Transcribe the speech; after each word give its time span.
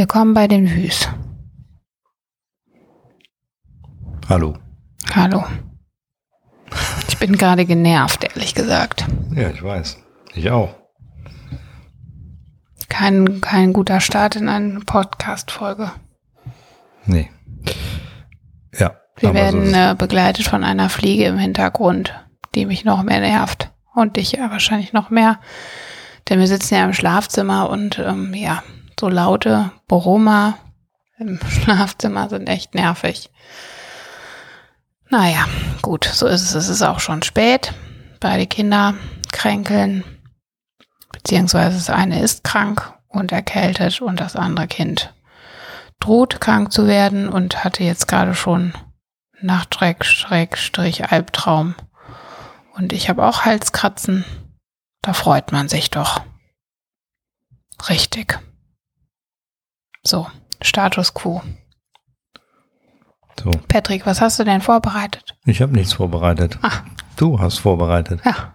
Willkommen 0.00 0.32
bei 0.32 0.48
den 0.48 0.66
Wüs. 0.74 1.10
Hallo. 4.30 4.56
Hallo. 5.14 5.44
Ich 7.06 7.18
bin 7.18 7.36
gerade 7.36 7.66
genervt, 7.66 8.24
ehrlich 8.24 8.54
gesagt. 8.54 9.04
Ja, 9.34 9.50
ich 9.50 9.62
weiß. 9.62 9.98
Ich 10.32 10.50
auch. 10.50 10.74
Kein, 12.88 13.42
kein 13.42 13.74
guter 13.74 14.00
Start 14.00 14.36
in 14.36 14.48
eine 14.48 14.80
Podcast-Folge. 14.80 15.92
Nee. 17.04 17.30
Ja. 18.78 18.96
Wir 19.18 19.34
werden 19.34 19.66
so 19.66 19.76
äh, 19.76 19.94
begleitet 19.98 20.46
von 20.46 20.64
einer 20.64 20.88
Fliege 20.88 21.26
im 21.26 21.36
Hintergrund, 21.36 22.14
die 22.54 22.64
mich 22.64 22.86
noch 22.86 23.02
mehr 23.02 23.20
nervt. 23.20 23.70
Und 23.94 24.16
dich 24.16 24.32
ja 24.32 24.50
wahrscheinlich 24.50 24.94
noch 24.94 25.10
mehr. 25.10 25.40
Denn 26.30 26.38
wir 26.38 26.46
sitzen 26.46 26.76
ja 26.76 26.86
im 26.86 26.94
Schlafzimmer 26.94 27.68
und 27.68 27.98
ähm, 27.98 28.32
ja, 28.32 28.62
so 29.00 29.08
laute 29.08 29.72
Brummer 29.88 30.58
im 31.18 31.40
Schlafzimmer 31.48 32.28
sind 32.28 32.48
echt 32.48 32.74
nervig. 32.74 33.30
Naja, 35.08 35.46
gut, 35.82 36.04
so 36.04 36.26
ist 36.26 36.42
es. 36.42 36.54
Es 36.54 36.68
ist 36.68 36.82
auch 36.82 37.00
schon 37.00 37.22
spät. 37.22 37.72
Beide 38.20 38.46
Kinder 38.46 38.94
kränkeln. 39.32 40.04
Beziehungsweise 41.12 41.76
das 41.78 41.90
eine 41.90 42.20
ist 42.20 42.44
krank 42.44 42.92
und 43.08 43.32
erkältet 43.32 44.00
und 44.02 44.20
das 44.20 44.36
andere 44.36 44.68
Kind 44.68 45.12
droht 45.98 46.40
krank 46.40 46.70
zu 46.70 46.86
werden 46.86 47.28
und 47.28 47.64
hatte 47.64 47.82
jetzt 47.82 48.06
gerade 48.06 48.34
schon 48.34 48.74
Nachtschreck, 49.40 50.04
Schrägstrich, 50.04 51.10
Albtraum. 51.10 51.74
Und 52.74 52.92
ich 52.92 53.08
habe 53.08 53.24
auch 53.26 53.46
Halskratzen. 53.46 54.24
Da 55.00 55.14
freut 55.14 55.52
man 55.52 55.68
sich 55.68 55.90
doch. 55.90 56.20
Richtig. 57.88 58.38
So, 60.02 60.26
Status 60.62 61.12
quo. 61.14 61.42
So. 63.42 63.50
Patrick, 63.68 64.04
was 64.06 64.20
hast 64.20 64.38
du 64.38 64.44
denn 64.44 64.60
vorbereitet? 64.60 65.34
Ich 65.44 65.62
habe 65.62 65.72
nichts 65.72 65.94
vorbereitet. 65.94 66.58
Ach. 66.62 66.82
Du 67.16 67.38
hast 67.40 67.58
vorbereitet. 67.58 68.20
Ja, 68.24 68.54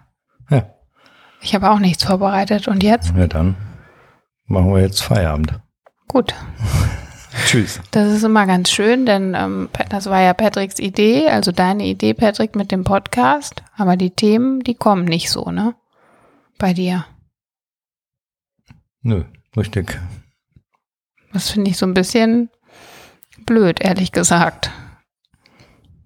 Ja. 0.50 0.66
ich 1.40 1.54
habe 1.54 1.70
auch 1.70 1.78
nichts 1.78 2.04
vorbereitet. 2.04 2.68
Und 2.68 2.82
jetzt? 2.82 3.12
Ja, 3.16 3.26
dann 3.26 3.56
machen 4.46 4.72
wir 4.74 4.80
jetzt 4.82 5.02
Feierabend. 5.02 5.60
Gut. 6.08 6.34
Tschüss. 7.46 7.80
Das 7.90 8.12
ist 8.12 8.22
immer 8.22 8.46
ganz 8.46 8.70
schön, 8.70 9.06
denn 9.06 9.34
ähm, 9.34 9.68
das 9.90 10.06
war 10.08 10.20
ja 10.20 10.34
Patricks 10.34 10.78
Idee, 10.78 11.28
also 11.28 11.52
deine 11.52 11.84
Idee, 11.84 12.14
Patrick, 12.14 12.56
mit 12.56 12.70
dem 12.72 12.82
Podcast. 12.84 13.62
Aber 13.76 13.96
die 13.96 14.10
Themen, 14.10 14.60
die 14.60 14.74
kommen 14.74 15.04
nicht 15.04 15.30
so, 15.30 15.50
ne? 15.50 15.74
Bei 16.58 16.72
dir. 16.72 17.04
Nö, 19.02 19.24
richtig. 19.56 20.00
Das 21.36 21.50
finde 21.50 21.70
ich 21.70 21.76
so 21.76 21.84
ein 21.84 21.92
bisschen 21.92 22.48
blöd, 23.44 23.82
ehrlich 23.84 24.10
gesagt. 24.10 24.70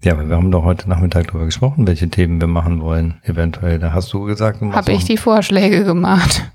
Ja, 0.03 0.15
aber 0.15 0.29
wir 0.29 0.35
haben 0.35 0.51
doch 0.51 0.65
heute 0.65 0.89
Nachmittag 0.89 1.29
darüber 1.29 1.45
gesprochen, 1.45 1.87
welche 1.87 2.09
Themen 2.09 2.41
wir 2.41 2.49
machen 2.49 2.83
wollen. 2.83 3.21
Eventuell. 3.23 3.79
Da 3.79 3.93
hast 3.93 4.13
du 4.13 4.25
gesagt, 4.25 4.61
du 4.61 4.73
Habe 4.73 4.91
ich 4.91 5.05
die 5.05 5.17
Vorschläge 5.17 5.85
gemacht. 5.85 6.51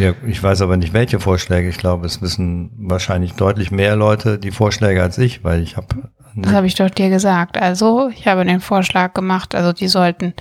Ja, 0.00 0.14
ich 0.26 0.42
weiß 0.42 0.62
aber 0.62 0.78
nicht, 0.78 0.94
welche 0.94 1.20
Vorschläge. 1.20 1.68
Ich 1.68 1.76
glaube, 1.76 2.06
es 2.06 2.22
wissen 2.22 2.70
wahrscheinlich 2.78 3.34
deutlich 3.34 3.70
mehr 3.70 3.96
Leute 3.96 4.38
die 4.38 4.50
Vorschläge 4.50 5.02
als 5.02 5.18
ich, 5.18 5.44
weil 5.44 5.62
ich 5.62 5.76
habe. 5.76 6.10
Das 6.36 6.54
habe 6.54 6.66
ich 6.66 6.74
doch 6.74 6.88
dir 6.88 7.10
gesagt. 7.10 7.58
Also, 7.58 8.08
ich 8.08 8.26
habe 8.26 8.46
den 8.46 8.60
Vorschlag 8.60 9.12
gemacht, 9.12 9.54
also 9.54 9.74
die 9.74 9.88
sollten, 9.88 10.32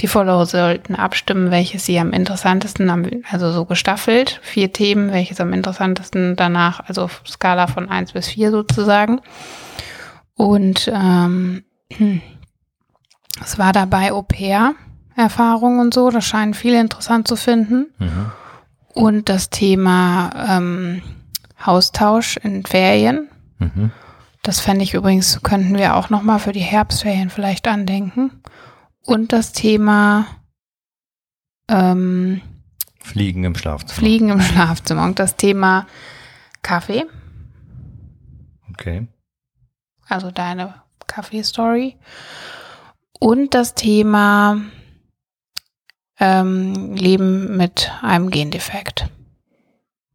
die 0.00 0.06
Follower 0.06 0.44
sollten 0.44 0.94
abstimmen, 0.94 1.50
welches 1.50 1.86
sie 1.86 1.98
am 1.98 2.12
interessantesten, 2.12 2.90
am, 2.90 3.06
also 3.30 3.52
so 3.52 3.64
gestaffelt, 3.64 4.38
vier 4.42 4.72
Themen, 4.72 5.12
welches 5.12 5.40
am 5.40 5.54
interessantesten 5.54 6.36
danach, 6.36 6.80
also 6.86 7.04
auf 7.04 7.22
Skala 7.26 7.68
von 7.68 7.88
eins 7.88 8.12
bis 8.12 8.28
vier 8.28 8.50
sozusagen. 8.50 9.22
Und 10.34 10.92
ähm, 10.92 11.64
es 13.42 13.58
war 13.58 13.72
dabei 13.72 14.12
Au-pair-Erfahrung 14.12 15.78
und 15.78 15.94
so, 15.94 16.10
das 16.10 16.26
scheinen 16.26 16.52
viele 16.52 16.80
interessant 16.80 17.26
zu 17.26 17.36
finden. 17.36 17.86
Mhm. 17.98 18.32
Und 18.96 19.28
das 19.28 19.50
Thema 19.50 20.56
ähm, 20.56 21.02
Haustausch 21.64 22.38
in 22.38 22.64
Ferien. 22.64 23.28
Mhm. 23.58 23.90
Das 24.42 24.60
fände 24.60 24.84
ich 24.84 24.94
übrigens, 24.94 25.42
könnten 25.42 25.76
wir 25.76 25.96
auch 25.96 26.08
nochmal 26.08 26.38
für 26.38 26.52
die 26.52 26.60
Herbstferien 26.60 27.28
vielleicht 27.30 27.68
andenken. 27.68 28.42
Und 29.04 29.32
das 29.32 29.52
Thema 29.52 30.26
ähm, 31.68 32.40
Fliegen 33.02 33.44
im 33.44 33.54
Schlafzimmer. 33.54 33.92
Fliegen 33.98 34.28
im 34.30 34.40
Schlafzimmer 34.40 35.04
und 35.04 35.18
das 35.18 35.36
Thema 35.36 35.86
Kaffee, 36.62 37.04
Okay. 38.72 39.06
also 40.08 40.30
deine 40.30 40.74
Kaffee-Story. 41.06 41.96
Und 43.18 43.54
das 43.54 43.74
Thema 43.74 44.60
ähm, 46.20 46.94
Leben 46.94 47.56
mit 47.56 47.90
einem 48.02 48.30
Gendefekt. 48.30 49.06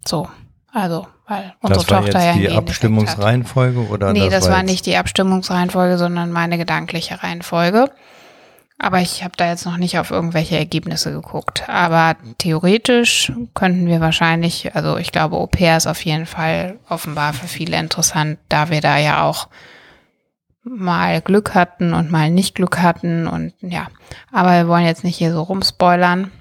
So, 0.05 0.27
also, 0.71 1.07
weil 1.27 1.53
unsere 1.61 1.79
Das 1.79 1.89
war 1.91 2.01
Tochter 2.01 2.25
jetzt 2.25 2.41
ja 2.43 2.49
die. 2.49 2.55
Abstimmungsreihenfolge 2.57 3.87
oder 3.87 4.13
Nee, 4.13 4.29
das, 4.29 4.49
war 4.49 4.59
jetzt- 4.59 4.69
nicht 4.69 4.85
die 4.85 4.97
Abstimmungsreihenfolge, 4.97 5.97
sondern 5.97 6.31
meine 6.31 6.57
gedankliche 6.57 7.21
Reihenfolge. 7.21 7.91
Aber 8.83 8.99
ich 8.99 9.23
habe 9.23 9.33
da 9.37 9.47
jetzt 9.47 9.65
noch 9.67 9.77
nicht 9.77 9.99
auf 9.99 10.09
irgendwelche 10.09 10.57
Ergebnisse 10.57 11.11
geguckt. 11.11 11.69
Aber 11.69 12.15
theoretisch 12.39 13.31
könnten 13.53 13.85
wir 13.85 13.99
wahrscheinlich, 14.01 14.75
also 14.75 14.97
ich 14.97 15.11
glaube, 15.11 15.35
Au 15.35 15.45
pair 15.45 15.77
ist 15.77 15.85
auf 15.85 16.03
jeden 16.03 16.25
Fall 16.25 16.79
offenbar 16.89 17.33
für 17.33 17.47
viele 17.47 17.77
interessant, 17.77 18.39
da 18.49 18.71
wir 18.71 18.81
da 18.81 18.97
ja 18.97 19.21
auch 19.23 19.49
mal 20.63 21.21
Glück 21.21 21.53
hatten 21.53 21.93
und 21.93 22.11
mal 22.11 22.29
nicht 22.29 22.55
Glück 22.55 22.79
hatten 22.79 23.27
und 23.27 23.53
ja. 23.61 23.87
Aber 24.31 24.51
wir 24.51 24.67
wollen 24.67 24.85
jetzt 24.85 25.03
nicht 25.03 25.17
hier 25.17 25.33
so 25.33 25.41
rumspoilern. 25.41 26.31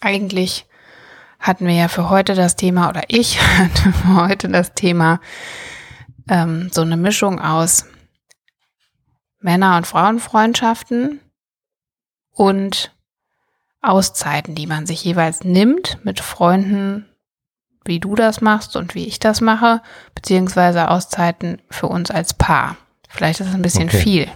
Eigentlich 0.00 0.66
hatten 1.38 1.66
wir 1.66 1.74
ja 1.74 1.88
für 1.88 2.10
heute 2.10 2.34
das 2.34 2.56
Thema, 2.56 2.88
oder 2.88 3.02
ich 3.08 3.40
hatte 3.58 3.92
für 3.92 4.16
heute 4.16 4.48
das 4.48 4.74
Thema, 4.74 5.20
ähm, 6.28 6.70
so 6.72 6.82
eine 6.82 6.96
Mischung 6.96 7.40
aus 7.40 7.86
Männer- 9.40 9.76
und 9.76 9.86
Frauenfreundschaften 9.86 11.20
und 12.30 12.92
Auszeiten, 13.80 14.54
die 14.54 14.66
man 14.66 14.86
sich 14.86 15.04
jeweils 15.04 15.44
nimmt 15.44 16.04
mit 16.04 16.20
Freunden, 16.20 17.06
wie 17.86 18.00
du 18.00 18.14
das 18.14 18.40
machst 18.40 18.76
und 18.76 18.94
wie 18.94 19.06
ich 19.06 19.18
das 19.18 19.40
mache, 19.40 19.80
beziehungsweise 20.14 20.90
Auszeiten 20.90 21.60
für 21.70 21.86
uns 21.86 22.10
als 22.10 22.34
Paar. 22.34 22.76
Vielleicht 23.08 23.40
ist 23.40 23.48
es 23.48 23.54
ein 23.54 23.62
bisschen 23.62 23.88
Okay. 23.88 23.98
viel 23.98 24.28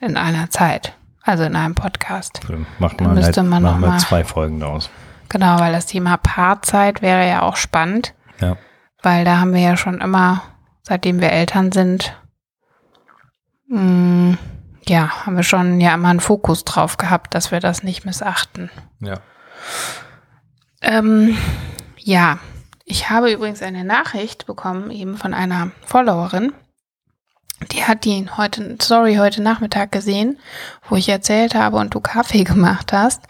in 0.00 0.16
einer 0.16 0.50
Zeit, 0.50 0.94
also 1.22 1.44
in 1.44 1.56
einem 1.56 1.74
Podcast. 1.74 2.40
Macht 2.78 3.00
Dann 3.00 3.08
man, 3.08 3.16
müsste 3.16 3.40
halt, 3.40 3.50
man 3.50 3.62
noch 3.62 3.70
machen 3.72 3.80
wir 3.82 3.88
mal- 3.88 3.98
zwei 4.00 4.24
Folgen 4.24 4.60
daraus. 4.60 4.90
Genau, 5.28 5.58
weil 5.60 5.72
das 5.72 5.86
Thema 5.86 6.16
Paarzeit 6.18 7.00
wäre 7.02 7.26
ja 7.28 7.42
auch 7.42 7.56
spannend. 7.56 8.14
Ja. 8.40 8.56
weil 9.02 9.24
da 9.24 9.38
haben 9.38 9.52
wir 9.54 9.60
ja 9.60 9.76
schon 9.76 10.00
immer, 10.00 10.42
seitdem 10.82 11.20
wir 11.20 11.30
Eltern 11.32 11.70
sind, 11.72 12.14
mh, 13.68 14.36
ja, 14.88 15.24
haben 15.26 15.36
wir 15.36 15.42
schon 15.44 15.80
ja 15.80 15.94
immer 15.94 16.08
einen 16.08 16.20
Fokus 16.20 16.64
drauf 16.64 16.96
gehabt, 16.96 17.34
dass 17.34 17.50
wir 17.52 17.60
das 17.60 17.82
nicht 17.82 18.04
missachten. 18.04 18.70
Ja. 19.00 19.20
Ähm, 20.80 21.36
ja, 21.98 22.38
ich 22.92 23.08
habe 23.08 23.32
übrigens 23.32 23.62
eine 23.62 23.84
Nachricht 23.84 24.44
bekommen, 24.44 24.90
eben 24.90 25.16
von 25.16 25.32
einer 25.32 25.70
Followerin. 25.86 26.52
Die 27.70 27.84
hat 27.84 28.04
die 28.04 28.28
heute, 28.36 28.76
sorry, 28.82 29.14
heute 29.14 29.42
Nachmittag 29.42 29.92
gesehen, 29.92 30.38
wo 30.90 30.96
ich 30.96 31.08
erzählt 31.08 31.54
habe 31.54 31.78
und 31.78 31.94
du 31.94 32.00
Kaffee 32.00 32.44
gemacht 32.52 32.92
hast 32.92 33.22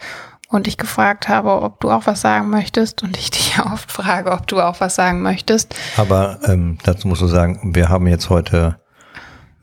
und 0.49 0.67
ich 0.67 0.77
gefragt 0.77 1.29
habe, 1.29 1.61
ob 1.61 1.79
du 1.79 1.91
auch 1.91 2.07
was 2.07 2.19
sagen 2.19 2.49
möchtest 2.49 3.03
und 3.03 3.15
ich 3.15 3.31
dich 3.31 3.55
ja 3.55 3.65
oft 3.73 3.89
frage, 3.89 4.33
ob 4.33 4.47
du 4.47 4.59
auch 4.59 4.81
was 4.81 4.95
sagen 4.95 5.21
möchtest. 5.21 5.73
Aber 5.95 6.39
ähm, 6.43 6.77
dazu 6.83 7.07
musst 7.07 7.21
du 7.21 7.27
sagen, 7.27 7.73
wir 7.73 7.87
haben 7.87 8.07
jetzt 8.07 8.29
heute 8.29 8.81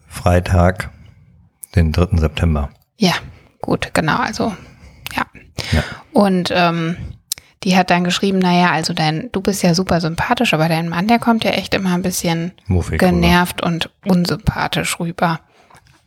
Freitag, 0.09 0.89
den 1.77 1.93
3. 1.93 2.17
September. 2.17 2.71
Ja, 2.97 3.13
gut, 3.61 3.91
genau, 3.93 4.17
also 4.17 4.55
ja. 5.15 5.27
Ja. 5.73 5.83
Und 6.13 6.51
ähm, 6.55 6.97
die 7.65 7.77
hat 7.77 7.91
dann 7.91 8.05
geschrieben, 8.05 8.39
naja, 8.39 8.71
also 8.71 8.95
dein, 8.95 9.31
du 9.33 9.41
bist 9.43 9.62
ja 9.62 9.75
super 9.75 10.01
sympathisch, 10.01 10.55
aber 10.55 10.69
dein 10.69 10.89
Mann, 10.89 11.09
der 11.09 11.19
kommt 11.19 11.45
ja 11.45 11.51
echt 11.51 11.75
immer 11.75 11.93
ein 11.95 12.03
bisschen 12.03 12.53
Muffig, 12.67 12.99
genervt 12.99 13.62
und 13.62 13.91
unsympathisch 14.07 14.99
rüber. 14.99 15.41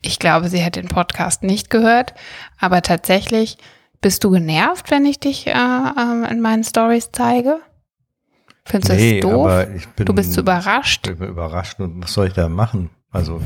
Ich 0.02 0.20
glaube, 0.20 0.50
sie 0.50 0.64
hat 0.66 0.76
den 0.76 0.88
Podcast 0.88 1.44
nicht 1.44 1.70
gehört, 1.70 2.14
aber 2.60 2.82
tatsächlich 2.82 3.58
bist 4.02 4.24
du 4.24 4.32
genervt, 4.32 4.92
wenn 4.92 5.06
ich 5.06 5.20
dich 5.20 5.48
äh, 5.48 5.52
äh, 5.52 6.32
in 6.32 6.42
meinen 6.42 6.64
Stories 6.64 7.10
zeige? 7.14 7.60
Findest 8.66 8.92
du 8.92 8.96
Nee, 8.96 9.20
das 9.22 9.32
doof? 9.32 9.46
aber 9.46 9.70
ich 9.76 9.88
bin, 9.90 10.06
du 10.06 10.14
bist 10.14 10.36
überrascht. 10.38 11.08
ich 11.08 11.18
bin 11.18 11.30
überrascht 11.30 11.80
und 11.80 12.04
was 12.04 12.14
soll 12.14 12.28
ich 12.28 12.34
da 12.34 12.50
machen? 12.50 12.90
Also, 13.12 13.42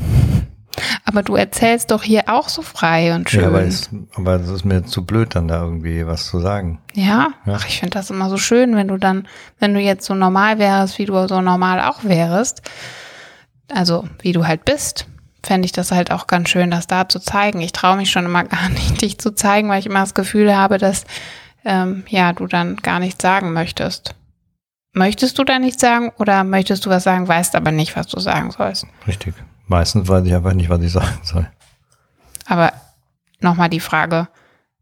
Aber 1.08 1.22
du 1.22 1.36
erzählst 1.36 1.90
doch 1.90 2.02
hier 2.02 2.24
auch 2.26 2.50
so 2.50 2.60
frei 2.60 3.14
und 3.14 3.30
schön. 3.30 3.40
Ja, 3.40 3.46
aber, 3.46 3.62
es, 3.62 3.88
aber 4.14 4.34
es 4.34 4.48
ist 4.50 4.66
mir 4.66 4.84
zu 4.84 5.06
blöd, 5.06 5.34
dann 5.34 5.48
da 5.48 5.62
irgendwie 5.62 6.06
was 6.06 6.26
zu 6.26 6.38
sagen. 6.38 6.82
Ja? 6.92 7.28
Ja. 7.46 7.54
Ach, 7.54 7.66
ich 7.66 7.80
finde 7.80 7.94
das 7.94 8.10
immer 8.10 8.28
so 8.28 8.36
schön, 8.36 8.76
wenn 8.76 8.88
du 8.88 8.98
dann, 8.98 9.26
wenn 9.58 9.72
du 9.72 9.80
jetzt 9.80 10.04
so 10.04 10.12
normal 10.12 10.58
wärst, 10.58 10.98
wie 10.98 11.06
du 11.06 11.26
so 11.26 11.40
normal 11.40 11.80
auch 11.80 12.04
wärst. 12.04 12.60
Also, 13.72 14.06
wie 14.20 14.32
du 14.32 14.46
halt 14.46 14.66
bist. 14.66 15.06
Fände 15.42 15.64
ich 15.64 15.72
das 15.72 15.92
halt 15.92 16.10
auch 16.10 16.26
ganz 16.26 16.50
schön, 16.50 16.70
das 16.70 16.86
da 16.88 17.08
zu 17.08 17.20
zeigen. 17.20 17.62
Ich 17.62 17.72
traue 17.72 17.96
mich 17.96 18.10
schon 18.10 18.26
immer 18.26 18.44
gar 18.44 18.68
nicht, 18.68 19.00
dich 19.00 19.18
zu 19.18 19.34
zeigen, 19.34 19.70
weil 19.70 19.80
ich 19.80 19.86
immer 19.86 20.00
das 20.00 20.12
Gefühl 20.12 20.54
habe, 20.54 20.76
dass 20.76 21.04
ähm, 21.64 22.04
ja, 22.08 22.34
du 22.34 22.46
dann 22.46 22.76
gar 22.76 22.98
nichts 22.98 23.22
sagen 23.22 23.54
möchtest. 23.54 24.14
Möchtest 24.92 25.38
du 25.38 25.44
da 25.44 25.58
nichts 25.58 25.80
sagen 25.80 26.12
oder 26.18 26.44
möchtest 26.44 26.84
du 26.84 26.90
was 26.90 27.04
sagen, 27.04 27.26
weißt 27.26 27.56
aber 27.56 27.70
nicht, 27.70 27.96
was 27.96 28.08
du 28.08 28.20
sagen 28.20 28.50
sollst? 28.50 28.84
Richtig. 29.06 29.32
Meistens 29.68 30.08
weiß 30.08 30.24
ich 30.26 30.34
einfach 30.34 30.54
nicht, 30.54 30.70
was 30.70 30.82
ich 30.82 30.92
sagen 30.92 31.20
soll. 31.22 31.48
Aber 32.46 32.72
nochmal 33.40 33.68
die 33.68 33.80
Frage, 33.80 34.28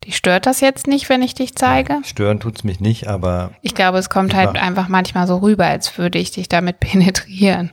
die 0.04 0.12
stört 0.12 0.46
das 0.46 0.60
jetzt 0.60 0.86
nicht, 0.86 1.08
wenn 1.08 1.22
ich 1.22 1.34
dich 1.34 1.56
zeige? 1.56 1.98
Stören 2.04 2.38
tut's 2.38 2.62
mich 2.64 2.78
nicht, 2.80 3.08
aber 3.08 3.50
Ich 3.62 3.74
glaube, 3.74 3.98
es 3.98 4.08
kommt 4.08 4.34
halt 4.34 4.56
einfach 4.56 4.88
manchmal 4.88 5.26
so 5.26 5.38
rüber, 5.38 5.66
als 5.66 5.98
würde 5.98 6.18
ich 6.18 6.30
dich 6.30 6.48
damit 6.48 6.80
penetrieren. 6.80 7.72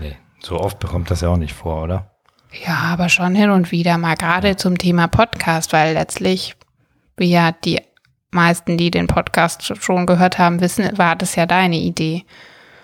nee, 0.00 0.16
so 0.40 0.58
oft 0.58 0.78
bekommt 0.80 1.10
das 1.10 1.20
ja 1.20 1.28
auch 1.28 1.36
nicht 1.36 1.54
vor, 1.54 1.82
oder? 1.82 2.10
Ja, 2.66 2.74
aber 2.92 3.08
schon 3.08 3.34
hin 3.34 3.50
und 3.50 3.70
wieder 3.70 3.98
mal, 3.98 4.16
gerade 4.16 4.56
zum 4.56 4.78
Thema 4.78 5.06
Podcast, 5.06 5.72
weil 5.72 5.94
letztlich, 5.94 6.56
wie 7.16 7.30
ja 7.30 7.52
die 7.52 7.80
meisten, 8.30 8.76
die 8.76 8.90
den 8.90 9.06
Podcast 9.06 9.62
schon 9.80 10.06
gehört 10.06 10.38
haben, 10.38 10.60
wissen, 10.60 10.96
war 10.98 11.14
das 11.14 11.36
ja 11.36 11.46
deine 11.46 11.76
Idee. 11.76 12.24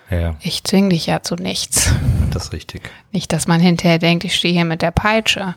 Ja, 0.09 0.35
Ich 0.41 0.63
zwing 0.63 0.89
dich 0.89 1.07
ja 1.07 1.21
zu 1.23 1.35
nichts. 1.35 1.91
das 2.31 2.45
ist 2.45 2.53
richtig. 2.53 2.89
Nicht, 3.11 3.33
dass 3.33 3.47
man 3.47 3.59
hinterher 3.59 3.99
denkt, 3.99 4.23
ich 4.23 4.35
stehe 4.35 4.53
hier 4.53 4.65
mit 4.65 4.81
der 4.81 4.91
Peitsche, 4.91 5.55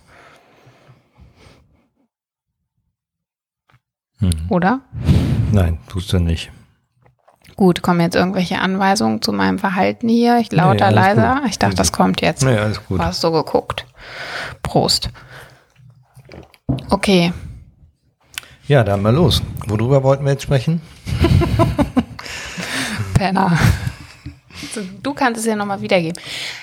Mhm. 4.20 4.46
oder? 4.48 4.80
Nein, 5.52 5.78
tust 5.88 6.12
du 6.12 6.18
nicht. 6.18 6.50
Gut, 7.56 7.82
kommen 7.82 8.00
jetzt 8.00 8.14
irgendwelche 8.16 8.60
Anweisungen 8.60 9.20
zu 9.22 9.32
meinem 9.32 9.58
Verhalten 9.58 10.08
hier? 10.08 10.38
Ich 10.38 10.52
lauter, 10.52 10.86
alles 10.86 10.96
leiser? 10.96 11.40
gut. 11.40 11.50
Ich 11.50 11.58
dachte, 11.58 11.76
das 11.76 11.92
kommt 11.92 12.20
jetzt. 12.20 12.44
Nee, 12.44 12.56
alles 12.56 12.84
gut. 12.86 13.00
Du 13.00 13.04
hast 13.04 13.20
so 13.20 13.32
geguckt. 13.32 13.86
Prost. 14.62 15.10
Okay, 16.90 17.32
Ja, 18.66 18.84
dann 18.84 19.00
mal 19.02 19.14
los. 19.14 19.42
Worüber 19.66 20.02
wollten 20.02 20.24
wir 20.24 20.32
jetzt 20.32 20.42
sprechen? 20.42 20.82
Penner. 23.14 23.58
Du 25.02 25.14
kannst 25.14 25.40
es 25.40 25.46
ja 25.46 25.56
nochmal 25.56 25.80
wiedergeben. 25.82 26.20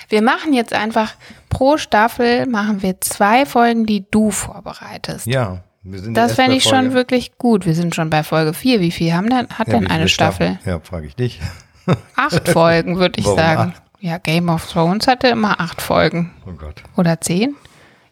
Wir 0.08 0.22
machen 0.22 0.52
jetzt 0.52 0.72
einfach 0.72 1.14
pro 1.48 1.76
Staffel 1.76 2.46
machen 2.46 2.82
wir 2.82 3.00
zwei 3.00 3.46
Folgen, 3.46 3.86
die 3.86 4.04
du 4.10 4.30
vorbereitest. 4.30 5.26
Ja, 5.26 5.62
wir 5.82 6.00
sind 6.00 6.14
Das 6.14 6.34
fände 6.34 6.56
ich 6.56 6.64
schon 6.64 6.72
Folge- 6.86 6.94
wirklich 6.94 7.38
gut. 7.38 7.66
Wir 7.66 7.74
sind 7.74 7.94
schon 7.94 8.10
bei 8.10 8.22
Folge 8.22 8.52
4. 8.54 8.80
Wie 8.80 8.90
viel 8.90 9.12
haben 9.14 9.30
denn, 9.30 9.48
hat 9.50 9.68
Ja, 9.68 9.74
denn 9.74 9.86
eine 9.86 10.08
Staffel? 10.08 10.58
Staffeln? 10.60 10.74
Ja, 10.74 10.80
frage 10.80 11.06
ich 11.06 11.16
dich. 11.16 11.40
Acht 12.16 12.48
Folgen, 12.48 12.98
würde 12.98 13.20
ich 13.20 13.26
Warum 13.26 13.38
sagen. 13.38 13.72
acht? 13.76 13.82
Ja, 14.00 14.18
Game 14.18 14.48
of 14.48 14.66
Thrones 14.70 15.06
hatte 15.06 15.28
immer 15.28 15.60
acht 15.60 15.80
Folgen. 15.80 16.32
Oh 16.46 16.52
Gott. 16.52 16.82
Oder 16.96 17.20
zehn? 17.20 17.54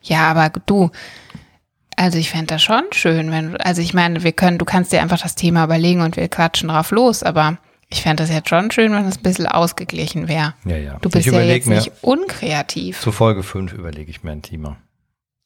Ja, 0.01 0.31
aber 0.31 0.51
du, 0.67 0.91
also 1.97 2.19
ich 2.19 2.31
fände 2.31 2.47
das 2.47 2.63
schon 2.63 2.83
schön, 2.93 3.31
wenn, 3.33 3.53
du- 3.53 3.65
also 3.65 3.83
ich 3.83 3.95
meine, 3.95 4.23
wir 4.23 4.33
können, 4.33 4.59
du 4.59 4.65
kannst 4.65 4.93
dir 4.93 5.03
einfach 5.03 5.21
das 5.21 5.35
Thema 5.35 5.65
überlegen 5.65 6.01
und 6.01 6.17
wir 6.17 6.29
quatschen 6.29 6.69
drauf 6.69 6.91
los, 6.91 7.23
aber 7.23 7.59
ich 7.89 8.03
fände 8.03 8.23
das 8.23 8.31
jetzt 8.31 8.49
schon 8.49 8.71
schön, 8.71 8.93
wenn 8.93 9.05
es 9.07 9.19
ein 9.19 9.23
bisschen 9.23 9.47
ausgeglichen 9.47 10.29
wäre. 10.29 10.55
Ja, 10.65 10.77
ja. 10.77 10.99
Du 11.01 11.09
bist 11.11 11.27
ich 11.27 11.33
ja 11.33 11.41
jetzt 11.41 11.69
nicht 11.69 11.93
unkreativ. 12.03 13.01
Zu 13.01 13.13
Folge 13.13 13.43
5 13.43 13.73
überlege 13.73 14.11
ich 14.11 14.23
mir 14.23 14.33
ein 14.33 14.43
Thema. 14.43 14.77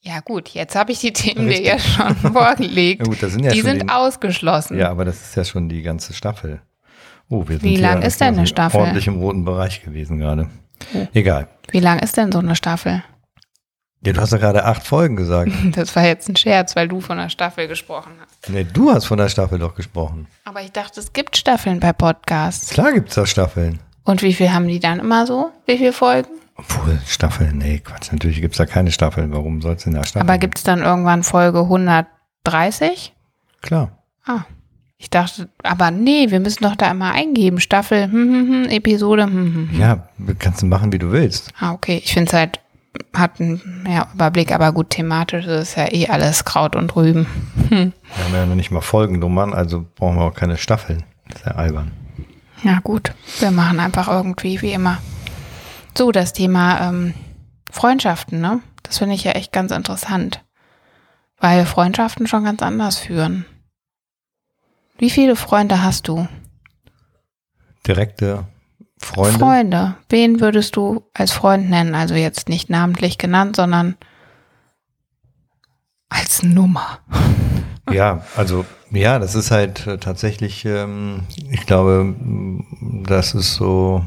Ja 0.01 0.21
gut, 0.21 0.49
jetzt 0.49 0.75
habe 0.75 0.93
ich 0.93 0.99
die 0.99 1.11
Themen 1.11 1.47
Richtig. 1.47 1.65
dir 1.65 1.71
ja 1.73 1.79
schon 1.79 2.15
vorgelegt. 2.33 3.01
Ja 3.01 3.05
gut, 3.07 3.21
das 3.21 3.33
sind 3.33 3.43
ja 3.43 3.51
die 3.51 3.59
schon 3.59 3.69
sind 3.71 3.83
die- 3.83 3.89
ausgeschlossen. 3.89 4.77
Ja, 4.77 4.89
aber 4.89 5.03
das 5.05 5.21
ist 5.21 5.35
ja 5.35 5.43
schon 5.43 5.67
die 5.69 5.81
ganze 5.81 6.13
Staffel. 6.13 6.61
Oh, 7.29 7.47
wir 7.47 7.59
sind 7.59 7.63
Wie 7.69 7.75
lang 7.75 8.01
ist 8.01 8.19
denn 8.21 8.35
eine 8.37 8.47
Staffel? 8.47 8.79
Ordentlich 8.79 9.05
im 9.07 9.17
roten 9.19 9.43
Bereich 9.45 9.83
gewesen 9.83 10.17
gerade. 10.17 10.49
Oh. 10.93 11.05
Egal. 11.13 11.47
Wie 11.69 11.79
lang 11.81 11.99
ist 11.99 12.17
denn 12.17 12.31
so 12.31 12.39
eine 12.39 12.55
Staffel? 12.55 13.03
Ja, 14.01 14.13
du 14.13 14.21
hast 14.21 14.31
ja 14.31 14.37
gerade 14.37 14.63
acht 14.63 14.83
Folgen 14.85 15.15
gesagt. 15.15 15.51
Das 15.73 15.95
war 15.95 16.05
jetzt 16.05 16.29
ein 16.29 16.35
Scherz, 16.35 16.75
weil 16.75 16.87
du 16.87 17.01
von 17.01 17.17
der 17.17 17.29
Staffel 17.29 17.67
gesprochen 17.67 18.13
hast. 18.21 18.49
nee, 18.49 18.63
du 18.63 18.91
hast 18.91 19.05
von 19.05 19.17
der 19.17 19.29
Staffel 19.29 19.59
doch 19.59 19.75
gesprochen. 19.75 20.27
Aber 20.45 20.61
ich 20.61 20.71
dachte, 20.71 20.99
es 20.99 21.11
gibt 21.13 21.35
Staffeln 21.35 21.79
bei 21.79 21.91
Podcasts. 21.93 22.69
Klar 22.69 22.93
gibt's 22.93 23.15
da 23.15 23.25
Staffeln. 23.25 23.79
Und 24.03 24.21
wie 24.21 24.33
viel 24.33 24.51
haben 24.53 24.67
die 24.67 24.79
dann 24.79 24.99
immer 24.99 25.27
so? 25.27 25.51
Wie 25.65 25.77
viele 25.77 25.93
Folgen? 25.93 26.29
Obwohl, 26.55 26.99
Staffeln, 27.05 27.57
nee, 27.57 27.79
Quatsch, 27.79 28.11
natürlich 28.11 28.41
gibt's 28.41 28.57
da 28.57 28.65
keine 28.65 28.91
Staffeln. 28.91 29.31
Warum 29.31 29.61
soll's 29.61 29.85
in 29.85 29.93
der 29.93 30.03
Staffel? 30.03 30.27
Aber 30.27 30.37
gibt 30.37 30.57
es 30.57 30.63
dann 30.63 30.81
irgendwann 30.81 31.23
Folge 31.23 31.59
130? 31.59 33.13
Klar. 33.61 33.91
Ah. 34.25 34.41
Ich 34.97 35.09
dachte, 35.09 35.47
aber 35.63 35.91
nee, 35.91 36.29
wir 36.29 36.41
müssen 36.41 36.63
doch 36.63 36.75
da 36.75 36.91
immer 36.91 37.13
eingeben. 37.13 37.61
Staffel, 37.61 38.11
hm, 38.11 38.11
hm, 38.11 38.47
hm, 38.47 38.69
Episode, 38.69 39.23
hm, 39.23 39.31
hm, 39.31 39.69
hm. 39.71 39.79
Ja, 39.79 40.09
kannst 40.39 40.61
du 40.61 40.65
machen, 40.65 40.91
wie 40.91 40.99
du 40.99 41.11
willst. 41.13 41.53
Ah, 41.57 41.71
okay. 41.71 42.01
Ich 42.03 42.13
finde 42.13 42.27
es 42.27 42.33
halt, 42.33 42.59
hat 43.13 43.39
einen 43.39 43.85
ja, 43.87 44.07
Überblick, 44.13 44.51
aber 44.51 44.71
gut, 44.71 44.89
thematisch 44.91 45.45
ist 45.45 45.69
es 45.69 45.75
ja 45.75 45.91
eh 45.91 46.07
alles 46.07 46.45
Kraut 46.45 46.75
und 46.75 46.95
Rüben. 46.95 47.27
Hm. 47.69 47.93
Wir 48.15 48.25
haben 48.25 48.33
ja 48.33 48.45
noch 48.45 48.55
nicht 48.55 48.71
mal 48.71 48.81
Folgennummern, 48.81 49.53
also 49.53 49.85
brauchen 49.95 50.17
wir 50.17 50.23
auch 50.23 50.33
keine 50.33 50.57
Staffeln. 50.57 51.03
Das 51.27 51.41
ist 51.41 51.45
ja 51.45 51.51
albern. 51.53 51.91
Ja, 52.63 52.79
gut. 52.79 53.13
Wir 53.39 53.51
machen 53.51 53.79
einfach 53.79 54.07
irgendwie, 54.07 54.61
wie 54.61 54.73
immer. 54.73 54.97
So, 55.97 56.11
das 56.11 56.33
Thema 56.33 56.89
ähm, 56.89 57.13
Freundschaften, 57.71 58.41
ne? 58.41 58.59
Das 58.83 58.97
finde 58.97 59.15
ich 59.15 59.23
ja 59.23 59.33
echt 59.33 59.51
ganz 59.51 59.71
interessant. 59.71 60.43
Weil 61.37 61.65
Freundschaften 61.65 62.27
schon 62.27 62.43
ganz 62.43 62.61
anders 62.61 62.97
führen. 62.97 63.45
Wie 64.97 65.09
viele 65.09 65.35
Freunde 65.35 65.83
hast 65.83 66.07
du? 66.07 66.27
Direkte 67.87 68.45
Freunde. 69.01 69.39
Freunde. 69.39 69.95
Wen 70.09 70.39
würdest 70.39 70.75
du 70.75 71.03
als 71.13 71.31
Freund 71.31 71.69
nennen? 71.69 71.95
Also 71.95 72.15
jetzt 72.15 72.49
nicht 72.49 72.69
namentlich 72.69 73.17
genannt, 73.17 73.55
sondern 73.55 73.95
als 76.09 76.43
Nummer. 76.43 76.99
Ja, 77.91 78.21
also 78.35 78.65
ja, 78.91 79.17
das 79.17 79.33
ist 79.33 79.49
halt 79.49 79.87
äh, 79.87 79.97
tatsächlich, 79.97 80.63
ähm, 80.65 81.21
ich 81.49 81.65
glaube, 81.65 82.01
m, 82.01 83.03
das 83.07 83.33
ist 83.33 83.55
so, 83.55 84.05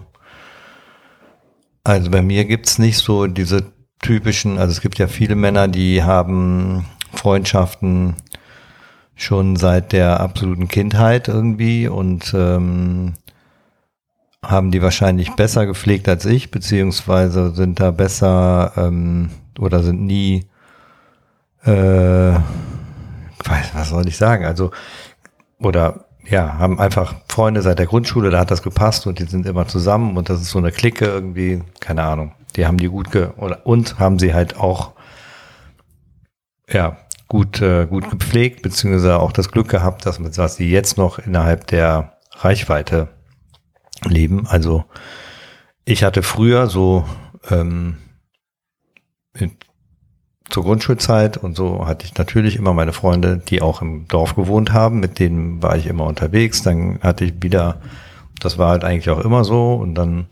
also 1.83 2.09
bei 2.11 2.23
mir 2.23 2.45
gibt's 2.45 2.79
nicht 2.79 2.99
so 2.99 3.27
diese 3.27 3.73
typischen, 4.01 4.59
also 4.59 4.71
es 4.71 4.81
gibt 4.81 4.99
ja 4.99 5.09
viele 5.09 5.35
Männer, 5.35 5.67
die 5.69 6.03
haben 6.03 6.87
Freundschaften 7.13 8.15
schon 9.15 9.57
seit 9.57 9.93
der 9.93 10.21
absoluten 10.21 10.69
Kindheit 10.69 11.29
irgendwie 11.29 11.89
und 11.89 12.33
ähm, 12.35 13.15
haben 14.45 14.71
die 14.71 14.83
wahrscheinlich 14.83 15.35
besser 15.37 15.67
gepflegt 15.67 16.09
als 16.09 16.25
ich, 16.27 16.51
beziehungsweise 16.51 17.55
sind 17.55 17.81
da 17.81 17.91
besser 17.91 18.73
ähm, 18.77 19.31
oder 19.59 19.83
sind 19.83 20.03
nie 20.03 20.47
äh, 21.65 21.71
weiß, 23.45 23.75
was 23.75 23.89
soll 23.91 24.09
ich 24.09 24.17
sagen? 24.17 24.45
Also, 24.45 24.73
oder 25.59 26.07
ja, 26.29 26.59
haben 26.59 26.81
einfach 26.81 27.15
Freunde 27.29 27.63
seit 27.63 27.79
der 27.79 27.87
Grundschule, 27.87 28.31
da 28.31 28.41
hat 28.41 28.51
das 28.51 28.63
gepasst 28.63 29.07
und 29.07 29.19
die 29.19 29.25
sind 29.25 29.47
immer 29.47 29.67
zusammen 29.67 30.17
und 30.17 30.29
das 30.29 30.41
ist 30.41 30.51
so 30.51 30.59
eine 30.59 30.73
Clique 30.73 31.05
irgendwie, 31.05 31.63
keine 31.81 32.03
Ahnung. 32.03 32.33
Die 32.57 32.67
haben 32.67 32.79
die 32.79 32.89
gut 32.89 33.11
ge 33.11 33.29
oder 33.37 33.67
und 33.67 33.99
haben 33.99 34.19
sie 34.19 34.35
halt 34.35 34.57
auch 34.57 34.93
ja 36.69 36.97
gut 37.29 37.61
äh, 37.63 37.87
gut 37.87 38.11
gepflegt 38.11 38.63
beziehungsweise 38.63 39.19
auch 39.19 39.33
das 39.33 39.51
Glück 39.51 39.69
gehabt, 39.69 40.05
dass 40.07 40.19
mit 40.19 40.37
was 40.37 40.57
sie 40.57 40.71
jetzt 40.71 40.99
noch 40.99 41.19
innerhalb 41.19 41.67
der 41.69 42.19
Reichweite 42.33 43.09
leben. 44.05 44.47
Also 44.47 44.85
ich 45.85 46.05
hatte 46.05 46.23
früher 46.23 46.69
so 46.69 47.05
ähm, 47.51 47.99
in, 49.35 49.53
zur 50.49 50.65
Grundschulzeit 50.65 51.39
und 51.39 51.57
so 51.57 51.87
hatte 51.87 52.05
ich 52.05 52.17
natürlich 52.17 52.57
immer 52.57 52.75
meine 52.75 52.93
Freunde, 52.93 53.39
die 53.39 53.63
auch 53.63 53.81
im 53.81 54.07
Dorf 54.07 54.37
gewohnt 54.37 54.73
haben, 54.73 55.01
mit 55.01 55.19
denen 55.19 55.63
war 55.63 55.77
ich 55.77 55.87
immer 55.87 56.05
unterwegs. 56.05 56.63
Dann 56.63 57.01
hatte 57.03 57.25
ich 57.25 57.35
wieder, 57.41 57.81
das 58.41 58.59
war 58.59 58.71
halt 58.71 58.85
eigentlich 58.85 59.11
auch 59.11 59.25
immer 59.25 59.45
so 59.45 59.75
und 59.75 59.95
dann 59.95 60.27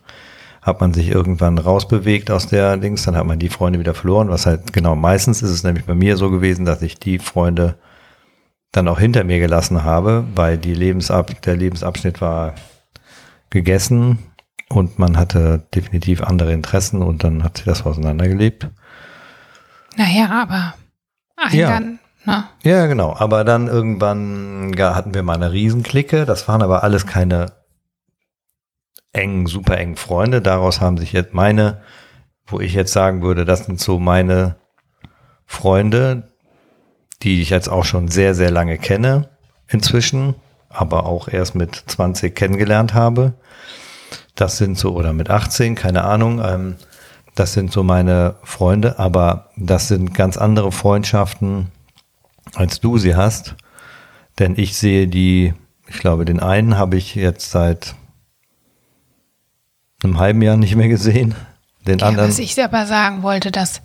hat 0.62 0.80
man 0.80 0.92
sich 0.92 1.08
irgendwann 1.08 1.56
rausbewegt 1.56 2.30
aus 2.30 2.46
der 2.46 2.76
Dings, 2.76 3.04
dann 3.04 3.16
hat 3.16 3.26
man 3.26 3.38
die 3.38 3.48
Freunde 3.48 3.78
wieder 3.78 3.94
verloren, 3.94 4.28
was 4.28 4.44
halt 4.44 4.74
genau 4.74 4.94
meistens 4.94 5.42
ist 5.42 5.50
es 5.50 5.64
nämlich 5.64 5.86
bei 5.86 5.94
mir 5.94 6.18
so 6.18 6.30
gewesen, 6.30 6.66
dass 6.66 6.82
ich 6.82 6.98
die 6.98 7.18
Freunde 7.18 7.76
dann 8.70 8.86
auch 8.86 9.00
hinter 9.00 9.24
mir 9.24 9.40
gelassen 9.40 9.84
habe, 9.84 10.24
weil 10.34 10.58
die 10.58 10.74
Lebensab 10.74 11.40
der 11.42 11.56
Lebensabschnitt 11.56 12.20
war 12.20 12.54
gegessen 13.50 14.18
und 14.68 14.98
man 14.98 15.16
hatte 15.16 15.66
definitiv 15.74 16.22
andere 16.22 16.52
Interessen 16.52 17.02
und 17.02 17.24
dann 17.24 17.42
hat 17.42 17.56
sich 17.58 17.66
das 17.66 17.84
auseinandergelebt. 17.84 18.68
Naja, 19.96 20.30
aber 20.30 20.74
Ja. 21.52 21.68
Eingang, 21.76 21.98
ne? 22.24 22.44
Ja, 22.62 22.86
genau. 22.86 23.16
Aber 23.16 23.44
dann 23.44 23.66
irgendwann 23.66 24.72
ja, 24.76 24.94
hatten 24.94 25.14
wir 25.14 25.22
mal 25.22 25.34
eine 25.34 25.52
Riesenklicke. 25.52 26.26
Das 26.26 26.46
waren 26.48 26.62
aber 26.62 26.84
alles 26.84 27.06
keine 27.06 27.52
engen, 29.12 29.46
super 29.46 29.78
engen 29.78 29.96
Freunde. 29.96 30.40
Daraus 30.40 30.80
haben 30.80 30.98
sich 30.98 31.12
jetzt 31.12 31.34
meine, 31.34 31.82
wo 32.46 32.60
ich 32.60 32.74
jetzt 32.74 32.92
sagen 32.92 33.22
würde, 33.22 33.44
das 33.44 33.64
sind 33.66 33.80
so 33.80 33.98
meine 33.98 34.56
Freunde, 35.46 36.34
die 37.22 37.42
ich 37.42 37.50
jetzt 37.50 37.68
auch 37.68 37.84
schon 37.84 38.08
sehr, 38.08 38.34
sehr 38.34 38.50
lange 38.50 38.78
kenne 38.78 39.30
inzwischen, 39.66 40.34
aber 40.70 41.04
auch 41.04 41.28
erst 41.28 41.54
mit 41.54 41.74
20 41.74 42.34
kennengelernt 42.34 42.94
habe. 42.94 43.34
Das 44.34 44.56
sind 44.56 44.78
so, 44.78 44.94
oder 44.94 45.12
mit 45.12 45.28
18, 45.28 45.74
keine 45.74 46.04
Ahnung. 46.04 46.40
Ähm, 46.42 46.76
das 47.34 47.52
sind 47.52 47.72
so 47.72 47.82
meine 47.82 48.36
Freunde, 48.42 48.98
aber 48.98 49.50
das 49.56 49.88
sind 49.88 50.14
ganz 50.14 50.36
andere 50.36 50.72
Freundschaften, 50.72 51.70
als 52.54 52.80
du 52.80 52.98
sie 52.98 53.16
hast. 53.16 53.56
Denn 54.38 54.54
ich 54.56 54.76
sehe 54.76 55.08
die, 55.08 55.52
ich 55.86 55.98
glaube, 55.98 56.24
den 56.24 56.40
einen 56.40 56.78
habe 56.78 56.96
ich 56.96 57.14
jetzt 57.14 57.50
seit 57.50 57.94
einem 60.02 60.18
halben 60.18 60.40
Jahr 60.42 60.56
nicht 60.56 60.76
mehr 60.76 60.88
gesehen. 60.88 61.34
Den 61.86 61.98
ja, 61.98 62.06
anderen. 62.06 62.30
Was 62.30 62.38
ich 62.38 62.62
aber 62.62 62.86
sagen 62.86 63.22
wollte, 63.22 63.50
dass 63.50 63.82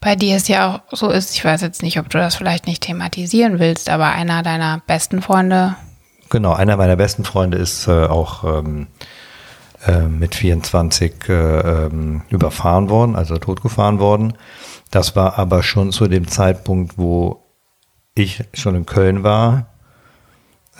bei 0.00 0.14
dir 0.14 0.36
es 0.36 0.48
ja 0.48 0.82
auch 0.90 0.96
so 0.96 1.10
ist, 1.10 1.34
ich 1.34 1.44
weiß 1.44 1.60
jetzt 1.60 1.82
nicht, 1.82 1.98
ob 1.98 2.08
du 2.08 2.18
das 2.18 2.36
vielleicht 2.36 2.66
nicht 2.66 2.82
thematisieren 2.82 3.58
willst, 3.58 3.90
aber 3.90 4.12
einer 4.12 4.42
deiner 4.42 4.82
besten 4.86 5.22
Freunde. 5.22 5.76
Genau, 6.30 6.52
einer 6.52 6.76
meiner 6.76 6.96
besten 6.96 7.24
Freunde 7.24 7.58
ist 7.58 7.86
äh, 7.88 8.04
auch 8.06 8.44
ähm, 8.44 8.88
äh, 9.86 10.02
mit 10.02 10.34
24 10.34 11.28
äh, 11.28 11.32
ähm, 11.32 12.22
überfahren 12.28 12.90
worden, 12.90 13.16
also 13.16 13.38
totgefahren 13.38 13.98
worden. 13.98 14.34
Das 14.90 15.16
war 15.16 15.38
aber 15.38 15.62
schon 15.62 15.92
zu 15.92 16.08
dem 16.08 16.28
Zeitpunkt, 16.28 16.98
wo 16.98 17.44
ich 18.14 18.44
schon 18.54 18.74
in 18.74 18.86
Köln 18.86 19.22
war, 19.22 19.66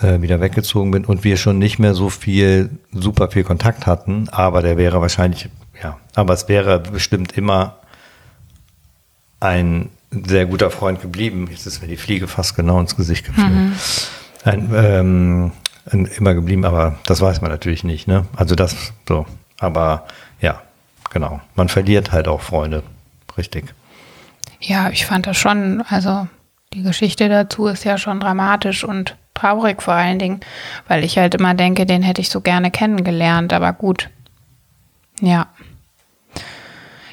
äh, 0.01 0.21
wieder 0.21 0.41
weggezogen 0.41 0.91
bin 0.91 1.05
und 1.05 1.23
wir 1.23 1.37
schon 1.37 1.57
nicht 1.57 1.79
mehr 1.79 1.93
so 1.93 2.09
viel, 2.09 2.69
super 2.91 3.29
viel 3.29 3.43
Kontakt 3.43 3.87
hatten. 3.87 4.29
Aber 4.29 4.61
der 4.61 4.77
wäre 4.77 5.01
wahrscheinlich, 5.01 5.49
ja, 5.81 5.97
aber 6.15 6.33
es 6.33 6.47
wäre 6.47 6.79
bestimmt 6.79 7.37
immer 7.37 7.77
ein 9.39 9.89
sehr 10.11 10.45
guter 10.45 10.71
Freund 10.71 11.01
geblieben. 11.01 11.47
Jetzt 11.49 11.65
ist 11.65 11.81
mir 11.81 11.87
die 11.87 11.97
Fliege 11.97 12.27
fast 12.27 12.55
genau 12.55 12.79
ins 12.79 12.95
Gesicht 12.95 13.25
geflogen. 13.25 13.69
Mhm. 13.69 13.75
Ein, 14.43 14.71
ähm, 14.73 15.51
ein, 15.91 16.05
immer 16.05 16.33
geblieben, 16.33 16.65
aber 16.65 16.97
das 17.05 17.21
weiß 17.21 17.41
man 17.41 17.51
natürlich 17.51 17.83
nicht. 17.83 18.07
Ne? 18.07 18.25
Also 18.35 18.55
das 18.55 18.93
so. 19.07 19.25
Aber 19.59 20.07
ja, 20.41 20.61
genau. 21.11 21.41
Man 21.55 21.69
verliert 21.69 22.11
halt 22.11 22.27
auch 22.27 22.41
Freunde. 22.41 22.83
Richtig. 23.37 23.73
Ja, 24.61 24.89
ich 24.89 25.05
fand 25.05 25.27
das 25.27 25.37
schon, 25.37 25.83
also 25.89 26.27
die 26.73 26.83
Geschichte 26.83 27.29
dazu 27.29 27.67
ist 27.67 27.85
ja 27.85 27.97
schon 27.97 28.19
dramatisch 28.19 28.83
und 28.83 29.15
traurig 29.33 29.81
vor 29.81 29.93
allen 29.93 30.19
Dingen, 30.19 30.41
weil 30.87 31.03
ich 31.03 31.17
halt 31.17 31.35
immer 31.35 31.53
denke, 31.53 31.85
den 31.85 32.03
hätte 32.03 32.21
ich 32.21 32.29
so 32.29 32.41
gerne 32.41 32.71
kennengelernt, 32.71 33.53
aber 33.53 33.73
gut. 33.73 34.09
Ja. 35.21 35.47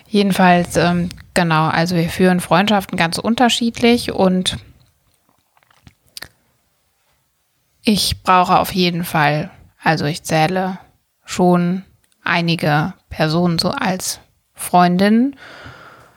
Jedenfalls, 0.09 0.77
ähm, 0.77 1.11
genau, 1.35 1.69
also 1.69 1.97
wir 1.97 2.09
führen 2.09 2.41
Freundschaften 2.41 2.97
ganz 2.97 3.19
unterschiedlich 3.19 4.13
und 4.13 4.59
ich 7.87 8.23
brauche 8.25 8.59
auf 8.59 8.75
jeden 8.75 9.05
Fall, 9.05 9.49
also 9.83 10.05
ich 10.07 10.25
zähle 10.25 10.79
schon 11.25 11.85
einige 12.25 12.95
Personen 13.09 13.59
so 13.61 13.71
als 13.71 14.19
Freundin. 14.55 15.37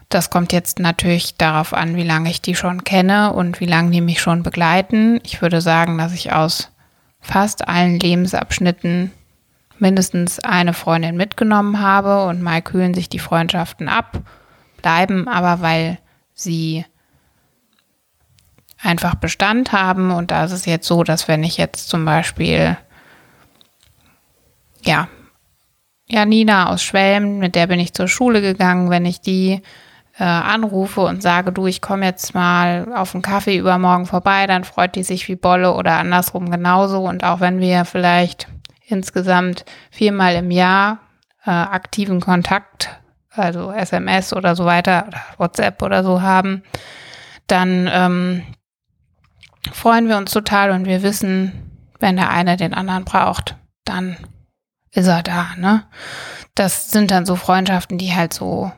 Das 0.09 0.31
kommt 0.31 0.51
jetzt 0.51 0.79
natürlich 0.79 1.37
darauf 1.37 1.75
an, 1.75 1.95
wie 1.95 2.03
lange 2.03 2.31
ich 2.31 2.41
die 2.41 2.55
schon 2.55 2.83
kenne 2.83 3.33
und 3.33 3.59
wie 3.59 3.67
lange 3.67 3.91
die 3.91 4.01
mich 4.01 4.19
schon 4.19 4.41
begleiten. 4.41 5.19
Ich 5.23 5.43
würde 5.43 5.61
sagen, 5.61 5.99
dass 5.99 6.13
ich 6.13 6.33
aus 6.33 6.71
fast 7.21 7.67
allen 7.67 7.99
Lebensabschnitten 7.99 9.11
mindestens 9.77 10.39
eine 10.39 10.73
Freundin 10.73 11.17
mitgenommen 11.17 11.79
habe 11.79 12.25
und 12.25 12.41
mal 12.41 12.63
kühlen 12.63 12.95
sich 12.95 13.09
die 13.09 13.19
Freundschaften 13.19 13.87
ab, 13.87 14.19
bleiben 14.81 15.27
aber, 15.27 15.61
weil 15.61 15.99
sie 16.33 16.83
einfach 18.81 19.15
Bestand 19.15 19.71
haben. 19.71 20.11
Und 20.11 20.31
da 20.31 20.45
ist 20.45 20.51
es 20.51 20.65
jetzt 20.65 20.87
so, 20.87 21.03
dass 21.03 21.27
wenn 21.27 21.43
ich 21.43 21.57
jetzt 21.57 21.89
zum 21.89 22.05
Beispiel, 22.05 22.77
ja, 24.83 25.07
Janina 26.07 26.71
aus 26.71 26.81
Schwelm, 26.81 27.37
mit 27.37 27.55
der 27.55 27.67
bin 27.67 27.79
ich 27.79 27.93
zur 27.93 28.07
Schule 28.07 28.41
gegangen, 28.41 28.89
wenn 28.89 29.05
ich 29.05 29.21
die 29.21 29.61
äh, 30.17 30.23
anrufe 30.23 31.01
und 31.01 31.21
sage, 31.21 31.51
du, 31.51 31.67
ich 31.67 31.81
komme 31.81 32.05
jetzt 32.05 32.33
mal 32.33 32.91
auf 32.93 33.13
einen 33.13 33.21
Kaffee 33.21 33.57
übermorgen 33.57 34.05
vorbei, 34.05 34.47
dann 34.47 34.63
freut 34.63 34.95
die 34.95 35.03
sich 35.03 35.27
wie 35.27 35.35
Bolle 35.35 35.73
oder 35.73 35.93
andersrum 35.97 36.49
genauso. 36.49 37.07
Und 37.07 37.23
auch 37.23 37.39
wenn 37.39 37.59
wir 37.59 37.85
vielleicht 37.85 38.47
insgesamt 38.87 39.65
viermal 39.91 40.35
im 40.35 40.51
Jahr 40.51 40.99
äh, 41.45 41.51
aktiven 41.51 42.21
Kontakt, 42.21 42.89
also 43.29 43.71
SMS 43.71 44.33
oder 44.33 44.55
so 44.55 44.65
weiter 44.65 45.05
oder 45.07 45.21
WhatsApp 45.37 45.81
oder 45.83 46.03
so 46.03 46.21
haben, 46.21 46.63
dann 47.47 47.89
ähm, 47.91 48.43
freuen 49.71 50.07
wir 50.07 50.17
uns 50.17 50.31
total 50.31 50.71
und 50.71 50.85
wir 50.85 51.03
wissen, 51.03 51.51
wenn 51.99 52.15
der 52.15 52.29
eine 52.29 52.57
den 52.57 52.73
anderen 52.73 53.05
braucht, 53.05 53.55
dann 53.85 54.17
ist 54.91 55.07
er 55.07 55.23
da, 55.23 55.55
ne? 55.57 55.85
Das 56.55 56.91
sind 56.91 57.11
dann 57.11 57.25
so 57.25 57.35
Freundschaften, 57.35 57.97
die 57.97 58.13
halt 58.13 58.33
so 58.33 58.71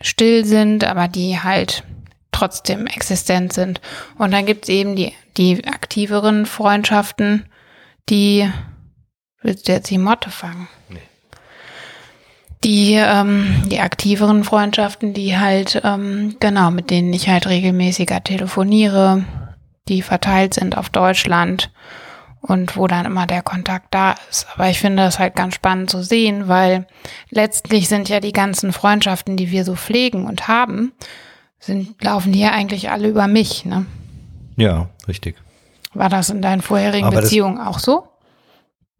still 0.00 0.44
sind, 0.44 0.84
aber 0.84 1.08
die 1.08 1.40
halt 1.40 1.84
trotzdem 2.30 2.86
existent 2.86 3.52
sind. 3.52 3.80
Und 4.16 4.32
dann 4.32 4.46
gibt's 4.46 4.68
eben 4.68 4.96
die, 4.96 5.12
die 5.36 5.66
aktiveren 5.66 6.46
Freundschaften, 6.46 7.46
die 8.08 8.50
Willst 9.42 9.66
du 9.66 9.72
jetzt 9.72 9.90
die 9.90 9.98
Motte 9.98 10.30
fangen? 10.30 10.68
Nee. 10.88 10.98
Die, 12.64 12.94
ähm, 12.94 13.64
die 13.66 13.80
aktiveren 13.80 14.44
Freundschaften, 14.44 15.14
die 15.14 15.36
halt, 15.36 15.80
ähm, 15.82 16.36
genau, 16.38 16.70
mit 16.70 16.90
denen 16.90 17.12
ich 17.12 17.28
halt 17.28 17.48
regelmäßiger 17.48 18.22
telefoniere, 18.22 19.24
die 19.88 20.02
verteilt 20.02 20.54
sind 20.54 20.76
auf 20.76 20.90
Deutschland 20.90 21.70
und 22.40 22.76
wo 22.76 22.86
dann 22.86 23.06
immer 23.06 23.26
der 23.26 23.42
Kontakt 23.42 23.86
da 23.90 24.16
ist. 24.28 24.46
Aber 24.54 24.68
ich 24.68 24.80
finde 24.80 25.04
das 25.04 25.18
halt 25.18 25.36
ganz 25.36 25.54
spannend 25.54 25.90
zu 25.90 26.02
sehen, 26.02 26.48
weil 26.48 26.86
letztlich 27.30 27.88
sind 27.88 28.08
ja 28.08 28.20
die 28.20 28.32
ganzen 28.32 28.72
Freundschaften, 28.72 29.36
die 29.36 29.50
wir 29.50 29.64
so 29.64 29.76
pflegen 29.76 30.26
und 30.26 30.48
haben, 30.48 30.92
sind, 31.60 32.02
laufen 32.02 32.32
hier 32.32 32.52
eigentlich 32.52 32.90
alle 32.90 33.08
über 33.08 33.28
mich, 33.28 33.64
ne? 33.64 33.86
Ja, 34.56 34.90
richtig. 35.06 35.36
War 35.94 36.08
das 36.08 36.30
in 36.30 36.42
deinen 36.42 36.62
vorherigen 36.62 37.06
Aber 37.06 37.20
Beziehungen 37.20 37.58
auch 37.58 37.78
so? 37.78 38.08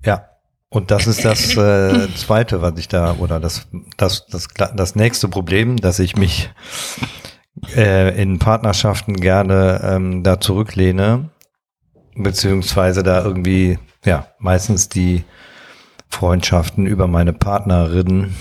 Ja, 0.04 0.28
und 0.68 0.90
das 0.90 1.06
ist 1.06 1.24
das 1.24 1.56
äh, 1.56 2.14
Zweite, 2.16 2.62
was 2.62 2.78
ich 2.78 2.88
da, 2.88 3.16
oder 3.18 3.40
das, 3.40 3.66
das, 3.96 4.26
das, 4.26 4.48
das 4.54 4.94
nächste 4.94 5.28
Problem, 5.28 5.76
dass 5.76 5.98
ich 5.98 6.16
mich 6.16 6.50
äh, 7.76 8.20
in 8.20 8.38
Partnerschaften 8.38 9.16
gerne 9.16 9.80
ähm, 9.84 10.22
da 10.22 10.40
zurücklehne, 10.40 11.30
beziehungsweise 12.14 13.02
da 13.02 13.24
irgendwie, 13.24 13.78
ja, 14.04 14.26
meistens 14.38 14.88
die 14.88 15.24
Freundschaften 16.08 16.86
über 16.86 17.06
meine 17.06 17.32
Partnerin 17.32 18.34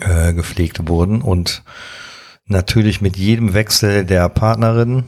äh, 0.00 0.32
gepflegt 0.32 0.88
wurden 0.88 1.20
und 1.20 1.62
natürlich 2.46 3.00
mit 3.00 3.16
jedem 3.16 3.54
Wechsel 3.54 4.04
der 4.04 4.28
Partnerin 4.28 5.04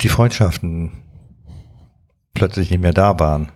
die 0.00 0.08
Freundschaften 0.08 0.92
plötzlich 2.34 2.70
nicht 2.70 2.80
mehr 2.80 2.92
da 2.92 3.18
waren. 3.18 3.50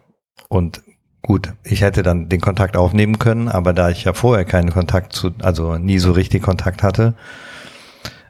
Und 0.48 0.82
gut, 1.22 1.52
ich 1.64 1.82
hätte 1.82 2.02
dann 2.02 2.28
den 2.28 2.40
Kontakt 2.40 2.76
aufnehmen 2.76 3.18
können, 3.18 3.48
aber 3.48 3.72
da 3.72 3.90
ich 3.90 4.04
ja 4.04 4.12
vorher 4.12 4.44
keinen 4.44 4.70
Kontakt 4.70 5.12
zu, 5.12 5.32
also 5.40 5.76
nie 5.78 5.98
so 5.98 6.12
richtig 6.12 6.42
Kontakt 6.42 6.82
hatte, 6.82 7.14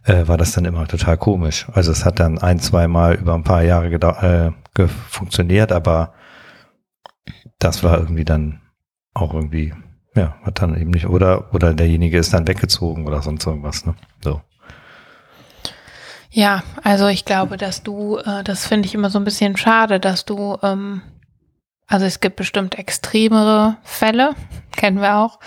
äh, 0.05 0.27
war 0.27 0.37
das 0.37 0.53
dann 0.53 0.65
immer 0.65 0.87
total 0.87 1.17
komisch. 1.17 1.67
Also 1.73 1.93
es 1.93 2.05
hat 2.05 2.21
dann 2.21 2.39
ein, 2.39 2.59
zwei 2.59 2.89
Mal 2.89 3.15
über 3.15 3.35
ein 3.35 3.45
paar 3.45 3.63
Jahre 3.63 3.89
äh, 3.89 4.87
funktioniert, 5.09 5.73
aber 5.73 6.15
das 7.59 7.85
war 7.85 7.99
irgendwie 7.99 8.25
dann 8.25 8.61
auch 9.15 9.35
irgendwie, 9.35 9.73
ja, 10.15 10.37
hat 10.43 10.63
dann 10.63 10.81
eben 10.81 10.91
nicht, 10.91 11.07
oder, 11.07 11.55
oder 11.55 11.75
derjenige 11.75 12.19
ist 12.19 12.33
dann 12.33 12.49
weggezogen 12.49 13.07
oder 13.07 13.23
sonst 13.23 13.47
irgendwas, 13.47 13.87
ne? 13.87 13.95
So. 14.23 14.41
Ja, 16.31 16.63
also 16.83 17.09
ich 17.09 17.27
glaube, 17.27 17.59
dass 17.59 17.83
du, 17.83 18.17
äh, 18.17 18.43
das 18.43 18.67
finde 18.67 18.87
ich 18.87 18.95
immer 18.95 19.11
so 19.11 19.19
ein 19.19 19.25
bisschen 19.25 19.57
schade, 19.57 20.01
dass 20.01 20.25
du 20.25 20.57
ähm, 20.63 21.03
also 21.93 22.07
es 22.07 22.21
gibt 22.21 22.37
bestimmt 22.37 22.79
extremere 22.79 23.77
Fälle, 23.83 24.35
kennen 24.75 25.03
wir 25.03 25.17
auch. 25.17 25.39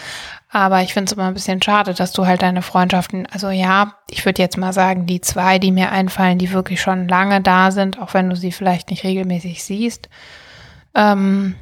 Aber 0.56 0.82
ich 0.82 0.94
finde 0.94 1.10
es 1.10 1.18
immer 1.18 1.28
ein 1.28 1.34
bisschen 1.34 1.62
schade, 1.62 1.94
dass 1.94 2.14
du 2.14 2.26
halt 2.26 2.42
deine 2.42 2.62
Freundschaften, 2.62 3.28
also 3.30 3.50
ja, 3.50 3.96
ich 4.10 4.24
würde 4.24 4.42
jetzt 4.42 4.58
mal 4.58 4.72
sagen, 4.72 5.06
die 5.06 5.20
zwei, 5.20 5.60
die 5.60 5.74
mir 5.74 5.92
einfallen, 5.92 6.38
die 6.38 6.54
wirklich 6.54 6.80
schon 6.80 7.10
lange 7.10 7.42
da 7.42 7.72
sind, 7.72 8.00
auch 8.00 8.14
wenn 8.14 8.30
du 8.30 8.38
sie 8.38 8.54
vielleicht 8.54 8.90
nicht 8.90 9.04
regelmäßig 9.04 9.66
siehst, 9.66 10.08
ähm, 10.96 11.56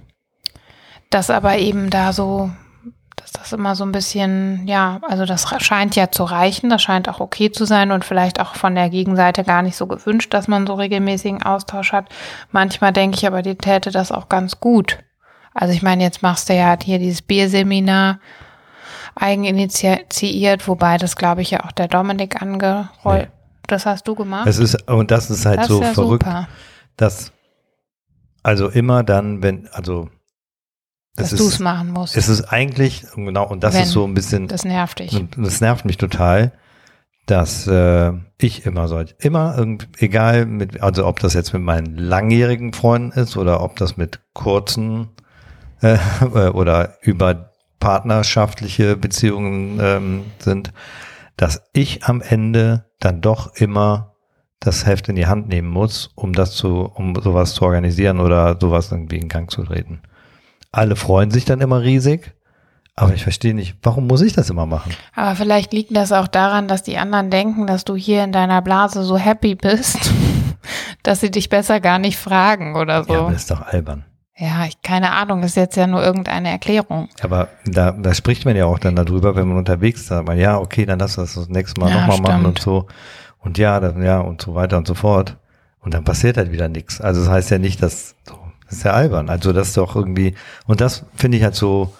dass 1.09 1.31
aber 1.31 1.57
eben 1.57 1.89
da 1.89 2.13
so 2.13 2.51
dass 3.15 3.31
das 3.31 3.51
immer 3.51 3.73
so 3.73 3.83
ein 3.83 3.91
bisschen, 3.91 4.67
ja, 4.67 4.99
also 5.09 5.25
das 5.25 5.47
scheint 5.63 5.95
ja 5.95 6.11
zu 6.11 6.23
reichen, 6.23 6.69
das 6.69 6.83
scheint 6.83 7.09
auch 7.09 7.19
okay 7.19 7.51
zu 7.51 7.65
sein 7.65 7.91
und 7.91 8.05
vielleicht 8.05 8.39
auch 8.39 8.53
von 8.53 8.75
der 8.75 8.91
Gegenseite 8.91 9.43
gar 9.43 9.63
nicht 9.63 9.75
so 9.75 9.87
gewünscht, 9.87 10.31
dass 10.35 10.47
man 10.47 10.67
so 10.67 10.75
regelmäßigen 10.75 11.41
Austausch 11.41 11.93
hat. 11.93 12.09
Manchmal 12.51 12.93
denke 12.93 13.17
ich 13.17 13.25
aber, 13.25 13.41
die 13.41 13.55
täte 13.55 13.89
das 13.89 14.11
auch 14.11 14.29
ganz 14.29 14.59
gut. 14.59 14.99
Also 15.55 15.73
ich 15.73 15.81
meine, 15.81 16.03
jetzt 16.03 16.21
machst 16.21 16.47
du 16.47 16.53
ja 16.53 16.77
hier 16.79 16.99
dieses 16.99 17.23
Bierseminar, 17.23 18.19
eigeninitiiert, 19.15 20.67
wobei 20.67 20.97
das, 20.97 21.15
glaube 21.15 21.41
ich, 21.41 21.51
ja 21.51 21.65
auch 21.65 21.71
der 21.71 21.87
Dominik 21.87 22.41
angerollt. 22.41 23.29
Nee. 23.29 23.43
Das 23.67 23.85
hast 23.85 24.07
du 24.07 24.15
gemacht. 24.15 24.47
Es 24.47 24.59
ist, 24.59 24.89
und 24.89 25.09
das 25.09 25.29
ist 25.29 25.45
halt 25.45 25.59
das 25.59 25.67
so 25.67 25.81
ist 25.81 25.93
verrückt, 25.93 26.25
super. 26.25 26.47
dass, 26.97 27.31
also 28.43 28.69
immer 28.69 29.03
dann, 29.03 29.41
wenn, 29.41 29.69
also, 29.71 30.09
dass 31.15 31.29
du 31.29 31.47
es 31.47 31.59
machen 31.59 31.91
musst. 31.91 32.17
Es 32.17 32.27
ist 32.27 32.43
eigentlich, 32.45 33.05
genau, 33.15 33.47
und 33.47 33.63
das 33.63 33.75
wenn, 33.75 33.83
ist 33.83 33.91
so 33.91 34.05
ein 34.05 34.13
bisschen. 34.13 34.47
Das 34.47 34.65
nervt 34.65 34.99
dich. 34.99 35.23
Das 35.37 35.61
nervt 35.61 35.85
mich 35.85 35.97
total, 35.97 36.51
dass 37.25 37.67
äh, 37.67 38.11
ich 38.37 38.65
immer 38.65 38.87
solch, 38.87 39.15
immer, 39.19 39.55
egal 39.97 40.45
mit, 40.45 40.81
also 40.81 41.05
ob 41.05 41.19
das 41.19 41.33
jetzt 41.33 41.53
mit 41.53 41.61
meinen 41.61 41.97
langjährigen 41.97 42.73
Freunden 42.73 43.17
ist 43.17 43.37
oder 43.37 43.61
ob 43.61 43.77
das 43.77 43.95
mit 43.95 44.19
kurzen 44.33 45.09
äh, 45.81 45.97
oder 46.53 46.97
über 47.01 47.52
partnerschaftliche 47.83 48.95
Beziehungen 48.95 49.77
ähm, 49.81 50.25
sind, 50.39 50.71
dass 51.35 51.63
ich 51.73 52.05
am 52.05 52.21
Ende 52.21 52.85
dann 53.01 53.19
doch 53.19 53.53
immer 53.55 54.13
das 54.61 54.85
Heft 54.85 55.09
in 55.09 55.17
die 55.17 55.27
Hand 55.27 55.49
nehmen 55.49 55.67
muss, 55.67 56.09
um 56.15 56.31
das 56.31 56.51
zu, 56.51 56.89
um 56.93 57.13
sowas 57.21 57.53
zu 57.53 57.65
organisieren 57.65 58.21
oder 58.21 58.57
sowas 58.57 58.89
irgendwie 58.89 59.17
in 59.17 59.27
Gang 59.27 59.51
zu 59.51 59.63
treten. 59.63 60.01
Alle 60.71 60.95
freuen 60.95 61.29
sich 61.29 61.43
dann 61.43 61.59
immer 61.59 61.81
riesig, 61.81 62.33
aber 62.95 63.13
ich 63.15 63.23
verstehe 63.23 63.53
nicht, 63.53 63.75
warum 63.83 64.07
muss 64.07 64.21
ich 64.21 64.31
das 64.31 64.49
immer 64.49 64.65
machen? 64.65 64.93
Aber 65.13 65.35
vielleicht 65.35 65.73
liegt 65.73 65.93
das 65.93 66.13
auch 66.13 66.29
daran, 66.29 66.69
dass 66.69 66.83
die 66.83 66.97
anderen 66.97 67.29
denken, 67.31 67.67
dass 67.67 67.83
du 67.83 67.97
hier 67.97 68.23
in 68.23 68.31
deiner 68.31 68.61
Blase 68.61 69.03
so 69.03 69.17
happy 69.17 69.55
bist, 69.55 70.13
dass 71.03 71.19
sie 71.19 71.31
dich 71.31 71.49
besser 71.49 71.81
gar 71.81 71.99
nicht 71.99 72.17
fragen 72.17 72.77
oder 72.77 73.03
so. 73.03 73.13
Ja, 73.13 73.19
aber 73.19 73.31
das 73.31 73.41
ist 73.41 73.51
doch 73.51 73.61
albern. 73.61 74.05
Ja, 74.35 74.65
ich, 74.65 74.81
keine 74.81 75.11
Ahnung, 75.11 75.41
das 75.41 75.51
ist 75.51 75.57
jetzt 75.57 75.75
ja 75.75 75.85
nur 75.85 76.03
irgendeine 76.03 76.49
Erklärung. 76.49 77.07
Aber 77.21 77.49
da, 77.65 77.91
da 77.91 78.13
spricht 78.15 78.45
man 78.45 78.55
ja 78.55 78.65
auch 78.65 78.79
dann 78.79 78.95
darüber, 78.95 79.35
wenn 79.35 79.47
man 79.47 79.57
unterwegs 79.57 80.01
ist, 80.01 80.07
sagt 80.07 80.27
man, 80.27 80.39
ja, 80.39 80.57
okay, 80.57 80.85
dann 80.85 80.99
lass 80.99 81.15
das 81.15 81.35
das 81.35 81.49
nächste 81.49 81.79
Mal 81.79 81.91
ja, 81.91 82.07
nochmal 82.07 82.21
machen 82.21 82.45
und 82.45 82.59
so. 82.59 82.87
Und 83.39 83.57
ja, 83.59 83.79
dann, 83.79 84.01
ja, 84.01 84.19
und 84.21 84.41
so 84.41 84.55
weiter 84.55 84.77
und 84.77 84.87
so 84.87 84.95
fort. 84.95 85.37
Und 85.81 85.93
dann 85.93 86.03
passiert 86.03 86.37
halt 86.37 86.51
wieder 86.51 86.67
nichts. 86.67 86.99
Also 86.99 87.21
das 87.21 87.29
heißt 87.29 87.51
ja 87.51 87.59
nicht, 87.59 87.83
dass, 87.83 88.15
so, 88.23 88.35
das 88.65 88.77
ist 88.77 88.83
ja 88.83 88.93
albern. 88.93 89.29
Also 89.29 89.53
das 89.53 89.67
ist 89.67 89.77
doch 89.77 89.95
irgendwie, 89.95 90.33
und 90.65 90.81
das 90.81 91.05
finde 91.15 91.37
ich 91.37 91.43
halt 91.43 91.55
so, 91.55 91.93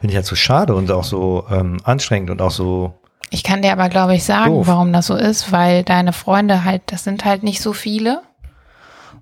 finde 0.00 0.12
ich 0.12 0.16
halt 0.16 0.26
so 0.26 0.36
schade 0.36 0.74
und 0.74 0.90
auch 0.90 1.04
so 1.04 1.46
ähm, 1.50 1.78
anstrengend 1.84 2.30
und 2.30 2.42
auch 2.42 2.50
so. 2.50 2.98
Ich 3.30 3.44
kann 3.44 3.62
dir 3.62 3.72
aber, 3.72 3.88
glaube 3.88 4.14
ich, 4.14 4.24
sagen, 4.24 4.50
doof. 4.50 4.66
warum 4.66 4.92
das 4.92 5.06
so 5.06 5.14
ist, 5.14 5.52
weil 5.52 5.84
deine 5.84 6.12
Freunde 6.12 6.64
halt, 6.64 6.82
das 6.86 7.04
sind 7.04 7.24
halt 7.24 7.42
nicht 7.42 7.62
so 7.62 7.72
viele. 7.72 8.22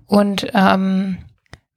Und 0.05 0.47
ähm, 0.53 1.17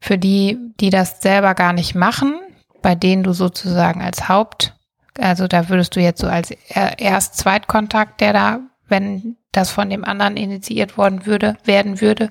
für 0.00 0.19
die, 0.19 0.59
die 0.80 0.90
das 0.90 1.21
selber 1.21 1.54
gar 1.54 1.73
nicht 1.73 1.95
machen, 1.95 2.35
bei 2.83 2.95
denen 2.95 3.23
du 3.23 3.33
sozusagen 3.33 4.02
als 4.02 4.28
Haupt, 4.28 4.75
also 5.19 5.47
da 5.47 5.69
würdest 5.69 5.97
du 5.97 6.00
jetzt 6.00 6.21
so 6.21 6.26
als 6.26 6.50
erst 6.99 7.37
Zweitkontakt, 7.37 8.21
der 8.21 8.33
da, 8.33 8.61
wenn 8.88 9.37
das 9.52 9.71
von 9.71 9.90
dem 9.90 10.04
anderen 10.04 10.37
initiiert 10.37 10.97
worden 10.97 11.26
würde, 11.26 11.57
werden 11.64 12.00
würde. 12.00 12.30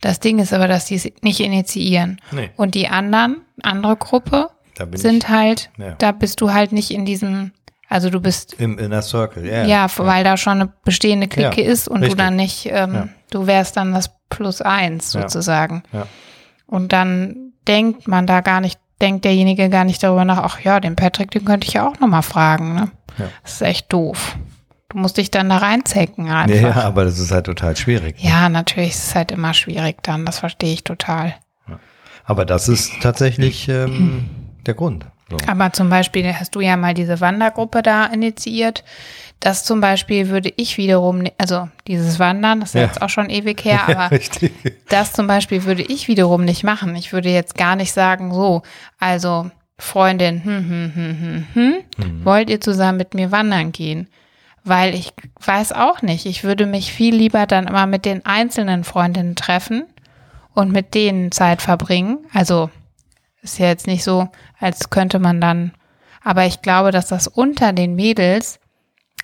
Das 0.00 0.20
Ding 0.20 0.38
ist 0.38 0.52
aber, 0.52 0.66
dass 0.66 0.86
die 0.86 0.94
es 0.94 1.08
nicht 1.22 1.40
initiieren. 1.40 2.20
Nee. 2.32 2.50
Und 2.56 2.74
die 2.74 2.88
anderen, 2.88 3.42
andere 3.62 3.96
Gruppe, 3.96 4.50
sind 4.94 5.24
ich, 5.24 5.28
halt, 5.28 5.70
ja. 5.76 5.94
da 5.98 6.12
bist 6.12 6.40
du 6.40 6.52
halt 6.52 6.72
nicht 6.72 6.90
in 6.90 7.04
diesem, 7.04 7.52
also 7.88 8.10
du 8.10 8.20
bist 8.20 8.54
im 8.54 8.78
Inner 8.78 9.02
Circle, 9.02 9.44
yeah. 9.44 9.66
ja, 9.66 9.86
weil 9.98 10.24
da 10.24 10.36
schon 10.36 10.62
eine 10.62 10.72
bestehende 10.84 11.28
Clique 11.28 11.62
ja, 11.62 11.70
ist 11.70 11.86
und 11.86 11.98
richtig. 11.98 12.16
du 12.16 12.24
dann 12.24 12.36
nicht, 12.36 12.66
ähm, 12.70 13.10
du 13.30 13.46
wärst 13.46 13.76
dann 13.76 13.92
das 13.92 14.10
Plus 14.30 14.62
eins 14.62 15.12
sozusagen. 15.12 15.84
Ja. 15.92 16.08
Und 16.66 16.92
dann 16.92 17.52
denkt 17.66 18.08
man 18.08 18.26
da 18.26 18.40
gar 18.40 18.60
nicht, 18.60 18.78
denkt 19.00 19.24
derjenige 19.24 19.68
gar 19.68 19.84
nicht 19.84 20.02
darüber 20.02 20.24
nach, 20.24 20.38
ach 20.38 20.60
ja, 20.60 20.80
den 20.80 20.96
Patrick, 20.96 21.30
den 21.30 21.44
könnte 21.44 21.66
ich 21.66 21.74
ja 21.74 21.88
auch 21.88 21.98
nochmal 22.00 22.22
fragen. 22.22 22.74
Ne? 22.74 22.90
Ja. 23.18 23.26
Das 23.42 23.54
ist 23.54 23.62
echt 23.62 23.92
doof. 23.92 24.36
Du 24.88 24.98
musst 24.98 25.16
dich 25.16 25.30
dann 25.30 25.48
da 25.48 25.58
reinzecken 25.58 26.30
einfach. 26.30 26.54
Ja, 26.54 26.82
aber 26.82 27.04
das 27.04 27.18
ist 27.18 27.32
halt 27.32 27.46
total 27.46 27.76
schwierig. 27.76 28.22
Ne? 28.22 28.30
Ja, 28.30 28.48
natürlich 28.48 28.90
ist 28.90 29.08
es 29.08 29.14
halt 29.14 29.32
immer 29.32 29.54
schwierig 29.54 30.02
dann, 30.02 30.24
das 30.24 30.38
verstehe 30.38 30.72
ich 30.72 30.84
total. 30.84 31.34
Aber 32.24 32.44
das 32.44 32.68
ist 32.68 32.92
tatsächlich 33.02 33.68
ähm, 33.68 34.30
der 34.64 34.74
Grund. 34.74 35.06
So. 35.30 35.36
Aber 35.46 35.72
zum 35.72 35.90
Beispiel 35.90 36.32
hast 36.32 36.54
du 36.54 36.60
ja 36.60 36.76
mal 36.76 36.94
diese 36.94 37.20
Wandergruppe 37.20 37.82
da 37.82 38.06
initiiert. 38.06 38.84
Das 39.44 39.62
zum 39.62 39.82
Beispiel 39.82 40.30
würde 40.30 40.50
ich 40.56 40.78
wiederum, 40.78 41.24
also 41.36 41.68
dieses 41.86 42.18
Wandern, 42.18 42.60
das 42.60 42.70
ist 42.70 42.76
ja. 42.76 42.86
jetzt 42.86 43.02
auch 43.02 43.10
schon 43.10 43.28
ewig 43.28 43.62
her, 43.62 43.82
aber 43.86 44.10
ja, 44.10 44.50
das 44.88 45.12
zum 45.12 45.26
Beispiel 45.26 45.64
würde 45.64 45.82
ich 45.82 46.08
wiederum 46.08 46.46
nicht 46.46 46.64
machen. 46.64 46.96
Ich 46.96 47.12
würde 47.12 47.28
jetzt 47.28 47.54
gar 47.54 47.76
nicht 47.76 47.92
sagen, 47.92 48.32
so, 48.32 48.62
also 48.98 49.50
Freundin, 49.78 50.42
hm, 50.42 50.66
hm, 50.66 50.92
hm, 50.94 51.18
hm, 51.20 51.46
hm, 51.52 51.74
mhm. 51.98 52.24
wollt 52.24 52.48
ihr 52.48 52.62
zusammen 52.62 52.96
mit 52.96 53.12
mir 53.12 53.32
wandern 53.32 53.72
gehen? 53.72 54.08
Weil 54.64 54.94
ich 54.94 55.12
weiß 55.44 55.72
auch 55.72 56.00
nicht, 56.00 56.24
ich 56.24 56.42
würde 56.42 56.64
mich 56.64 56.90
viel 56.90 57.14
lieber 57.14 57.44
dann 57.44 57.66
immer 57.66 57.86
mit 57.86 58.06
den 58.06 58.24
einzelnen 58.24 58.82
Freundinnen 58.82 59.36
treffen 59.36 59.84
und 60.54 60.72
mit 60.72 60.94
denen 60.94 61.32
Zeit 61.32 61.60
verbringen. 61.60 62.24
Also 62.32 62.70
ist 63.42 63.58
ja 63.58 63.66
jetzt 63.66 63.86
nicht 63.86 64.04
so, 64.04 64.26
als 64.58 64.88
könnte 64.88 65.18
man 65.18 65.42
dann, 65.42 65.72
aber 66.22 66.46
ich 66.46 66.62
glaube, 66.62 66.92
dass 66.92 67.08
das 67.08 67.28
unter 67.28 67.74
den 67.74 67.94
Mädels 67.94 68.58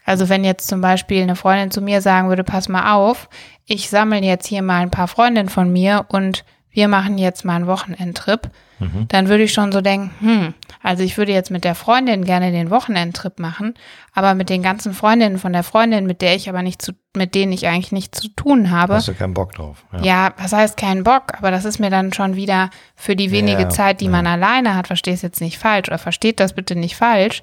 also 0.04 0.28
wenn 0.28 0.44
jetzt 0.44 0.68
zum 0.68 0.80
Beispiel 0.80 1.22
eine 1.22 1.36
Freundin 1.36 1.70
zu 1.70 1.80
mir 1.80 2.00
sagen 2.00 2.28
würde, 2.28 2.44
pass 2.44 2.68
mal 2.68 2.94
auf, 2.94 3.28
ich 3.66 3.88
sammle 3.88 4.20
jetzt 4.20 4.46
hier 4.46 4.62
mal 4.62 4.80
ein 4.80 4.90
paar 4.90 5.08
Freundinnen 5.08 5.48
von 5.48 5.72
mir 5.72 6.06
und 6.08 6.44
wir 6.70 6.88
machen 6.88 7.18
jetzt 7.18 7.44
mal 7.44 7.56
einen 7.56 7.66
Wochenendtrip, 7.66 8.50
mhm. 8.78 9.06
dann 9.08 9.28
würde 9.28 9.44
ich 9.44 9.52
schon 9.52 9.72
so 9.72 9.80
denken, 9.80 10.10
hm, 10.20 10.54
also 10.82 11.02
ich 11.02 11.18
würde 11.18 11.32
jetzt 11.32 11.50
mit 11.50 11.64
der 11.64 11.74
Freundin 11.74 12.24
gerne 12.24 12.52
den 12.52 12.70
Wochenendtrip 12.70 13.38
machen, 13.38 13.74
aber 14.14 14.34
mit 14.34 14.50
den 14.50 14.62
ganzen 14.62 14.94
Freundinnen 14.94 15.38
von 15.38 15.52
der 15.52 15.64
Freundin, 15.64 16.06
mit 16.06 16.22
der 16.22 16.36
ich 16.36 16.48
aber 16.48 16.62
nicht 16.62 16.80
zu, 16.80 16.92
mit 17.16 17.35
denen 17.35 17.53
ich 17.53 17.66
eigentlich 17.66 17.92
nichts 17.92 18.20
zu 18.20 18.29
tun 18.29 18.70
habe. 18.70 18.94
Hast 18.94 19.09
du 19.09 19.14
keinen 19.14 19.35
Bock 19.35 19.53
drauf? 19.55 19.85
Ja. 19.92 20.01
ja, 20.01 20.35
was 20.37 20.53
heißt 20.53 20.77
keinen 20.77 21.03
Bock? 21.03 21.35
Aber 21.38 21.51
das 21.51 21.64
ist 21.64 21.81
mir 21.81 21.90
dann 21.90 22.12
schon 22.12 22.37
wieder 22.37 22.70
für 22.94 23.16
die 23.16 23.33
wenige 23.33 23.62
ja, 23.62 23.68
Zeit, 23.68 24.01
die 24.01 24.05
ja. 24.05 24.11
man 24.11 24.27
alleine 24.27 24.77
hat, 24.77 24.87
verstehe 24.87 25.14
es 25.14 25.23
jetzt 25.23 25.40
nicht 25.40 25.59
falsch 25.59 25.88
oder 25.88 25.99
versteht 25.99 26.38
das 26.38 26.53
bitte 26.53 26.77
nicht 26.77 26.96
falsch. 26.96 27.42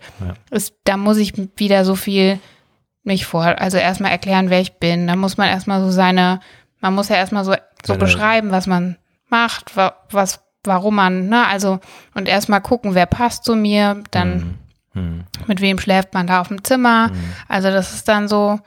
Ist, 0.52 0.74
da 0.86 0.96
muss 0.96 1.18
ich 1.18 1.34
wieder 1.58 1.84
so 1.84 1.96
viel 1.96 2.40
mich 3.04 3.26
vor, 3.26 3.44
also 3.44 3.78
erstmal 3.78 4.12
erklären, 4.12 4.50
wer 4.50 4.62
ich 4.62 4.74
bin. 4.74 5.08
Dann 5.08 5.20
muss 5.20 5.38
man 5.38 5.50
erstmal 5.50 5.82
so 5.82 5.92
seine, 5.92 6.40
man 6.80 6.96
muss 6.96 7.10
ja 7.10 7.18
erstmal 7.18 7.44
so, 7.44 7.56
so 7.86 7.98
beschreiben, 7.98 8.52
was 8.52 8.68
man 8.68 8.98
macht, 9.30 9.76
was, 10.12 10.40
warum 10.64 10.96
man, 10.96 11.28
ne, 11.28 11.46
also, 11.48 11.80
und 12.14 12.28
erstmal 12.28 12.62
gucken, 12.62 12.96
wer 12.96 13.06
passt 13.06 13.44
zu 13.44 13.56
mir, 13.56 14.02
dann 14.12 14.58
mhm. 14.94 15.02
mhm. 15.02 15.24
mit 15.48 15.60
wem 15.60 15.78
schläft 15.78 16.14
man 16.14 16.28
da 16.28 16.40
auf 16.40 16.48
dem 16.48 16.64
Zimmer. 16.64 17.10
Mhm. 17.10 17.34
Also 17.50 17.70
das 17.70 17.94
ist 17.94 18.08
dann 18.08 18.30
so 18.30 18.60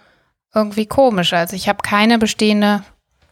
irgendwie 0.55 0.87
komisch. 0.87 1.33
Also 1.33 1.57
ich 1.57 1.69
habe 1.69 1.79
keine 1.83 2.19
bestehende 2.19 2.83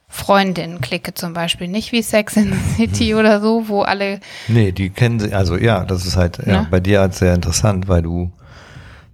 Freundinnen-Clique 0.09 1.15
zum 1.15 1.35
Beispiel, 1.35 1.69
nicht 1.69 1.93
wie 1.93 2.03
Sex 2.03 2.37
in 2.37 2.53
the 2.53 2.75
City 2.77 3.13
mhm. 3.13 3.19
oder 3.19 3.41
so, 3.41 3.69
wo 3.69 3.83
alle. 3.83 4.21
Nee, 4.49 4.73
die 4.73 4.91
kennen 4.91 5.21
sie, 5.21 5.35
also 5.35 5.57
ja, 5.57 5.85
das 5.85 6.07
ist 6.07 6.17
halt 6.17 6.39
ja, 6.39 6.63
ne? 6.63 6.69
bei 6.71 6.81
dir 6.81 7.01
halt 7.01 7.15
sehr 7.15 7.35
interessant, 7.35 7.89
weil 7.89 8.03
du 8.03 8.33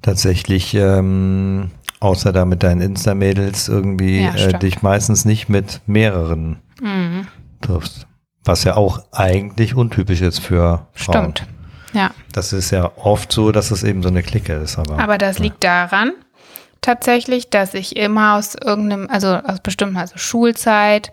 tatsächlich 0.03 0.75
ähm, 0.75 1.71
außer 2.01 2.33
da 2.33 2.45
mit 2.45 2.63
deinen 2.63 2.81
Insta-Mädels 2.81 3.69
irgendwie 3.69 4.23
ja, 4.23 4.35
äh, 4.35 4.59
dich 4.59 4.83
meistens 4.83 5.25
nicht 5.25 5.49
mit 5.49 5.81
mehreren 5.87 6.61
mhm. 6.81 7.27
triffst. 7.61 8.07
Was 8.45 8.65
ja 8.65 8.77
auch 8.77 9.01
eigentlich 9.11 9.75
untypisch 9.75 10.21
ist 10.21 10.39
für 10.39 10.87
Frauen. 10.93 11.35
Stimmt. 11.35 11.47
Ja. 11.95 12.11
Das 12.33 12.53
ist 12.53 12.71
ja 12.71 12.93
oft 12.97 13.33
so, 13.33 13.53
dass 13.53 13.71
es 13.71 13.83
eben 13.85 14.03
so 14.03 14.09
eine 14.09 14.23
Clique 14.23 14.53
ist. 14.53 14.79
Aber, 14.79 14.99
aber 14.99 15.17
das 15.17 15.39
ja. 15.39 15.45
liegt 15.45 15.65
daran, 15.65 16.13
tatsächlich, 16.85 17.51
dass 17.51 17.75
ich 17.75 17.97
immer 17.97 18.37
aus 18.37 18.55
irgendeinem, 18.55 19.09
also 19.11 19.29
aus 19.29 19.61
bestimmten, 19.61 19.97
also 19.97 20.19
Schulzeit, 20.19 21.13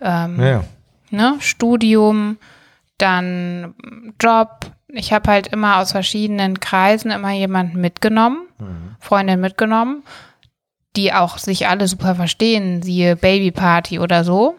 ähm, 0.00 0.42
ja. 0.42 0.64
ne, 1.10 1.36
Studium, 1.40 2.38
dann 2.98 3.74
Job, 4.20 4.66
ich 4.88 5.12
habe 5.12 5.30
halt 5.30 5.48
immer 5.48 5.78
aus 5.78 5.92
verschiedenen 5.92 6.60
Kreisen 6.60 7.10
immer 7.10 7.30
jemanden 7.32 7.80
mitgenommen, 7.80 8.48
mhm. 8.58 8.96
Freundin 8.98 9.40
mitgenommen 9.40 10.02
die 10.96 11.12
auch 11.12 11.38
sich 11.38 11.68
alle 11.68 11.86
super 11.86 12.14
verstehen, 12.14 12.82
siehe 12.82 13.16
Babyparty 13.16 13.98
oder 13.98 14.24
so, 14.24 14.56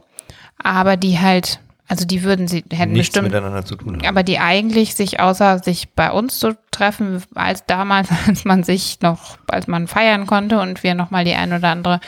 aber 0.57 0.97
die 0.97 1.19
halt, 1.19 1.59
also 1.91 2.05
die 2.05 2.23
würden 2.23 2.47
sie, 2.47 2.63
hätten 2.71 2.93
Nichts 2.93 3.09
bestimmt, 3.09 3.33
miteinander 3.33 3.65
zu 3.65 3.75
tun 3.75 3.97
haben. 3.97 4.05
aber 4.05 4.23
die 4.23 4.39
eigentlich 4.39 4.95
sich 4.95 5.19
außer 5.19 5.59
sich 5.59 5.89
bei 5.89 6.09
uns 6.09 6.39
zu 6.39 6.55
treffen, 6.71 7.21
als 7.35 7.65
damals, 7.65 8.07
als 8.27 8.45
man 8.45 8.63
sich 8.63 9.01
noch, 9.01 9.37
als 9.49 9.67
man 9.67 9.89
feiern 9.89 10.25
konnte 10.25 10.61
und 10.61 10.83
wir 10.83 10.95
nochmal 10.95 11.25
die 11.25 11.33
ein 11.33 11.51
oder 11.51 11.67
andere 11.67 11.99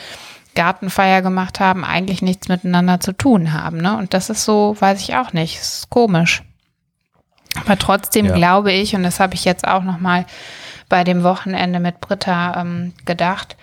Gartenfeier 0.56 1.22
gemacht 1.22 1.60
haben, 1.60 1.84
eigentlich 1.84 2.22
nichts 2.22 2.48
miteinander 2.48 3.02
zu 3.02 3.12
tun 3.12 3.52
haben, 3.52 3.76
ne? 3.76 3.98
Und 3.98 4.14
das 4.14 4.30
ist 4.30 4.46
so, 4.46 4.74
weiß 4.80 5.02
ich 5.02 5.18
auch 5.18 5.34
nicht, 5.34 5.60
das 5.60 5.80
ist 5.80 5.90
komisch. 5.90 6.44
Aber 7.60 7.78
trotzdem 7.78 8.28
ja. 8.28 8.36
glaube 8.36 8.72
ich, 8.72 8.96
und 8.96 9.04
das 9.04 9.20
habe 9.20 9.34
ich 9.34 9.44
jetzt 9.44 9.68
auch 9.68 9.84
nochmal 9.84 10.26
bei 10.88 11.04
dem 11.04 11.24
Wochenende 11.24 11.82
mit 11.82 12.00
Britta 12.00 12.62
ähm, 12.62 12.94
gedacht, 13.04 13.58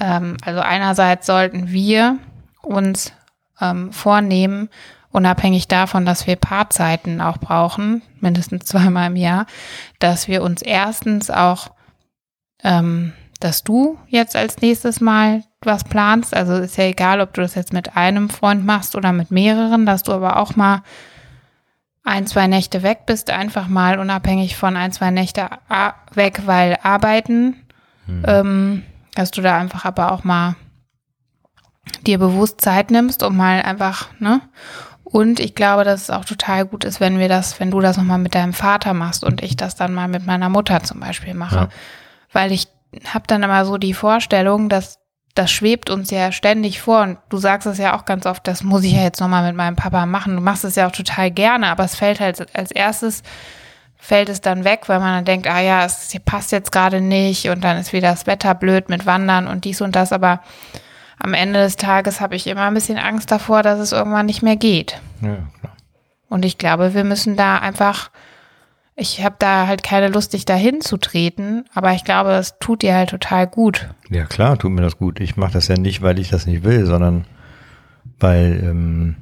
ähm, 0.00 0.38
also 0.42 0.60
einerseits 0.60 1.26
sollten 1.26 1.68
wir 1.68 2.16
uns 2.62 3.12
ähm, 3.60 3.92
vornehmen, 3.92 4.70
unabhängig 5.12 5.68
davon, 5.68 6.04
dass 6.04 6.26
wir 6.26 6.36
Paarzeiten 6.36 7.20
auch 7.20 7.38
brauchen, 7.38 8.02
mindestens 8.20 8.64
zweimal 8.66 9.08
im 9.08 9.16
Jahr, 9.16 9.46
dass 9.98 10.28
wir 10.28 10.42
uns 10.42 10.62
erstens 10.62 11.30
auch 11.30 11.70
ähm, 12.64 13.12
dass 13.42 13.64
du 13.64 13.98
jetzt 14.06 14.36
als 14.36 14.60
nächstes 14.60 15.00
Mal 15.00 15.42
was 15.62 15.84
planst. 15.84 16.34
Also 16.34 16.54
ist 16.54 16.76
ja 16.76 16.84
egal, 16.84 17.20
ob 17.20 17.34
du 17.34 17.40
das 17.40 17.54
jetzt 17.54 17.72
mit 17.72 17.96
einem 17.96 18.30
Freund 18.30 18.64
machst 18.64 18.94
oder 18.94 19.12
mit 19.12 19.30
mehreren, 19.30 19.84
dass 19.84 20.02
du 20.02 20.12
aber 20.12 20.36
auch 20.36 20.54
mal 20.54 20.82
ein, 22.04 22.26
zwei 22.26 22.46
Nächte 22.46 22.82
weg 22.82 23.00
bist, 23.06 23.30
einfach 23.30 23.68
mal 23.68 23.98
unabhängig 23.98 24.56
von 24.56 24.76
ein, 24.76 24.92
zwei 24.92 25.10
Nächte 25.10 25.48
weg, 26.14 26.42
weil 26.46 26.78
arbeiten, 26.82 27.56
mhm. 28.06 28.24
ähm, 28.26 28.82
dass 29.14 29.30
du 29.30 29.40
da 29.40 29.58
einfach 29.58 29.84
aber 29.84 30.12
auch 30.12 30.24
mal 30.24 30.56
dir 32.06 32.18
bewusst 32.18 32.60
Zeit 32.60 32.90
nimmst, 32.90 33.22
um 33.22 33.36
mal 33.36 33.62
einfach, 33.62 34.08
ne? 34.20 34.40
Und 35.12 35.40
ich 35.40 35.54
glaube, 35.54 35.84
dass 35.84 36.02
es 36.02 36.10
auch 36.10 36.24
total 36.24 36.64
gut 36.64 36.84
ist, 36.84 36.98
wenn 36.98 37.18
wir 37.18 37.28
das, 37.28 37.60
wenn 37.60 37.70
du 37.70 37.80
das 37.80 37.98
nochmal 37.98 38.18
mit 38.18 38.34
deinem 38.34 38.54
Vater 38.54 38.94
machst 38.94 39.24
und 39.24 39.42
ich 39.42 39.56
das 39.56 39.76
dann 39.76 39.92
mal 39.92 40.08
mit 40.08 40.24
meiner 40.24 40.48
Mutter 40.48 40.82
zum 40.82 41.00
Beispiel 41.00 41.34
mache. 41.34 41.56
Ja. 41.56 41.68
Weil 42.32 42.50
ich 42.50 42.68
habe 43.12 43.26
dann 43.26 43.42
immer 43.42 43.66
so 43.66 43.76
die 43.76 43.92
Vorstellung, 43.92 44.70
dass 44.70 44.98
das 45.34 45.50
schwebt 45.50 45.90
uns 45.90 46.10
ja 46.10 46.32
ständig 46.32 46.80
vor 46.80 47.02
und 47.02 47.18
du 47.28 47.36
sagst 47.36 47.66
es 47.66 47.76
ja 47.76 47.94
auch 47.94 48.06
ganz 48.06 48.24
oft, 48.24 48.46
das 48.46 48.62
muss 48.62 48.84
ich 48.84 48.92
ja 48.92 49.02
jetzt 49.02 49.20
nochmal 49.20 49.44
mit 49.44 49.54
meinem 49.54 49.76
Papa 49.76 50.06
machen. 50.06 50.36
Du 50.36 50.42
machst 50.42 50.64
es 50.64 50.76
ja 50.76 50.86
auch 50.86 50.92
total 50.92 51.30
gerne, 51.30 51.68
aber 51.68 51.84
es 51.84 51.94
fällt 51.94 52.18
halt 52.18 52.54
als 52.54 52.70
erstes, 52.70 53.22
fällt 53.98 54.30
es 54.30 54.40
dann 54.40 54.64
weg, 54.64 54.88
weil 54.88 54.98
man 54.98 55.14
dann 55.16 55.24
denkt, 55.26 55.46
ah 55.46 55.60
ja, 55.60 55.84
es 55.84 56.14
passt 56.24 56.52
jetzt 56.52 56.72
gerade 56.72 57.02
nicht 57.02 57.50
und 57.50 57.62
dann 57.64 57.76
ist 57.76 57.92
wieder 57.92 58.10
das 58.10 58.26
Wetter 58.26 58.54
blöd 58.54 58.88
mit 58.88 59.04
Wandern 59.04 59.46
und 59.46 59.66
dies 59.66 59.82
und 59.82 59.94
das, 59.94 60.10
aber 60.12 60.40
am 61.22 61.34
Ende 61.34 61.60
des 61.60 61.76
Tages 61.76 62.20
habe 62.20 62.36
ich 62.36 62.46
immer 62.46 62.62
ein 62.62 62.74
bisschen 62.74 62.98
Angst 62.98 63.30
davor, 63.30 63.62
dass 63.62 63.78
es 63.78 63.92
irgendwann 63.92 64.26
nicht 64.26 64.42
mehr 64.42 64.56
geht. 64.56 65.00
Ja, 65.20 65.38
klar. 65.60 65.76
Und 66.28 66.44
ich 66.44 66.58
glaube, 66.58 66.94
wir 66.94 67.04
müssen 67.04 67.36
da 67.36 67.58
einfach 67.58 68.10
ich 68.94 69.24
habe 69.24 69.36
da 69.38 69.66
halt 69.66 69.82
keine 69.82 70.08
Lust, 70.08 70.32
dich 70.32 70.44
dahin 70.44 70.80
zu 70.80 70.98
treten, 70.98 71.64
aber 71.74 71.92
ich 71.92 72.04
glaube, 72.04 72.32
es 72.32 72.58
tut 72.58 72.82
dir 72.82 72.94
halt 72.94 73.10
total 73.10 73.46
gut. 73.46 73.88
Ja, 74.10 74.26
klar, 74.26 74.58
tut 74.58 74.70
mir 74.70 74.82
das 74.82 74.98
gut. 74.98 75.18
Ich 75.20 75.36
mache 75.36 75.52
das 75.52 75.68
ja 75.68 75.76
nicht, 75.76 76.02
weil 76.02 76.18
ich 76.18 76.28
das 76.28 76.46
nicht 76.46 76.62
will, 76.62 76.84
sondern 76.84 77.24
weil, 78.20 78.60
ähm, 78.62 79.16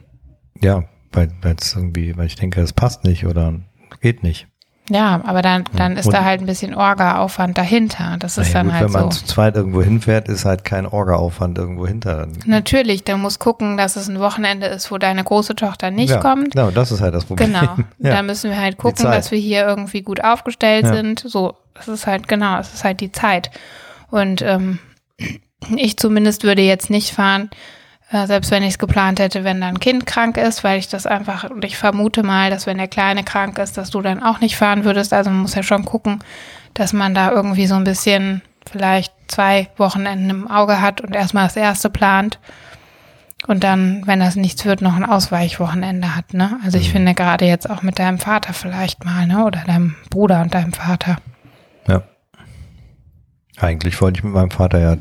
ja, 0.61 0.85
weil 1.13 1.31
es 1.57 1.75
irgendwie, 1.75 2.17
weil 2.17 2.27
ich 2.27 2.35
denke, 2.35 2.61
es 2.61 2.73
passt 2.73 3.05
nicht 3.05 3.27
oder 3.27 3.55
geht 4.01 4.23
nicht. 4.23 4.49
Ja, 4.91 5.21
aber 5.25 5.41
dann, 5.41 5.65
dann 5.77 5.97
ist 5.97 6.07
und, 6.07 6.13
da 6.13 6.25
halt 6.25 6.41
ein 6.41 6.47
bisschen 6.47 6.75
Orga-Aufwand 6.75 7.57
dahinter. 7.57 8.17
Das 8.19 8.37
ist 8.39 8.53
dann 8.53 8.67
gut, 8.67 8.75
halt 8.75 8.85
wenn 8.85 8.89
so. 8.91 8.99
Wenn 8.99 9.05
man 9.05 9.13
zu 9.13 9.25
zweit 9.25 9.55
irgendwo 9.55 9.83
hinfährt, 9.83 10.29
ist 10.29 10.45
halt 10.45 10.65
kein 10.65 10.85
Orga-Aufwand 10.85 11.59
irgendwo 11.59 11.87
hinter. 11.87 12.27
Natürlich, 12.45 13.05
der 13.05 13.17
muss 13.17 13.39
gucken, 13.39 13.77
dass 13.77 13.95
es 13.95 14.09
ein 14.09 14.19
Wochenende 14.19 14.67
ist, 14.67 14.91
wo 14.91 14.99
deine 14.99 15.23
große 15.23 15.55
Tochter 15.55 15.93
nicht 15.93 16.11
ja, 16.11 16.19
kommt. 16.19 16.53
Genau, 16.53 16.73
das 16.73 16.91
ist 16.91 17.01
halt 17.01 17.15
das 17.15 17.25
Problem. 17.25 17.53
Genau. 17.53 17.77
ja. 17.99 18.17
Da 18.17 18.23
müssen 18.23 18.51
wir 18.51 18.61
halt 18.61 18.79
gucken, 18.79 19.05
dass 19.05 19.31
wir 19.31 19.39
hier 19.39 19.65
irgendwie 19.65 20.03
gut 20.03 20.25
aufgestellt 20.25 20.85
ja. 20.85 20.95
sind. 20.95 21.21
So, 21.21 21.55
das 21.75 21.87
ist 21.87 22.09
halt, 22.09 22.27
genau, 22.27 22.59
es 22.59 22.75
ist 22.75 22.83
halt 22.83 23.01
die 23.01 23.13
Zeit. 23.13 23.53
Und 24.11 24.43
ähm, 24.43 24.81
ich 25.77 25.99
zumindest 25.99 26.43
würde 26.43 26.63
jetzt 26.63 26.91
nicht 26.91 27.11
fahren, 27.11 27.49
äh, 28.13 28.27
selbst 28.27 28.51
wenn 28.51 28.63
ich 28.63 28.71
es 28.71 28.79
geplant 28.79 29.21
hätte, 29.21 29.45
wenn 29.45 29.61
dein 29.61 29.79
Kind 29.79 30.07
krank 30.07 30.37
ist, 30.37 30.65
weil 30.65 30.79
ich 30.79 30.89
das 30.89 31.07
einfach, 31.07 31.49
und 31.49 31.65
ich 31.65 31.77
vermute 31.77 32.23
mal, 32.23 32.51
dass 32.51 32.67
wenn 32.67 32.79
der 32.79 32.89
Kleine 32.89 33.23
krank 33.23 33.59
ist, 33.59 33.77
dass 33.77 33.91
du 33.91 34.01
dann 34.03 34.23
auch 34.23 34.41
nicht 34.41 34.57
fahren 34.57 34.85
würdest. 34.85 35.13
Also 35.13 35.31
man 35.31 35.41
muss 35.41 35.55
ja 35.55 35.63
schon 35.63 35.85
gucken, 35.85 36.19
dass 36.75 36.93
man 36.93 37.15
da 37.15 37.31
irgendwie 37.31 37.67
so 37.67 37.77
ein 37.77 37.85
bisschen 37.85 38.43
vielleicht 38.71 39.13
zwei 39.29 39.69
Wochenenden 39.77 40.31
im 40.31 40.51
Auge 40.51 40.81
hat 40.81 41.01
und 41.01 41.15
erstmal 41.15 41.45
das 41.45 41.57
erste 41.57 41.89
plant. 41.89 42.39
Und 43.47 43.65
dann, 43.65 44.03
wenn 44.07 44.21
das 44.21 44.37
nichts 44.37 44.67
wird, 44.67 44.83
noch 44.83 44.97
ein 44.97 45.05
Ausweichwochenende 45.05 46.15
hat, 46.15 46.35
ne? 46.35 46.61
Also 46.63 46.77
ich 46.77 46.89
mhm. 46.89 46.93
finde 46.93 47.15
gerade 47.15 47.47
jetzt 47.47 47.71
auch 47.71 47.81
mit 47.81 47.99
deinem 47.99 48.19
Vater 48.19 48.53
vielleicht 48.53 49.05
mal, 49.05 49.27
ne? 49.27 49.45
Oder 49.45 49.63
deinem 49.67 49.97
Bruder 50.11 50.43
und 50.43 50.53
deinem 50.53 50.75
Vater. 50.75 51.17
Ja. 51.89 52.03
Eigentlich 53.57 54.01
wollte 54.03 54.19
ich 54.19 54.25
mit 54.25 54.35
meinem 54.35 54.51
Vater 54.51 54.79
ja 54.79 54.97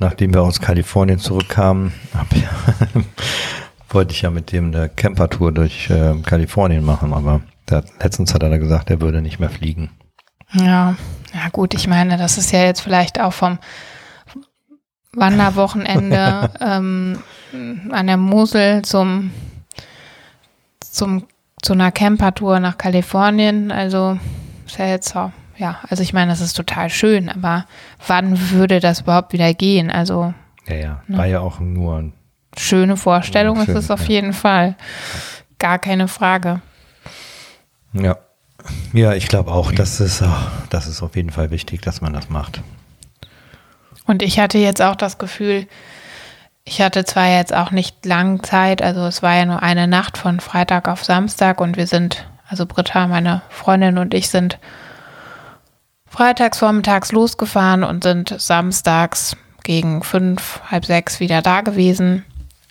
nachdem 0.00 0.34
wir 0.34 0.42
aus 0.42 0.60
Kalifornien 0.60 1.18
zurückkamen, 1.18 1.92
wollte 3.88 4.12
ich 4.12 4.22
ja 4.22 4.30
mit 4.30 4.52
dem 4.52 4.74
eine 4.74 4.88
Campertour 4.88 5.52
durch 5.52 5.88
äh, 5.90 6.14
Kalifornien 6.24 6.84
machen, 6.84 7.12
aber 7.12 7.42
der, 7.68 7.84
letztens 8.00 8.34
hat 8.34 8.42
er 8.42 8.58
gesagt, 8.58 8.90
er 8.90 9.00
würde 9.00 9.22
nicht 9.22 9.38
mehr 9.38 9.50
fliegen. 9.50 9.90
Ja, 10.52 10.96
ja 11.32 11.48
gut, 11.52 11.74
ich 11.74 11.86
meine, 11.86 12.16
das 12.16 12.38
ist 12.38 12.50
ja 12.50 12.64
jetzt 12.64 12.80
vielleicht 12.80 13.20
auch 13.20 13.32
vom 13.32 13.58
Wanderwochenende 15.12 16.50
ähm, 16.60 17.22
an 17.90 18.06
der 18.06 18.16
Mosel 18.16 18.82
zum, 18.82 19.30
zum 20.80 21.26
zu 21.62 21.74
einer 21.74 21.92
Campertour 21.92 22.60
nach 22.60 22.78
Kalifornien. 22.78 23.70
Also 23.70 24.18
ist 24.66 24.78
ja 24.78 24.86
jetzt 24.86 25.14
auch 25.14 25.30
ja, 25.60 25.78
also 25.88 26.02
ich 26.02 26.14
meine, 26.14 26.30
das 26.30 26.40
ist 26.40 26.54
total 26.54 26.88
schön, 26.88 27.28
aber 27.28 27.66
wann 28.06 28.50
würde 28.50 28.80
das 28.80 29.02
überhaupt 29.02 29.34
wieder 29.34 29.52
gehen? 29.52 29.90
Also. 29.90 30.32
Ja, 30.66 30.74
ja, 30.74 31.02
ne? 31.06 31.18
war 31.18 31.26
ja 31.26 31.40
auch 31.40 31.60
nur 31.60 31.98
ein 31.98 32.12
schöne 32.56 32.96
Vorstellung 32.96 33.56
schön, 33.56 33.76
ist 33.76 33.84
es 33.84 33.90
auf 33.90 34.02
ja. 34.02 34.08
jeden 34.08 34.32
Fall. 34.32 34.74
Gar 35.58 35.78
keine 35.78 36.08
Frage. 36.08 36.62
Ja. 37.92 38.16
Ja, 38.92 39.14
ich 39.14 39.28
glaube 39.28 39.52
auch, 39.52 39.72
das 39.72 40.00
ist, 40.00 40.22
das 40.68 40.86
ist 40.86 41.02
auf 41.02 41.16
jeden 41.16 41.30
Fall 41.30 41.50
wichtig, 41.50 41.80
dass 41.80 42.00
man 42.02 42.12
das 42.12 42.28
macht. 42.28 42.62
Und 44.06 44.22
ich 44.22 44.38
hatte 44.38 44.58
jetzt 44.58 44.82
auch 44.82 44.96
das 44.96 45.16
Gefühl, 45.16 45.66
ich 46.64 46.82
hatte 46.82 47.04
zwar 47.04 47.28
jetzt 47.28 47.54
auch 47.54 47.70
nicht 47.70 48.04
lang 48.04 48.42
Zeit, 48.42 48.82
also 48.82 49.06
es 49.06 49.22
war 49.22 49.34
ja 49.34 49.46
nur 49.46 49.62
eine 49.62 49.86
Nacht 49.86 50.18
von 50.18 50.40
Freitag 50.40 50.88
auf 50.88 51.04
Samstag 51.04 51.60
und 51.60 51.78
wir 51.78 51.86
sind, 51.86 52.26
also 52.48 52.66
Britta, 52.66 53.06
meine 53.06 53.40
Freundin 53.48 53.96
und 53.96 54.12
ich 54.12 54.28
sind 54.28 54.58
freitags 56.10 56.58
vormittags 56.58 57.12
losgefahren 57.12 57.84
und 57.84 58.02
sind 58.02 58.34
samstags 58.36 59.36
gegen 59.62 60.02
fünf, 60.02 60.60
halb 60.68 60.84
sechs 60.84 61.20
wieder 61.20 61.40
da 61.40 61.60
gewesen. 61.62 62.24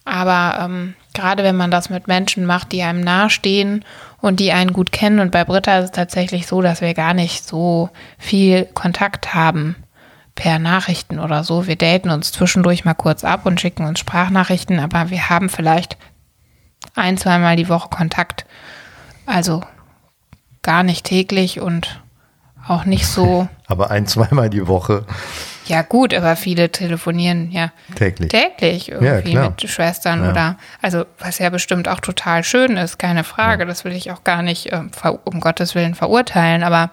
Aber 0.04 0.60
ähm, 0.64 0.96
gerade 1.14 1.44
wenn 1.44 1.56
man 1.56 1.72
das 1.72 1.90
mit 1.90 2.08
Menschen 2.08 2.46
macht, 2.46 2.72
die 2.74 2.84
einem 2.84 3.02
nahestehen 3.02 3.86
und 4.20 4.40
die 4.40 4.52
einen 4.52 4.74
gut 4.74 4.92
kennen, 4.92 5.20
und 5.20 5.32
bei 5.32 5.46
Britta 5.46 5.80
ist 5.80 5.86
es 5.86 5.92
tatsächlich 5.92 6.48
so, 6.48 6.62
dass 6.62 6.82
wir 6.82 6.94
gar 6.94 7.14
nicht 7.14 7.48
so 7.48 7.90
viel 8.18 8.66
Kontakt 8.66 9.34
haben 9.34 9.76
per 10.36 10.60
Nachrichten 10.60 11.18
oder 11.20 11.44
so. 11.44 11.66
Wir 11.66 11.76
daten 11.78 12.10
uns 12.10 12.32
zwischendurch 12.32 12.86
mal 12.86 12.94
kurz 12.94 13.24
ab 13.24 13.46
und 13.46 13.62
schicken 13.62 13.86
uns 13.86 14.00
Sprachnachrichten, 14.00 14.80
aber 14.80 15.10
wir 15.10 15.30
haben 15.30 15.50
vielleicht 15.50 15.98
ein, 16.96 17.18
zweimal 17.18 17.56
die 17.56 17.70
Woche 17.70 17.90
Kontakt. 17.90 18.46
Also 19.26 19.62
gar 20.62 20.84
nicht 20.84 21.06
täglich 21.06 21.62
und 21.62 22.02
auch 22.70 22.86
nicht 22.86 23.08
so. 23.08 23.48
aber 23.68 23.92
ein, 23.92 24.08
zweimal 24.08 24.50
die 24.50 24.68
Woche. 24.68 25.06
Ja, 25.66 25.84
gut, 25.84 26.16
aber 26.16 26.36
viele 26.36 26.72
telefonieren 26.72 27.52
ja 27.52 27.72
täglich, 27.96 28.30
täglich 28.30 28.90
irgendwie 28.92 29.34
ja, 29.34 29.50
mit 29.50 29.70
Schwestern 29.70 30.24
ja. 30.24 30.32
oder, 30.32 30.58
also 30.82 31.06
was 31.20 31.38
ja 31.38 31.50
bestimmt 31.52 31.88
auch 31.88 32.00
total 32.00 32.44
schön 32.44 32.76
ist, 32.76 32.98
keine 32.98 33.24
Frage. 33.24 33.64
Ja. 33.64 33.68
Das 33.68 33.86
will 33.86 33.92
ich 33.92 34.12
auch 34.12 34.24
gar 34.24 34.42
nicht 34.42 34.72
äh, 34.72 34.82
um 35.26 35.40
Gottes 35.40 35.76
Willen 35.76 35.94
verurteilen, 35.94 36.64
aber 36.64 36.90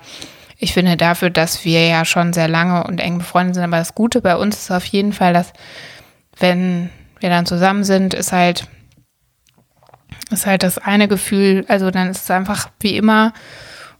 ich 0.59 0.75
finde 0.75 0.97
dafür, 0.97 1.31
dass 1.31 1.65
wir 1.65 1.87
ja 1.87 2.05
schon 2.05 2.33
sehr 2.33 2.49
lange 2.49 2.85
und 2.85 3.01
eng 3.01 3.19
befreundet 3.19 3.55
sind, 3.55 3.65
aber 3.65 3.79
das 3.79 3.95
Gute 3.95 4.21
bei 4.21 4.37
uns 4.37 4.57
ist 4.57 4.71
auf 4.71 4.85
jeden 4.85 5.13
Fall, 5.13 5.33
dass 5.33 5.53
wenn 6.39 6.91
wir 7.21 7.31
dann 7.31 7.47
zusammen 7.47 7.85
sind, 7.85 8.13
ist 8.13 8.33
halt, 8.33 8.67
ist 10.31 10.45
halt 10.47 10.63
das 10.63 10.77
eine 10.77 11.09
Gefühl, 11.09 11.65
also 11.69 11.91
dann 11.91 12.11
ist 12.11 12.25
es 12.25 12.31
einfach 12.31 12.69
wie 12.81 12.97
immer 12.97 13.33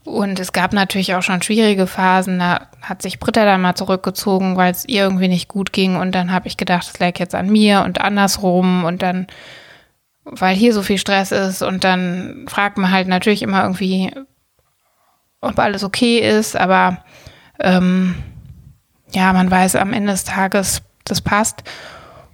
und 0.07 0.39
es 0.39 0.53
gab 0.53 0.71
natürlich 0.71 1.15
auch 1.15 1.21
schon 1.21 1.41
schwierige 1.41 1.85
Phasen. 1.85 2.39
Da 2.39 2.67
hat 2.81 3.01
sich 3.01 3.19
Britta 3.19 3.43
dann 3.43 3.59
mal 3.59 3.75
zurückgezogen, 3.75 4.55
weil 4.55 4.71
es 4.71 4.87
ihr 4.87 5.03
irgendwie 5.03 5.27
nicht 5.27 5.49
gut 5.49 5.73
ging. 5.73 5.97
Und 5.97 6.13
dann 6.13 6.31
habe 6.31 6.47
ich 6.47 6.55
gedacht, 6.55 6.87
es 6.87 6.97
lag 6.97 7.19
jetzt 7.19 7.35
an 7.35 7.49
mir 7.49 7.81
und 7.81 7.99
andersrum. 7.99 8.85
Und 8.85 9.01
dann, 9.01 9.27
weil 10.23 10.55
hier 10.55 10.73
so 10.73 10.81
viel 10.81 10.97
Stress 10.97 11.33
ist. 11.33 11.61
Und 11.61 11.83
dann 11.83 12.45
fragt 12.47 12.77
man 12.77 12.91
halt 12.91 13.09
natürlich 13.09 13.41
immer 13.41 13.63
irgendwie, 13.63 14.13
ob 15.41 15.59
alles 15.59 15.83
okay 15.83 16.19
ist. 16.19 16.55
Aber 16.55 17.03
ähm, 17.59 18.15
ja, 19.11 19.33
man 19.33 19.51
weiß 19.51 19.75
am 19.75 19.91
Ende 19.91 20.13
des 20.13 20.23
Tages, 20.23 20.83
das 21.03 21.19
passt. 21.19 21.63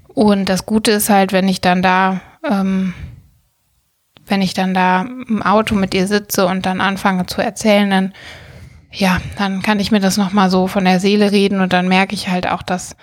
Und 0.10 0.48
das 0.48 0.68
Gute 0.68 0.92
ist 0.92 1.10
halt, 1.10 1.34
wenn 1.34 1.48
ich 1.48 1.60
dann 1.60 1.82
da 1.82 2.22
ähm, 2.48 2.94
wenn 4.34 4.42
ich 4.42 4.56
dann 4.56 4.74
da 4.74 5.02
im 5.02 5.44
Auto 5.44 5.76
mit 5.76 5.94
ihr 5.94 6.08
sitze 6.08 6.48
und 6.48 6.66
dann 6.66 6.82
anfange 6.82 7.28
zu 7.28 7.40
erzählen, 7.40 7.88
dann 7.92 8.14
ja, 8.92 9.22
dann 9.38 9.62
kann 9.62 9.80
ich 9.80 9.92
mir 9.92 10.00
das 10.00 10.18
nochmal 10.18 10.50
so 10.50 10.66
von 10.66 10.86
der 10.86 11.00
Seele 11.00 11.32
reden 11.32 11.62
und 11.62 11.72
dann 11.72 11.88
merke 11.88 12.16
ich 12.16 12.30
halt 12.30 12.48
auch, 12.48 12.64
dass, 12.64 12.96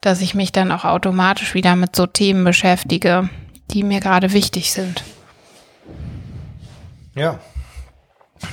dass 0.00 0.20
ich 0.20 0.34
mich 0.34 0.50
dann 0.50 0.72
auch 0.72 0.84
automatisch 0.84 1.54
wieder 1.54 1.76
mit 1.76 1.94
so 1.94 2.06
Themen 2.06 2.42
beschäftige, 2.42 3.28
die 3.70 3.84
mir 3.84 4.00
gerade 4.00 4.32
wichtig 4.32 4.72
sind. 4.72 5.04
Ja, 7.14 7.38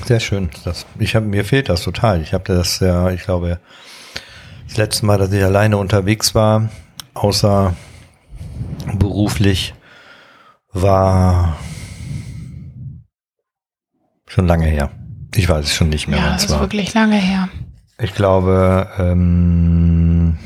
sehr 0.05 0.19
schön. 0.19 0.51
Das, 0.65 0.85
ich 0.99 1.15
hab, 1.15 1.23
mir 1.23 1.45
fehlt 1.45 1.67
das 1.67 1.81
total. 1.81 2.21
Ich 2.21 2.31
habe 2.33 2.43
das 2.43 2.79
ja, 2.79 3.09
ich 3.09 3.23
glaube, 3.23 3.59
das 4.67 4.77
letzte 4.77 5.07
Mal, 5.07 5.17
dass 5.17 5.31
ich 5.31 5.43
alleine 5.43 5.77
unterwegs 5.77 6.35
war, 6.35 6.69
außer 7.15 7.75
beruflich, 8.93 9.73
war 10.73 11.57
Schon 14.33 14.47
lange 14.47 14.65
her. 14.65 14.89
Ich 15.35 15.47
weiß 15.47 15.65
es 15.65 15.73
schon 15.73 15.89
nicht 15.89 16.07
mehr. 16.07 16.17
Ja, 16.17 16.33
das 16.33 16.45
ist 16.45 16.59
wirklich 16.59 16.93
lange 16.95 17.17
her. 17.17 17.49
Ich 17.99 18.15
glaube, 18.15 18.89
ähm, 18.97 20.39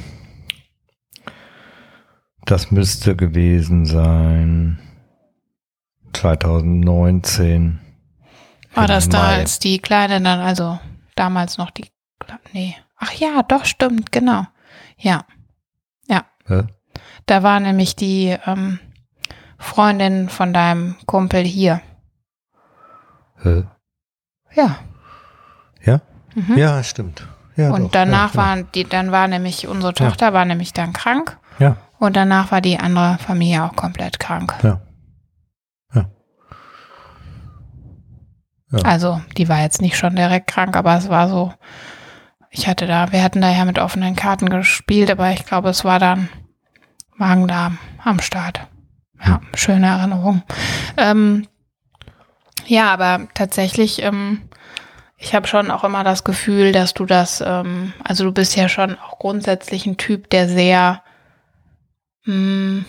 das 2.45 2.69
müsste 2.71 3.15
gewesen 3.15 3.85
sein 3.85 4.79
2019. 6.11 7.79
War 8.73 8.87
das 8.87 9.07
da, 9.07 9.23
als 9.23 9.59
die 9.59 9.79
Kleine 9.79 10.19
dann, 10.21 10.39
also 10.39 10.79
damals 11.15 11.57
noch 11.57 11.71
die, 11.71 11.85
nee. 12.51 12.75
Ach 12.97 13.13
ja, 13.13 13.41
doch, 13.43 13.63
stimmt, 13.65 14.11
genau. 14.11 14.45
Ja, 14.97 15.25
Hä? 16.47 16.63
da 17.25 17.43
war 17.43 17.59
nämlich 17.59 17.95
die 17.95 18.35
ähm, 18.45 18.79
Freundin 19.57 20.29
von 20.29 20.53
deinem 20.53 20.95
Kumpel 21.05 21.43
hier. 21.43 21.81
Hä? 23.43 23.63
Ja. 24.57 24.77
Ja? 25.83 26.01
Mhm. 26.35 26.57
Ja, 26.57 26.83
stimmt. 26.83 27.27
Ja, 27.55 27.71
und 27.71 27.83
doch. 27.85 27.91
danach 27.91 28.33
ja, 28.35 28.41
waren 28.41 28.67
die, 28.73 28.83
dann 28.83 29.11
war 29.11 29.27
nämlich 29.27 29.67
unsere 29.67 29.93
Tochter 29.93 30.33
war 30.33 30.45
nämlich 30.45 30.73
dann 30.73 30.93
krank 30.93 31.37
Ja, 31.59 31.77
und 31.97 32.15
danach 32.15 32.51
war 32.51 32.61
die 32.61 32.79
andere 32.79 33.17
Familie 33.19 33.63
auch 33.63 33.75
komplett 33.75 34.19
krank. 34.19 34.53
ja. 34.63 34.81
Ja. 38.71 38.79
Also 38.83 39.21
die 39.37 39.47
war 39.47 39.61
jetzt 39.61 39.81
nicht 39.81 39.97
schon 39.97 40.15
direkt 40.15 40.47
krank, 40.47 40.75
aber 40.75 40.97
es 40.97 41.07
war 41.07 41.29
so, 41.29 41.53
ich 42.49 42.67
hatte 42.67 42.85
da, 42.85 43.11
wir 43.11 43.23
hatten 43.23 43.39
da 43.39 43.49
ja 43.49 43.63
mit 43.63 43.79
offenen 43.79 44.15
Karten 44.15 44.49
gespielt, 44.49 45.09
aber 45.09 45.31
ich 45.31 45.45
glaube, 45.45 45.69
es 45.69 45.85
war 45.85 45.99
dann 45.99 46.27
Magen-Darm 47.15 47.77
am 48.03 48.19
Start. 48.19 48.67
Ja, 49.25 49.39
schöne 49.53 49.87
Erinnerung. 49.87 50.43
Ähm, 50.97 51.47
ja, 52.65 52.91
aber 52.91 53.27
tatsächlich, 53.33 54.01
ähm, 54.03 54.46
ich 55.17 55.33
habe 55.33 55.47
schon 55.47 55.71
auch 55.71 55.83
immer 55.83 56.03
das 56.03 56.23
Gefühl, 56.23 56.71
dass 56.71 56.93
du 56.93 57.05
das, 57.05 57.41
ähm, 57.41 57.93
also 58.03 58.23
du 58.23 58.31
bist 58.31 58.55
ja 58.55 58.69
schon 58.69 58.97
auch 58.99 59.17
grundsätzlich 59.17 59.85
ein 59.85 59.97
Typ, 59.97 60.29
der 60.29 60.47
sehr, 60.47 61.01
mh, 62.25 62.85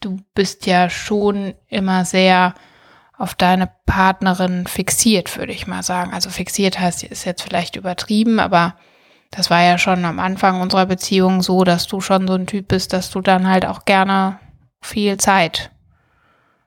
du 0.00 0.18
bist 0.34 0.66
ja 0.66 0.88
schon 0.88 1.54
immer 1.68 2.04
sehr 2.04 2.54
auf 3.18 3.34
deine 3.34 3.70
Partnerin 3.86 4.66
fixiert, 4.66 5.36
würde 5.36 5.52
ich 5.52 5.66
mal 5.66 5.82
sagen. 5.82 6.12
Also 6.12 6.30
fixiert 6.30 6.78
heißt, 6.78 7.02
ist 7.04 7.24
jetzt 7.24 7.42
vielleicht 7.42 7.76
übertrieben, 7.76 8.40
aber 8.40 8.76
das 9.30 9.50
war 9.50 9.62
ja 9.62 9.78
schon 9.78 10.04
am 10.04 10.18
Anfang 10.18 10.60
unserer 10.60 10.86
Beziehung 10.86 11.42
so, 11.42 11.64
dass 11.64 11.86
du 11.86 12.00
schon 12.00 12.28
so 12.28 12.34
ein 12.34 12.46
Typ 12.46 12.68
bist, 12.68 12.92
dass 12.92 13.10
du 13.10 13.20
dann 13.20 13.48
halt 13.48 13.66
auch 13.66 13.84
gerne 13.84 14.38
viel 14.80 15.16
Zeit 15.16 15.70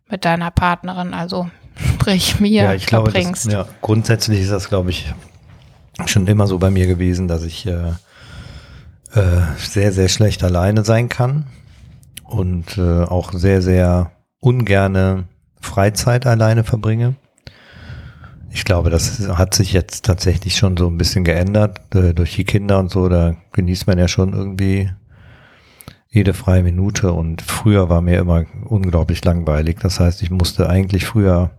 mit 0.07 0.25
deiner 0.25 0.51
Partnerin, 0.51 1.13
also 1.13 1.49
sprich 1.77 2.39
mir, 2.39 2.63
Ja, 2.63 2.73
ich 2.73 2.85
glaube, 2.85 3.11
verbringst. 3.11 3.47
das, 3.47 3.53
ja, 3.53 3.67
grundsätzlich 3.81 4.41
ist 4.41 4.51
das, 4.51 4.69
glaube 4.69 4.89
ich, 4.89 5.13
schon 6.05 6.27
immer 6.27 6.47
so 6.47 6.57
bei 6.59 6.71
mir 6.71 6.87
gewesen, 6.87 7.27
dass 7.27 7.43
ich 7.43 7.65
äh, 7.65 7.89
äh, 9.13 9.41
sehr, 9.57 9.91
sehr 9.91 10.09
schlecht 10.09 10.43
alleine 10.43 10.83
sein 10.83 11.09
kann 11.09 11.45
und 12.23 12.77
äh, 12.77 13.03
auch 13.03 13.33
sehr, 13.33 13.61
sehr 13.61 14.11
ungerne 14.39 15.25
Freizeit 15.61 16.25
alleine 16.25 16.63
verbringe. 16.63 17.15
Ich 18.51 18.63
glaube, 18.63 18.89
das 18.89 19.27
hat 19.27 19.53
sich 19.53 19.73
jetzt 19.73 20.05
tatsächlich 20.05 20.55
schon 20.55 20.77
so 20.77 20.87
ein 20.87 20.97
bisschen 20.97 21.25
geändert 21.25 21.93
äh, 21.93 22.13
durch 22.13 22.35
die 22.35 22.45
Kinder 22.45 22.79
und 22.79 22.89
so. 22.89 23.09
Da 23.09 23.35
genießt 23.51 23.87
man 23.87 23.97
ja 23.97 24.07
schon 24.07 24.33
irgendwie 24.33 24.91
jede 26.09 26.33
freie 26.33 26.63
Minute 26.63 27.11
und 27.11 27.41
früher 27.41 27.89
war 27.89 27.99
mir 27.99 28.19
immer 28.19 28.45
unglaublich 28.63 29.23
langweilig. 29.25 29.79
Das 29.81 29.99
heißt, 29.99 30.21
ich 30.21 30.31
musste 30.31 30.69
eigentlich 30.69 31.05
früher 31.05 31.51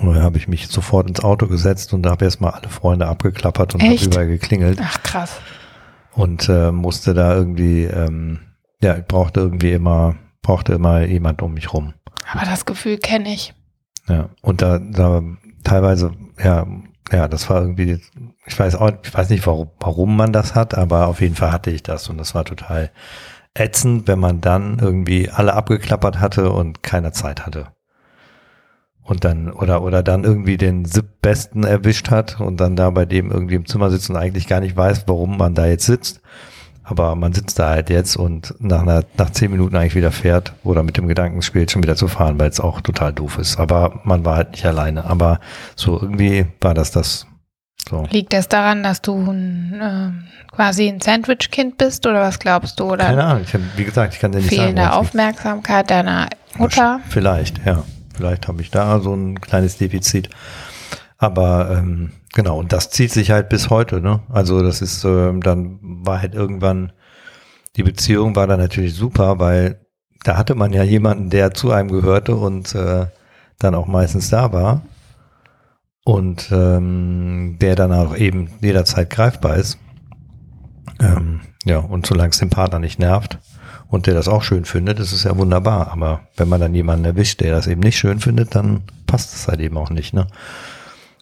und 0.00 0.14
dann 0.14 0.22
habe 0.22 0.38
ich 0.38 0.48
mich 0.48 0.68
sofort 0.68 1.08
ins 1.08 1.22
Auto 1.22 1.46
gesetzt 1.46 1.92
und 1.92 2.06
habe 2.06 2.24
erstmal 2.24 2.52
alle 2.52 2.68
Freunde 2.68 3.06
abgeklappert 3.06 3.74
und 3.74 3.82
habe 3.82 3.94
überall 3.94 4.26
geklingelt 4.26 4.78
Ach 4.82 5.02
krass. 5.02 5.40
und 6.12 6.48
äh, 6.48 6.72
musste 6.72 7.14
da 7.14 7.34
irgendwie, 7.34 7.84
ähm, 7.84 8.40
ja, 8.80 8.96
ich 8.96 9.04
brauchte 9.04 9.40
irgendwie 9.40 9.72
immer, 9.72 10.16
brauchte 10.42 10.72
immer 10.72 11.02
jemand 11.02 11.42
um 11.42 11.54
mich 11.54 11.72
rum. 11.72 11.94
Aber 12.32 12.46
das 12.46 12.64
Gefühl 12.64 12.98
kenne 12.98 13.32
ich. 13.32 13.54
Ja, 14.08 14.30
und 14.42 14.62
da, 14.62 14.78
da 14.78 15.22
teilweise, 15.64 16.12
ja, 16.42 16.66
ja, 17.12 17.28
das 17.28 17.48
war 17.50 17.60
irgendwie, 17.60 18.00
ich 18.46 18.58
weiß 18.58 18.76
auch, 18.76 18.90
ich 19.02 19.12
weiß 19.12 19.28
nicht, 19.28 19.46
warum, 19.46 19.70
warum 19.80 20.16
man 20.16 20.32
das 20.32 20.54
hat, 20.54 20.76
aber 20.76 21.06
auf 21.06 21.20
jeden 21.20 21.34
Fall 21.34 21.52
hatte 21.52 21.70
ich 21.70 21.82
das 21.82 22.08
und 22.08 22.18
das 22.18 22.34
war 22.34 22.44
total 22.44 22.90
ätzend, 23.54 24.08
wenn 24.08 24.18
man 24.18 24.40
dann 24.40 24.78
irgendwie 24.78 25.30
alle 25.30 25.54
abgeklappert 25.54 26.20
hatte 26.20 26.50
und 26.50 26.82
keine 26.82 27.12
Zeit 27.12 27.46
hatte. 27.46 27.68
Und 29.04 29.24
dann, 29.24 29.52
oder, 29.52 29.82
oder 29.82 30.02
dann 30.02 30.24
irgendwie 30.24 30.56
den 30.56 30.86
siebbesten 30.86 31.64
erwischt 31.64 32.10
hat 32.10 32.40
und 32.40 32.58
dann 32.58 32.74
da 32.74 32.88
bei 32.88 33.04
dem 33.04 33.30
irgendwie 33.30 33.54
im 33.56 33.66
Zimmer 33.66 33.90
sitzt 33.90 34.08
und 34.08 34.16
eigentlich 34.16 34.46
gar 34.46 34.60
nicht 34.60 34.76
weiß, 34.76 35.04
warum 35.06 35.36
man 35.36 35.54
da 35.54 35.66
jetzt 35.66 35.84
sitzt. 35.84 36.22
Aber 36.86 37.14
man 37.14 37.32
sitzt 37.32 37.58
da 37.58 37.70
halt 37.70 37.88
jetzt 37.90 38.16
und 38.16 38.54
nach 38.58 38.82
einer, 38.82 39.04
nach 39.16 39.30
zehn 39.30 39.50
Minuten 39.50 39.76
eigentlich 39.76 39.94
wieder 39.94 40.12
fährt 40.12 40.52
oder 40.64 40.82
mit 40.82 40.96
dem 40.96 41.06
Gedanken 41.06 41.40
spielt, 41.42 41.70
schon 41.70 41.82
wieder 41.82 41.96
zu 41.96 42.08
fahren, 42.08 42.38
weil 42.38 42.50
es 42.50 42.60
auch 42.60 42.82
total 42.82 43.12
doof 43.12 43.38
ist. 43.38 43.58
Aber 43.58 44.00
man 44.04 44.24
war 44.24 44.36
halt 44.36 44.52
nicht 44.52 44.66
alleine. 44.66 45.04
Aber 45.04 45.40
so 45.76 46.00
irgendwie 46.00 46.46
war 46.60 46.74
das 46.74 46.90
das. 46.90 47.26
So. 47.88 48.06
Liegt 48.10 48.32
das 48.32 48.48
daran, 48.48 48.82
dass 48.82 49.02
du 49.02 49.14
ein, 49.16 49.80
ähm, 49.82 50.24
quasi 50.50 50.88
ein 50.88 51.00
Sandwich-Kind 51.02 51.76
bist 51.76 52.06
oder 52.06 52.20
was 52.22 52.38
glaubst 52.38 52.80
du? 52.80 52.84
Oder 52.84 53.04
Keine 53.04 53.24
Ahnung. 53.24 53.42
Ich 53.44 53.52
hab, 53.52 53.60
wie 53.76 53.84
gesagt, 53.84 54.14
ich 54.14 54.20
kann 54.20 54.32
dir 54.32 54.38
nicht 54.38 54.50
sagen. 54.50 54.62
fehlende. 54.62 54.92
Aufmerksamkeit 54.92 55.90
deiner 55.90 56.28
Mutter? 56.56 57.00
Vielleicht, 57.08 57.64
ja. 57.66 57.82
Vielleicht 58.14 58.48
habe 58.48 58.62
ich 58.62 58.70
da 58.70 59.00
so 59.00 59.14
ein 59.14 59.40
kleines 59.40 59.76
Defizit. 59.76 60.30
Aber 61.18 61.70
ähm, 61.70 62.12
genau, 62.32 62.58
und 62.58 62.72
das 62.72 62.90
zieht 62.90 63.12
sich 63.12 63.30
halt 63.30 63.48
bis 63.48 63.70
heute, 63.70 64.00
ne? 64.00 64.20
Also 64.28 64.62
das 64.62 64.82
ist, 64.82 65.04
ähm, 65.04 65.42
dann 65.42 65.78
war 65.82 66.20
halt 66.20 66.34
irgendwann, 66.34 66.92
die 67.76 67.82
Beziehung 67.82 68.36
war 68.36 68.46
dann 68.46 68.60
natürlich 68.60 68.94
super, 68.94 69.38
weil 69.38 69.80
da 70.22 70.36
hatte 70.36 70.54
man 70.54 70.72
ja 70.72 70.82
jemanden, 70.82 71.30
der 71.30 71.54
zu 71.54 71.70
einem 71.70 71.90
gehörte 71.90 72.36
und 72.36 72.74
äh, 72.74 73.06
dann 73.58 73.74
auch 73.74 73.86
meistens 73.86 74.30
da 74.30 74.52
war. 74.52 74.82
Und 76.04 76.50
ähm, 76.52 77.56
der 77.60 77.76
dann 77.76 77.92
auch 77.92 78.14
eben 78.14 78.50
jederzeit 78.60 79.08
greifbar 79.08 79.56
ist. 79.56 79.78
Ähm, 81.00 81.40
ja, 81.64 81.78
und 81.78 82.04
solange 82.06 82.30
es 82.30 82.38
den 82.38 82.50
Partner 82.50 82.78
nicht 82.78 82.98
nervt 82.98 83.38
und 83.88 84.06
der 84.06 84.14
das 84.14 84.28
auch 84.28 84.42
schön 84.42 84.64
findet, 84.64 84.98
ist 84.98 85.12
es 85.12 85.24
ja 85.24 85.36
wunderbar. 85.36 85.88
Aber 85.92 86.20
wenn 86.36 86.48
man 86.48 86.60
dann 86.60 86.74
jemanden 86.74 87.04
erwischt, 87.04 87.40
der 87.40 87.52
das 87.52 87.66
eben 87.66 87.80
nicht 87.80 87.98
schön 87.98 88.20
findet, 88.20 88.54
dann 88.54 88.82
passt 89.06 89.34
es 89.34 89.48
halt 89.48 89.60
eben 89.60 89.76
auch 89.76 89.90
nicht, 89.90 90.14
ne? 90.14 90.26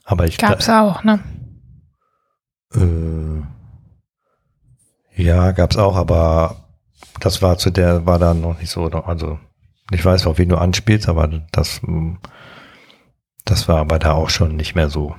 Aber 0.05 0.27
ich 0.27 0.39
Gab's 0.39 0.69
auch, 0.69 1.05
ne? 1.05 1.21
äh, 2.75 3.43
ja, 5.15 5.53
gab's 5.53 5.77
auch, 5.77 5.97
aber 5.97 6.57
das 7.21 7.43
war 7.43 7.59
zu 7.59 7.71
der, 7.71 8.07
war 8.07 8.19
dann 8.19 8.41
noch 8.41 8.59
nicht 8.59 8.71
so, 8.71 8.87
also 8.87 9.39
ich 9.91 10.05
weiß, 10.05 10.27
auf 10.27 10.39
wen 10.39 10.49
du 10.49 10.57
anspielst, 10.57 11.09
aber 11.09 11.29
das, 11.53 11.81
das 13.45 13.69
war 13.69 13.79
aber 13.79 13.99
da 13.99 14.13
auch 14.13 14.31
schon 14.31 14.57
nicht 14.57 14.75
mehr 14.75 14.89
so. 14.89 15.15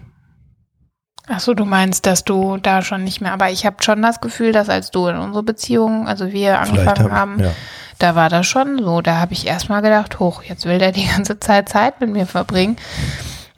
Ach 1.28 1.40
so, 1.40 1.54
du 1.54 1.64
meinst, 1.66 2.06
dass 2.06 2.26
du 2.26 2.58
da 2.58 2.82
schon 2.82 3.04
nicht 3.04 3.22
mehr, 3.22 3.32
aber 3.32 3.50
ich 3.50 3.66
habe 3.66 3.78
schon 3.82 4.02
das 4.02 4.20
Gefühl, 4.20 4.52
dass 4.52 4.68
als 4.70 4.92
du 4.92 5.08
in 5.08 5.18
unsere 5.18 5.44
Beziehung, 5.44 6.08
also 6.08 6.32
wir 6.34 6.60
angefangen 6.60 7.04
hab- 7.04 7.12
haben, 7.12 7.40
ja. 7.40 7.52
da 8.00 8.16
war 8.16 8.30
das 8.30 8.46
schon 8.46 8.84
so. 8.84 9.02
Da 9.02 9.20
habe 9.20 9.32
ich 9.34 9.48
erstmal 9.48 9.82
gedacht, 9.82 10.20
hoch, 10.20 10.44
jetzt 10.44 10.66
will 10.66 10.80
der 10.80 10.92
die 10.92 11.08
ganze 11.08 11.40
Zeit 11.40 11.70
Zeit 11.70 12.02
mit 12.02 12.10
mir 12.10 12.26
verbringen. 12.26 12.76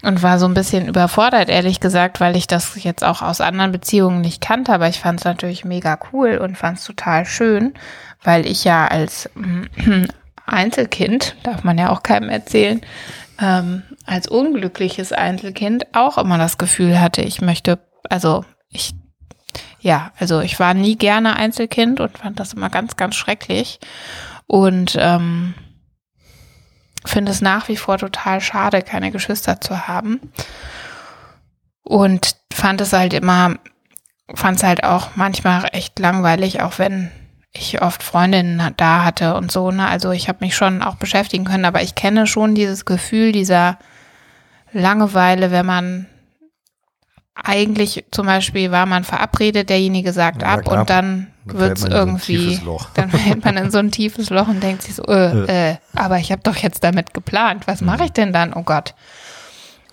Und 0.03 0.21
war 0.21 0.37
so 0.37 0.45
ein 0.45 0.53
bisschen 0.53 0.87
überfordert, 0.87 1.49
ehrlich 1.49 1.79
gesagt, 1.79 2.19
weil 2.19 2.35
ich 2.35 2.45
das 2.45 2.83
jetzt 2.83 3.03
auch 3.03 3.23
aus 3.23 3.41
anderen 3.41 3.71
Beziehungen 3.71 4.21
nicht 4.21 4.39
kannte. 4.39 4.71
Aber 4.71 4.87
ich 4.87 4.99
fand 4.99 5.19
es 5.21 5.25
natürlich 5.25 5.65
mega 5.65 5.97
cool 6.13 6.37
und 6.37 6.55
fand 6.59 6.77
es 6.77 6.83
total 6.83 7.25
schön, 7.25 7.73
weil 8.23 8.45
ich 8.45 8.63
ja 8.63 8.87
als 8.87 9.27
Einzelkind, 10.45 11.35
darf 11.43 11.63
man 11.63 11.77
ja 11.77 11.89
auch 11.89 12.03
keinem 12.03 12.29
erzählen, 12.29 12.81
ähm, 13.39 13.83
als 14.05 14.27
unglückliches 14.27 15.11
Einzelkind 15.11 15.95
auch 15.95 16.17
immer 16.17 16.37
das 16.37 16.57
Gefühl 16.57 16.99
hatte, 16.99 17.21
ich 17.21 17.41
möchte, 17.41 17.79
also 18.09 18.45
ich, 18.69 18.93
ja, 19.79 20.11
also 20.17 20.41
ich 20.41 20.59
war 20.59 20.73
nie 20.73 20.97
gerne 20.97 21.35
Einzelkind 21.35 21.99
und 21.99 22.17
fand 22.17 22.39
das 22.39 22.53
immer 22.53 22.69
ganz, 22.69 22.95
ganz 22.95 23.15
schrecklich. 23.15 23.79
Und 24.47 24.95
ähm, 24.99 25.53
finde 27.03 27.31
es 27.31 27.41
nach 27.41 27.67
wie 27.67 27.77
vor 27.77 27.97
total 27.97 28.41
schade, 28.41 28.81
keine 28.81 29.11
Geschwister 29.11 29.61
zu 29.61 29.87
haben. 29.87 30.19
Und 31.83 32.35
fand 32.51 32.81
es 32.81 32.93
halt 32.93 33.13
immer, 33.13 33.55
fand 34.33 34.57
es 34.57 34.63
halt 34.63 34.83
auch 34.83 35.15
manchmal 35.15 35.67
echt 35.71 35.99
langweilig, 35.99 36.61
auch 36.61 36.79
wenn 36.79 37.11
ich 37.57 37.81
oft 37.81 38.03
Freundinnen 38.03 38.73
da 38.77 39.03
hatte 39.03 39.35
und 39.35 39.51
so. 39.51 39.71
Ne? 39.71 39.87
Also 39.87 40.11
ich 40.11 40.27
habe 40.27 40.39
mich 40.41 40.55
schon 40.55 40.81
auch 40.81 40.95
beschäftigen 40.95 41.45
können, 41.45 41.65
aber 41.65 41.81
ich 41.81 41.95
kenne 41.95 42.27
schon 42.27 42.55
dieses 42.55 42.85
Gefühl 42.85 43.31
dieser 43.31 43.77
Langeweile, 44.73 45.51
wenn 45.51 45.65
man 45.65 46.07
eigentlich 47.35 48.05
zum 48.11 48.25
Beispiel 48.27 48.71
war 48.71 48.85
man 48.85 49.03
verabredet, 49.03 49.69
derjenige 49.69 50.13
sagt 50.13 50.41
Ja, 50.41 50.49
ab 50.49 50.63
klar. 50.63 50.79
und 50.79 50.89
dann 50.89 51.27
Dann 51.45 51.75
so 51.75 51.85
ein 51.87 51.91
irgendwie, 51.91 52.59
Loch. 52.63 52.87
dann 52.93 53.09
fällt 53.09 53.43
man 53.43 53.57
in 53.57 53.71
so 53.71 53.77
ein 53.77 53.91
tiefes 53.91 54.29
Loch 54.29 54.47
und 54.47 54.63
denkt 54.63 54.83
sich 54.83 54.95
so, 54.95 55.03
äh, 55.03 55.71
äh, 55.71 55.75
aber 55.95 56.17
ich 56.17 56.31
habe 56.31 56.41
doch 56.43 56.55
jetzt 56.55 56.83
damit 56.83 57.13
geplant, 57.13 57.67
was 57.67 57.81
mache 57.81 58.05
ich 58.05 58.11
denn 58.11 58.31
dann? 58.33 58.53
Oh 58.53 58.63
Gott. 58.63 58.95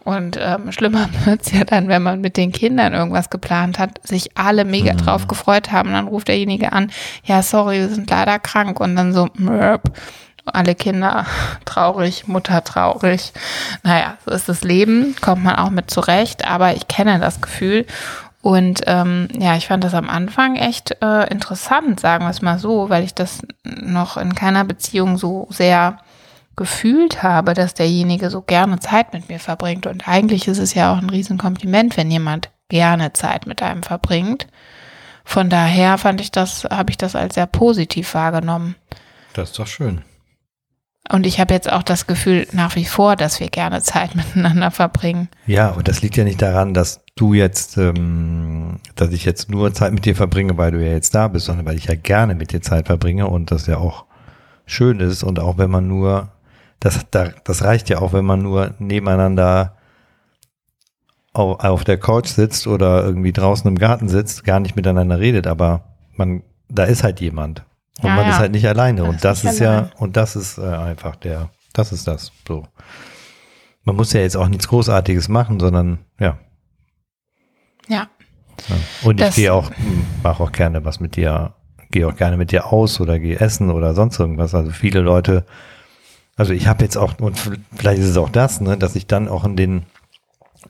Und 0.04 0.36
ähm, 0.40 0.72
schlimmer 0.72 1.08
wird's 1.24 1.52
ja 1.52 1.64
dann, 1.64 1.88
wenn 1.88 2.02
man 2.02 2.20
mit 2.20 2.36
den 2.36 2.52
Kindern 2.52 2.92
irgendwas 2.92 3.30
geplant 3.30 3.78
hat, 3.78 4.06
sich 4.06 4.36
alle 4.36 4.64
mega 4.64 4.94
Mhm. 4.94 4.98
drauf 4.98 5.28
gefreut 5.28 5.70
haben. 5.72 5.88
Und 5.90 5.94
dann 5.94 6.08
ruft 6.08 6.28
derjenige 6.28 6.72
an, 6.72 6.90
ja, 7.24 7.42
sorry, 7.42 7.78
wir 7.80 7.88
sind 7.88 8.10
leider 8.10 8.38
krank. 8.38 8.80
Und 8.80 8.96
dann 8.96 9.12
so, 9.12 9.28
mörp, 9.34 9.92
alle 10.44 10.74
Kinder 10.74 11.26
traurig, 11.64 12.26
Mutter 12.26 12.64
traurig. 12.64 13.32
Naja, 13.82 14.16
so 14.24 14.32
ist 14.32 14.48
das 14.48 14.62
Leben, 14.62 15.14
kommt 15.20 15.44
man 15.44 15.56
auch 15.56 15.70
mit 15.70 15.90
zurecht. 15.90 16.46
Aber 16.46 16.74
ich 16.74 16.88
kenne 16.88 17.18
das 17.20 17.40
Gefühl. 17.40 17.86
Und 18.40 18.80
ähm, 18.88 19.28
ja, 19.38 19.56
ich 19.56 19.68
fand 19.68 19.84
das 19.84 19.94
am 19.94 20.10
Anfang 20.10 20.56
echt 20.56 20.96
äh, 21.00 21.30
interessant, 21.30 22.00
sagen 22.00 22.24
wir 22.24 22.30
es 22.30 22.42
mal 22.42 22.58
so, 22.58 22.90
weil 22.90 23.04
ich 23.04 23.14
das 23.14 23.42
noch 23.64 24.16
in 24.16 24.34
keiner 24.34 24.64
Beziehung 24.64 25.16
so 25.16 25.46
sehr 25.50 25.98
gefühlt 26.56 27.22
habe, 27.22 27.54
dass 27.54 27.74
derjenige 27.74 28.30
so 28.30 28.42
gerne 28.42 28.78
Zeit 28.78 29.12
mit 29.12 29.28
mir 29.28 29.38
verbringt. 29.38 29.86
Und 29.86 30.06
eigentlich 30.06 30.48
ist 30.48 30.58
es 30.58 30.74
ja 30.74 30.92
auch 30.92 30.98
ein 30.98 31.10
Riesenkompliment, 31.10 31.96
wenn 31.96 32.10
jemand 32.10 32.50
gerne 32.68 33.12
Zeit 33.12 33.46
mit 33.46 33.62
einem 33.62 33.82
verbringt. 33.82 34.46
Von 35.24 35.50
daher 35.50 35.98
fand 35.98 36.20
ich 36.20 36.30
das, 36.30 36.64
habe 36.64 36.90
ich 36.90 36.98
das 36.98 37.14
als 37.14 37.34
sehr 37.34 37.46
positiv 37.46 38.14
wahrgenommen. 38.14 38.74
Das 39.34 39.50
ist 39.50 39.58
doch 39.58 39.66
schön. 39.66 40.02
Und 41.10 41.26
ich 41.26 41.40
habe 41.40 41.52
jetzt 41.52 41.70
auch 41.70 41.82
das 41.82 42.06
Gefühl 42.06 42.46
nach 42.52 42.76
wie 42.76 42.84
vor, 42.84 43.16
dass 43.16 43.40
wir 43.40 43.48
gerne 43.48 43.82
Zeit 43.82 44.14
miteinander 44.14 44.70
verbringen. 44.70 45.28
Ja, 45.46 45.70
aber 45.70 45.82
das 45.82 46.02
liegt 46.02 46.16
ja 46.16 46.24
nicht 46.24 46.42
daran, 46.42 46.74
dass 46.74 47.04
du 47.16 47.34
jetzt, 47.34 47.76
ähm, 47.76 48.78
dass 48.94 49.10
ich 49.12 49.24
jetzt 49.24 49.50
nur 49.50 49.74
Zeit 49.74 49.92
mit 49.92 50.04
dir 50.04 50.16
verbringe, 50.16 50.56
weil 50.56 50.72
du 50.72 50.84
ja 50.84 50.92
jetzt 50.92 51.14
da 51.14 51.28
bist, 51.28 51.46
sondern 51.46 51.66
weil 51.66 51.76
ich 51.76 51.86
ja 51.86 51.94
gerne 51.94 52.34
mit 52.34 52.52
dir 52.52 52.62
Zeit 52.62 52.86
verbringe 52.86 53.26
und 53.26 53.50
das 53.50 53.66
ja 53.66 53.78
auch 53.78 54.04
schön 54.64 55.00
ist 55.00 55.22
und 55.22 55.38
auch 55.38 55.58
wenn 55.58 55.70
man 55.70 55.88
nur, 55.88 56.28
das, 56.82 57.06
da, 57.10 57.28
das 57.44 57.62
reicht 57.62 57.88
ja 57.88 57.98
auch, 58.00 58.12
wenn 58.12 58.24
man 58.24 58.42
nur 58.42 58.74
nebeneinander 58.78 59.76
au- 61.32 61.54
auf 61.56 61.84
der 61.84 61.98
Couch 61.98 62.26
sitzt 62.28 62.66
oder 62.66 63.04
irgendwie 63.04 63.32
draußen 63.32 63.66
im 63.68 63.78
Garten 63.78 64.08
sitzt, 64.08 64.44
gar 64.44 64.60
nicht 64.60 64.76
miteinander 64.76 65.18
redet, 65.18 65.46
aber 65.46 65.84
man, 66.16 66.42
da 66.68 66.84
ist 66.84 67.04
halt 67.04 67.20
jemand 67.20 67.64
und 68.00 68.08
Ja, 68.08 68.16
man 68.16 68.24
ja. 68.26 68.30
ist 68.32 68.38
halt 68.38 68.52
nicht 68.52 68.66
alleine 68.66 69.04
und 69.04 69.16
ist 69.16 69.24
das 69.24 69.44
nicht 69.44 69.54
ist 69.54 69.58
ja, 69.60 69.90
und 69.98 70.16
das 70.16 70.36
ist 70.36 70.58
äh, 70.58 70.62
einfach 70.62 71.16
der, 71.16 71.50
das 71.72 71.92
ist 71.92 72.06
das, 72.08 72.32
so. 72.46 72.66
Man 73.84 73.96
muss 73.96 74.12
ja 74.12 74.20
jetzt 74.20 74.36
auch 74.36 74.48
nichts 74.48 74.68
Großartiges 74.68 75.28
machen, 75.28 75.58
sondern 75.58 75.98
ja. 76.20 76.38
Ja, 77.88 78.08
ja. 78.68 78.76
Und 79.02 79.20
ich 79.20 79.26
Das- 79.26 79.34
gehe 79.36 79.52
auch, 79.52 79.70
mache 80.22 80.42
auch 80.42 80.52
gerne 80.52 80.84
was 80.84 81.00
mit 81.00 81.16
dir, 81.16 81.54
gehe 81.90 82.06
auch 82.06 82.16
gerne 82.16 82.36
mit 82.36 82.52
dir 82.52 82.66
aus 82.72 83.00
oder 83.00 83.18
gehe 83.18 83.38
essen 83.40 83.70
oder 83.70 83.94
sonst 83.94 84.18
irgendwas. 84.18 84.54
Also 84.54 84.70
viele 84.70 85.00
Leute, 85.00 85.44
also 86.36 86.52
ich 86.52 86.66
habe 86.66 86.82
jetzt 86.84 86.96
auch, 86.96 87.18
und 87.20 87.38
vielleicht 87.74 88.00
ist 88.00 88.08
es 88.08 88.16
auch 88.16 88.30
das, 88.30 88.60
ne, 88.60 88.76
dass 88.76 88.96
ich 88.96 89.06
dann 89.06 89.28
auch 89.28 89.44
in 89.44 89.56
den 89.56 89.82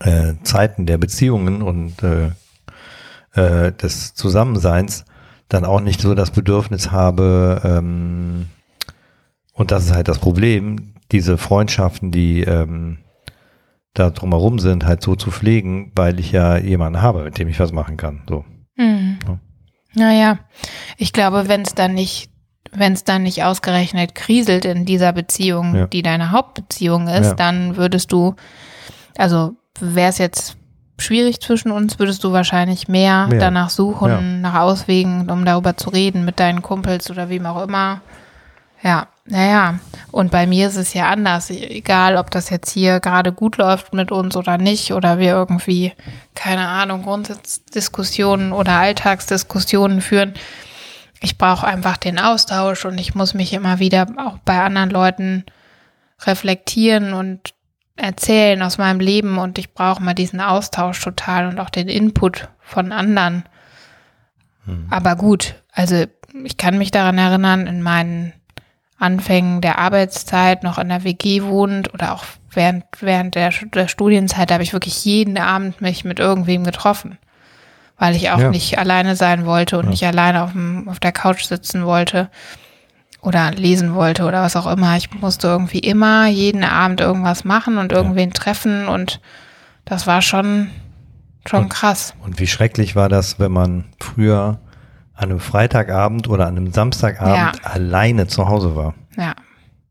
äh, 0.01 0.35
Zeiten 0.43 0.87
der 0.87 0.99
Beziehungen 0.99 1.63
und 1.63 2.03
äh, 2.03 2.31
äh, 3.35 3.73
des 3.73 4.15
Zusammenseins 4.15 5.05
dann 5.49 5.65
auch 5.65 5.81
nicht 5.81 6.01
so 6.01 6.15
das 6.15 6.31
Bedürfnis 6.31 6.91
habe, 6.91 7.61
ähm, 7.65 8.49
und 9.53 9.71
das 9.71 9.85
ist 9.85 9.95
halt 9.95 10.09
das 10.09 10.19
Problem, 10.19 10.95
diese 11.13 11.37
Freundschaften, 11.37 12.11
die 12.11 12.43
ähm, 12.43 12.99
da 13.95 14.11
drumherum 14.11 14.59
sind, 14.59 14.87
halt 14.87 15.03
so 15.03 15.15
zu 15.15 15.31
pflegen, 15.31 15.93
weil 15.95 16.19
ich 16.19 16.33
ja 16.33 16.57
jemanden 16.57 17.03
habe, 17.03 17.25
mit 17.25 17.39
dem 17.39 17.49
ich 17.49 17.61
was 17.61 17.73
machen 17.73 17.97
kann. 17.99 18.23
So. 18.29 18.45
Mhm. 18.77 19.19
Ja. 19.27 19.39
Naja, 19.95 20.39
ich 20.97 21.13
glaube, 21.13 21.49
wenn 21.49 21.63
es 21.63 21.75
dann 21.75 21.93
nicht, 21.93 22.32
wenn 22.71 22.93
es 22.93 23.05
dann 23.05 23.23
nicht 23.25 23.43
ausgerechnet 23.45 24.15
kriselt 24.15 24.65
in 24.65 24.85
dieser 24.87 25.13
Beziehung, 25.13 25.75
Ja. 25.75 25.87
die 25.87 26.03
deine 26.03 26.31
Hauptbeziehung 26.31 27.09
ist, 27.09 27.27
Ja. 27.29 27.35
dann 27.35 27.77
würdest 27.77 28.13
du, 28.13 28.35
also 29.17 29.55
wäre 29.81 30.09
es 30.11 30.19
jetzt 30.19 30.57
schwierig 30.99 31.41
zwischen 31.41 31.73
uns, 31.73 31.99
würdest 31.99 32.23
du 32.23 32.33
wahrscheinlich 32.33 32.87
mehr 32.89 33.27
Mehr. 33.27 33.41
danach 33.41 33.71
suchen, 33.71 34.09
Ja. 34.11 34.21
nach 34.21 34.55
Auswegen, 34.61 35.29
um 35.31 35.45
darüber 35.45 35.77
zu 35.77 35.91
reden 35.91 36.25
mit 36.25 36.39
deinen 36.39 36.63
Kumpels 36.63 37.11
oder 37.11 37.29
wem 37.29 37.45
auch 37.47 37.63
immer. 37.63 38.01
Ja, 38.83 39.07
naja. 39.27 39.79
Und 40.11 40.31
bei 40.33 40.47
mir 40.47 40.67
ist 40.69 40.77
es 40.77 40.93
ja 40.95 41.09
anders. 41.09 41.51
Egal, 41.51 42.17
ob 42.17 42.31
das 42.33 42.51
jetzt 42.51 42.71
hier 42.71 42.99
gerade 43.01 43.33
gut 43.33 43.57
läuft 43.57 43.95
mit 43.95 44.11
uns 44.11 44.37
oder 44.37 44.59
nicht, 44.59 44.93
oder 44.93 45.19
wir 45.19 45.31
irgendwie, 45.33 45.93
keine 46.35 46.67
Ahnung, 46.67 47.03
Grundsatzdiskussionen 47.05 48.53
oder 48.53 48.73
Alltagsdiskussionen 48.73 50.01
führen. 50.01 50.35
Ich 51.23 51.39
brauche 51.39 51.67
einfach 51.67 51.97
den 51.97 52.19
Austausch 52.19 52.85
und 52.85 52.99
ich 52.99 53.15
muss 53.15 53.33
mich 53.33 53.53
immer 53.53 53.79
wieder 53.79 54.07
auch 54.19 54.39
bei 54.39 54.61
anderen 54.61 54.91
Leuten 54.91 55.45
reflektieren 56.27 57.15
und 57.15 57.55
erzählen 57.97 58.63
aus 58.63 58.79
meinem 58.79 59.01
Leben 59.01 59.39
und 59.39 59.59
ich 59.59 59.75
brauche 59.75 60.03
mal 60.03 60.15
diesen 60.15 60.41
Austausch 60.41 61.01
total 61.01 61.47
und 61.47 61.61
auch 61.61 61.71
den 61.71 61.89
Input 61.89 62.49
von 62.61 62.93
anderen. 62.93 63.45
Aber 64.91 65.17
gut, 65.17 65.57
also 65.73 66.05
ich 66.45 66.57
kann 66.57 66.79
mich 66.79 66.91
daran 66.91 67.19
erinnern, 67.19 67.67
in 67.67 67.83
meinen 67.83 68.33
Anfängen 68.99 69.61
der 69.61 69.79
Arbeitszeit 69.79 70.63
noch 70.63 70.79
in 70.79 70.89
der 70.89 71.05
WG 71.05 71.43
wohnend 71.43 71.93
oder 71.93 72.13
auch 72.13 72.25
während, 72.51 72.85
während 73.01 73.35
der, 73.35 73.51
der 73.51 73.89
Studienzeit 73.89 74.53
habe 74.53 74.63
ich 74.63 74.73
wirklich 74.73 75.05
jeden 75.05 75.39
Abend 75.39 75.81
mich 75.81 76.05
mit 76.05 76.21
irgendwem 76.21 76.63
getroffen, 76.65 77.19
weil 77.99 78.17
ich 78.17 78.31
auch 78.31 78.39
Ja. 78.39 78.51
nicht 78.51 78.79
alleine 78.79 79.17
sein 79.17 79.47
wollte 79.47 79.79
und 79.79 79.85
Ja. 79.85 79.91
nicht 79.91 80.07
alleine 80.07 80.43
auf, 80.43 80.53
dem, 80.53 80.89
auf 80.89 81.01
der 81.01 81.13
Couch 81.13 81.45
sitzen 81.45 81.85
wollte 81.85 82.31
oder 83.21 83.53
lesen 83.53 83.95
wollte 83.95 84.25
oder 84.25 84.43
was 84.43 84.57
auch 84.57 84.67
immer. 84.67 84.97
Ich 84.97 85.13
musste 85.21 85.47
irgendwie 85.47 85.79
immer 85.79 86.27
jeden 86.27 86.65
Abend 86.65 87.01
irgendwas 87.01 87.45
machen 87.45 87.79
und 87.79 87.93
irgendwen 87.93 88.33
treffen 88.33 88.89
und 88.89 89.21
das 89.85 90.07
war 90.07 90.23
schon, 90.23 90.71
schon 91.47 91.65
Und- 91.65 91.69
krass. 91.69 92.15
Und 92.23 92.41
wie 92.41 92.47
schrecklich 92.47 92.97
war 92.97 93.09
das, 93.09 93.39
wenn 93.39 93.53
man 93.53 93.85
früher 94.01 94.59
an 95.15 95.31
einem 95.31 95.41
Freitagabend 95.41 96.29
oder 96.29 96.47
an 96.47 96.57
einem 96.57 96.73
Samstagabend 96.73 97.37
Ja. 97.37 97.71
alleine 97.71 98.27
zu 98.27 98.49
Hause 98.49 98.75
war. 98.75 98.95
Ja, 99.17 99.35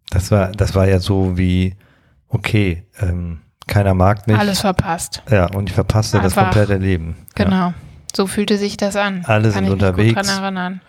Das 0.09 0.29
war, 0.31 0.47
das 0.51 0.75
war 0.75 0.87
ja 0.87 0.99
so 0.99 1.37
wie, 1.37 1.75
okay, 2.27 2.83
ähm, 2.99 3.39
keiner 3.67 3.93
mag 3.93 4.27
mich. 4.27 4.37
alles 4.37 4.59
verpasst. 4.59 5.23
Ja, 5.29 5.45
und 5.45 5.69
ich 5.69 5.75
verpasste 5.75 6.17
das 6.17 6.37
Einfach. 6.37 6.51
komplette 6.53 6.75
Leben. 6.81 7.15
Ja. 7.37 7.73
So 8.15 8.27
fühlte 8.27 8.57
sich 8.57 8.77
das 8.77 8.95
an. 8.95 9.23
Alle 9.25 9.43
Kann 9.43 9.51
sind 9.51 9.63
ich 9.63 9.69
mich 9.69 9.71
unterwegs. 9.73 10.15
Gut 10.15 10.27
dran 10.27 10.43
erinnern. 10.43 10.81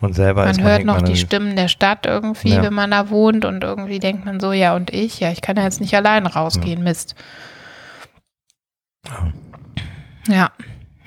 Und 0.00 0.14
selber 0.14 0.44
Man 0.44 0.56
man, 0.56 0.64
hört 0.64 0.78
denkt 0.78 0.86
noch 0.86 0.96
man 0.96 1.04
die 1.06 1.16
Stimmen 1.16 1.56
der 1.56 1.68
Stadt 1.68 2.04
irgendwie, 2.04 2.50
Ja. 2.50 2.62
wenn 2.62 2.74
man 2.74 2.90
da 2.90 3.08
wohnt 3.08 3.44
und 3.46 3.64
irgendwie 3.64 3.98
denkt 3.98 4.26
man 4.26 4.40
so, 4.40 4.52
ja 4.52 4.76
und 4.76 4.92
ich, 4.92 5.20
ja, 5.20 5.30
ich 5.30 5.40
kann 5.40 5.56
ja 5.56 5.62
jetzt 5.62 5.80
nicht 5.80 5.94
allein 5.94 6.26
rausgehen, 6.26 6.82
Mist. 6.84 7.14
Ja, 10.28 10.50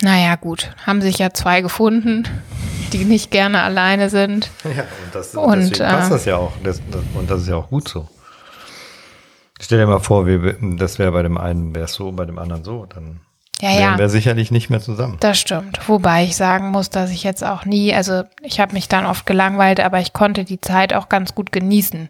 naja 0.01 0.35
gut, 0.35 0.71
haben 0.87 1.01
sich 1.01 1.19
ja 1.19 1.31
zwei 1.31 1.61
gefunden, 1.61 2.27
die 2.93 3.05
nicht 3.05 3.31
gerne 3.31 3.61
alleine 3.61 4.09
sind. 4.09 4.49
Ja, 4.63 4.83
und, 4.83 5.13
das, 5.13 5.35
Und, 5.35 5.59
deswegen 5.71 5.89
passt 5.89 6.09
äh, 6.11 6.13
das 6.13 6.25
ja 6.25 6.37
auch. 6.37 6.53
Das, 6.63 6.81
das, 6.89 7.01
und 7.13 7.29
das 7.29 7.41
ist 7.41 7.47
ja 7.49 7.55
auch 7.57 7.69
gut 7.69 7.87
so. 7.87 8.07
Stell 9.61 9.77
dir 9.79 9.87
mal 9.87 9.99
vor, 9.99 10.25
wir, 10.25 10.57
das 10.77 10.99
wäre 10.99 11.11
bei 11.11 11.21
dem 11.21 11.37
einen 11.37 11.75
wäre 11.75 11.87
so, 11.87 12.11
bei 12.11 12.25
dem 12.25 12.39
anderen 12.39 12.63
so, 12.63 12.85
dann 12.85 13.19
Ja, 13.61 13.69
wären 13.69 13.81
ja. 13.81 13.97
wir 13.97 14.09
sicherlich 14.09 14.51
nicht 14.51 14.69
mehr 14.69 14.79
zusammen. 14.79 15.17
Das 15.19 15.39
stimmt. 15.39 15.87
Wobei 15.87 16.23
ich 16.23 16.35
sagen 16.35 16.71
muss, 16.71 16.89
dass 16.89 17.11
ich 17.11 17.23
jetzt 17.23 17.43
auch 17.43 17.65
nie, 17.65 17.93
also 17.93 18.23
ich 18.41 18.59
habe 18.59 18.73
mich 18.73 18.87
dann 18.87 19.05
oft 19.05 19.25
gelangweilt, 19.25 19.79
aber 19.79 19.99
ich 19.99 20.13
konnte 20.13 20.45
die 20.45 20.61
Zeit 20.61 20.93
auch 20.93 21.09
ganz 21.09 21.35
gut 21.35 21.51
genießen, 21.51 22.09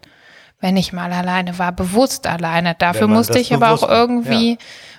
wenn 0.60 0.76
ich 0.76 0.92
mal 0.92 1.12
alleine 1.12 1.58
war, 1.58 1.72
bewusst 1.72 2.26
alleine. 2.26 2.76
Dafür 2.78 3.08
musste 3.08 3.38
ich 3.38 3.52
aber 3.52 3.70
auch 3.70 3.88
irgendwie, 3.88 4.58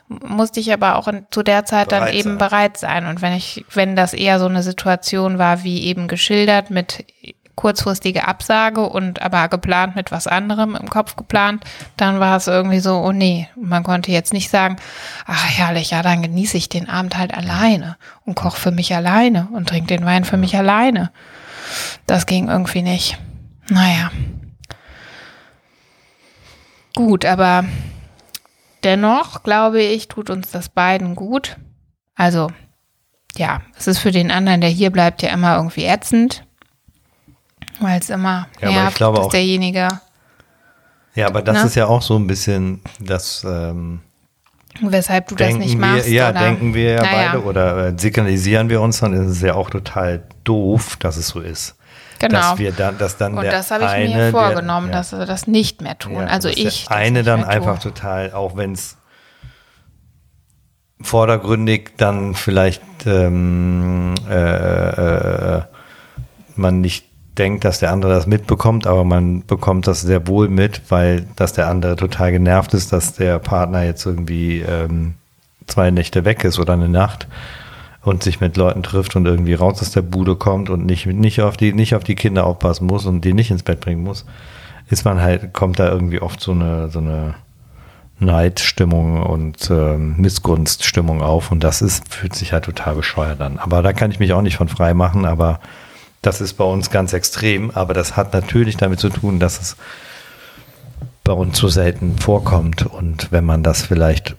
musste 0.09 0.59
ich 0.59 0.73
aber 0.73 0.97
auch 0.97 1.07
in, 1.07 1.25
zu 1.31 1.43
der 1.43 1.65
Zeit 1.65 1.91
dann 1.91 2.01
Bereit 2.01 2.15
eben 2.15 2.29
sein. 2.31 2.37
bereit 2.37 2.77
sein. 2.77 3.05
Und 3.05 3.21
wenn 3.21 3.33
ich, 3.33 3.63
wenn 3.73 3.95
das 3.95 4.13
eher 4.13 4.39
so 4.39 4.47
eine 4.47 4.63
Situation 4.63 5.37
war, 5.37 5.63
wie 5.63 5.83
eben 5.83 6.07
geschildert, 6.07 6.69
mit 6.69 7.05
kurzfristige 7.55 8.27
Absage 8.27 8.81
und 8.81 9.21
aber 9.21 9.47
geplant 9.49 9.95
mit 9.95 10.11
was 10.11 10.27
anderem 10.27 10.75
im 10.75 10.89
Kopf 10.89 11.15
geplant, 11.15 11.63
dann 11.97 12.19
war 12.19 12.37
es 12.37 12.47
irgendwie 12.47 12.79
so, 12.79 12.97
oh 12.97 13.11
nee, 13.11 13.47
man 13.55 13.83
konnte 13.83 14.11
jetzt 14.11 14.33
nicht 14.33 14.49
sagen, 14.49 14.77
ach 15.25 15.45
herrlich, 15.45 15.91
ja, 15.91 16.01
dann 16.01 16.21
genieße 16.21 16.57
ich 16.57 16.69
den 16.69 16.89
Abend 16.89 17.17
halt 17.17 17.33
alleine 17.33 17.97
und 18.25 18.35
koche 18.35 18.59
für 18.59 18.71
mich 18.71 18.95
alleine 18.95 19.47
und 19.53 19.69
trinke 19.69 19.87
den 19.87 20.05
Wein 20.05 20.23
für 20.23 20.37
mich 20.37 20.55
alleine. 20.55 21.11
Das 22.05 22.25
ging 22.25 22.49
irgendwie 22.49 22.81
nicht. 22.81 23.17
Naja. 23.69 24.11
Gut, 26.95 27.25
aber 27.25 27.65
dennoch 28.83 29.43
glaube 29.43 29.81
ich, 29.81 30.07
tut 30.07 30.29
uns 30.29 30.51
das 30.51 30.69
beiden 30.69 31.15
gut. 31.15 31.57
Also, 32.15 32.51
ja, 33.37 33.61
es 33.77 33.87
ist 33.87 33.99
für 33.99 34.11
den 34.11 34.31
anderen, 34.31 34.61
der 34.61 34.69
hier 34.69 34.89
bleibt, 34.89 35.21
ja 35.21 35.29
immer 35.29 35.55
irgendwie 35.55 35.85
ätzend. 35.85 36.43
Weil 37.79 37.99
es 37.99 38.09
immer 38.09 38.47
Ja, 38.59 38.67
aber 38.67 38.69
ich 38.69 38.75
nervt, 38.75 38.97
glaube 38.97 39.17
dass 39.17 39.27
auch- 39.27 39.31
derjenige, 39.31 39.87
Ja, 41.15 41.27
aber 41.27 41.41
das 41.41 41.55
Na? 41.57 41.63
ist 41.63 41.75
ja 41.75 41.87
auch 41.87 42.01
so 42.01 42.15
ein 42.17 42.27
bisschen 42.27 42.81
das 42.99 43.43
ähm, 43.43 44.01
weshalb 44.81 45.27
du 45.27 45.35
das 45.35 45.55
nicht 45.55 45.71
wir, 45.73 45.77
machst. 45.79 46.07
ja, 46.07 46.29
oder? 46.29 46.39
denken 46.39 46.73
wir 46.73 46.91
ja 46.93 47.01
Naja, 47.01 47.31
beide 47.33 47.43
oder 47.43 47.87
äh, 47.87 47.93
signalisieren 47.97 48.69
wir 48.69 48.81
uns, 48.81 48.99
dann 48.99 49.13
ist 49.13 49.29
es 49.29 49.41
ja 49.41 49.53
auch 49.55 49.69
total 49.69 50.23
doof, 50.43 50.95
dass 50.97 51.17
es 51.17 51.27
so 51.27 51.39
ist. 51.41 51.75
Genau. 52.19 52.37
Dass 52.39 52.59
wir 52.59 52.71
dann, 52.71 52.97
dass 52.99 53.17
dann 53.17 53.33
Und 53.35 53.43
der 53.43 53.51
das 53.51 53.71
habe 53.71 53.83
ich 54.03 54.13
mir 54.15 54.29
vorgenommen, 54.29 54.87
der, 54.87 54.95
ja, 54.97 54.99
dass 54.99 55.11
wir 55.11 55.25
das 55.25 55.47
nicht 55.47 55.81
mehr 55.81 55.97
tun. 55.97 56.13
Ja, 56.13 56.25
also 56.27 56.49
der 56.49 56.57
ich. 56.57 56.85
das 56.85 56.95
eine 56.95 57.23
dann 57.23 57.39
mehr 57.39 57.47
tue. 57.49 57.55
einfach 57.55 57.79
total, 57.79 58.31
auch 58.33 58.55
wenn 58.55 58.73
es 58.73 58.95
vordergründig 61.01 61.93
dann 61.97 62.35
vielleicht 62.35 62.81
ähm, 63.07 64.13
äh, 64.29 65.57
äh, 65.57 65.61
man 66.55 66.81
nicht 66.81 67.05
denkt, 67.41 67.65
dass 67.65 67.79
der 67.79 67.91
andere 67.91 68.13
das 68.13 68.27
mitbekommt, 68.27 68.85
aber 68.85 69.03
man 69.03 69.43
bekommt 69.47 69.87
das 69.87 70.01
sehr 70.01 70.27
wohl 70.27 70.47
mit, 70.47 70.83
weil 70.89 71.25
dass 71.35 71.53
der 71.53 71.67
andere 71.67 71.95
total 71.95 72.31
genervt 72.31 72.75
ist, 72.75 72.93
dass 72.93 73.13
der 73.13 73.39
Partner 73.39 73.83
jetzt 73.83 74.05
irgendwie 74.05 74.59
ähm, 74.59 75.15
zwei 75.65 75.89
Nächte 75.89 76.23
weg 76.23 76.43
ist 76.43 76.59
oder 76.59 76.73
eine 76.73 76.87
Nacht 76.87 77.27
und 78.03 78.21
sich 78.21 78.41
mit 78.41 78.57
Leuten 78.57 78.83
trifft 78.83 79.15
und 79.15 79.25
irgendwie 79.25 79.55
raus 79.55 79.81
aus 79.81 79.89
der 79.89 80.03
Bude 80.03 80.35
kommt 80.35 80.69
und 80.69 80.85
nicht, 80.85 81.07
nicht 81.07 81.41
auf 81.41 81.57
die, 81.57 81.73
nicht 81.73 81.95
auf 81.95 82.03
die 82.03 82.13
Kinder 82.13 82.45
aufpassen 82.45 82.85
muss 82.85 83.07
und 83.07 83.25
die 83.25 83.33
nicht 83.33 83.49
ins 83.49 83.63
Bett 83.63 83.79
bringen 83.79 84.03
muss, 84.03 84.25
ist 84.91 85.03
man 85.03 85.19
halt, 85.19 85.51
kommt 85.51 85.79
da 85.79 85.89
irgendwie 85.89 86.21
oft 86.21 86.41
so 86.41 86.51
eine, 86.51 86.89
so 86.89 86.99
eine 86.99 87.33
Neidstimmung 88.19 89.23
und 89.23 89.67
äh, 89.71 89.97
Missgunststimmung 89.97 91.23
auf 91.23 91.51
und 91.51 91.63
das 91.63 91.81
ist, 91.81 92.13
fühlt 92.13 92.35
sich 92.35 92.53
halt 92.53 92.65
total 92.65 92.93
bescheuert 92.93 93.41
an. 93.41 93.57
Aber 93.57 93.81
da 93.81 93.93
kann 93.93 94.11
ich 94.11 94.19
mich 94.19 94.31
auch 94.31 94.43
nicht 94.43 94.57
von 94.57 94.67
frei 94.67 94.93
machen, 94.93 95.25
aber 95.25 95.59
das 96.21 96.41
ist 96.41 96.53
bei 96.53 96.63
uns 96.63 96.89
ganz 96.89 97.13
extrem, 97.13 97.71
aber 97.71 97.93
das 97.93 98.15
hat 98.15 98.33
natürlich 98.33 98.77
damit 98.77 98.99
zu 98.99 99.09
tun, 99.09 99.39
dass 99.39 99.59
es 99.59 99.77
bei 101.23 101.33
uns 101.33 101.57
so 101.57 101.67
selten 101.67 102.17
vorkommt 102.17 102.85
und 102.85 103.31
wenn 103.31 103.45
man 103.45 103.63
das 103.63 103.83
vielleicht 103.83 104.35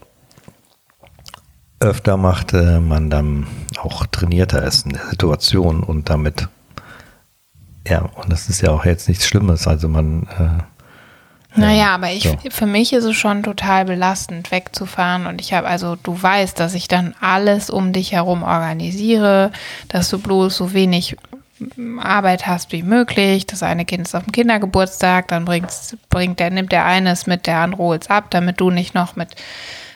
öfter 1.82 2.16
macht, 2.16 2.52
man 2.52 3.10
dann 3.10 3.46
auch 3.78 4.06
trainierter 4.06 4.62
ist 4.62 4.86
in 4.86 4.92
der 4.92 5.06
Situation 5.06 5.82
und 5.82 6.08
damit, 6.10 6.48
ja, 7.86 8.00
und 8.00 8.32
das 8.32 8.48
ist 8.48 8.60
ja 8.60 8.70
auch 8.70 8.84
jetzt 8.84 9.08
nichts 9.08 9.26
Schlimmes. 9.26 9.66
Also 9.66 9.88
man. 9.88 10.28
Äh, 10.38 11.58
naja, 11.60 11.94
aber 11.94 12.10
ich, 12.10 12.22
so. 12.22 12.36
für 12.50 12.66
mich 12.66 12.92
ist 12.92 13.04
es 13.04 13.16
schon 13.16 13.42
total 13.42 13.84
belastend, 13.84 14.50
wegzufahren. 14.50 15.26
Und 15.26 15.40
ich 15.40 15.52
habe, 15.52 15.66
also 15.66 15.96
du 15.96 16.20
weißt, 16.20 16.58
dass 16.58 16.74
ich 16.74 16.88
dann 16.88 17.14
alles 17.20 17.68
um 17.68 17.92
dich 17.92 18.12
herum 18.12 18.42
organisiere, 18.42 19.50
dass 19.88 20.08
du 20.08 20.18
bloß 20.18 20.56
so 20.56 20.72
wenig 20.72 21.16
Arbeit 22.00 22.46
hast 22.46 22.72
wie 22.72 22.82
möglich. 22.82 23.46
Das 23.46 23.62
eine 23.62 23.84
Kind 23.84 24.06
ist 24.06 24.14
auf 24.14 24.24
dem 24.24 24.32
Kindergeburtstag, 24.32 25.28
dann 25.28 25.44
bringt 25.44 26.40
der, 26.40 26.50
nimmt 26.50 26.72
der 26.72 26.84
eines 26.84 27.26
mit, 27.26 27.46
der 27.46 27.58
andere 27.58 27.82
holt's 27.82 28.10
ab, 28.10 28.26
damit 28.30 28.60
du 28.60 28.70
nicht 28.70 28.94
noch 28.94 29.16
mit 29.16 29.34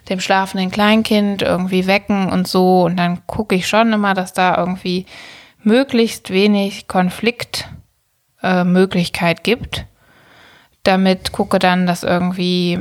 dem 0.08 0.20
schlafenden 0.20 0.70
Kleinkind 0.70 1.42
irgendwie 1.42 1.86
wecken 1.86 2.30
und 2.30 2.46
so. 2.46 2.84
Und 2.84 2.96
dann 2.96 3.26
gucke 3.26 3.54
ich 3.54 3.68
schon 3.68 3.92
immer, 3.92 4.14
dass 4.14 4.32
da 4.32 4.56
irgendwie 4.56 5.04
möglichst 5.62 6.30
wenig 6.30 6.88
Konfliktmöglichkeit 6.88 9.40
äh, 9.40 9.42
gibt. 9.42 9.84
Damit 10.84 11.32
gucke 11.32 11.58
dann, 11.58 11.86
dass 11.86 12.02
irgendwie 12.04 12.78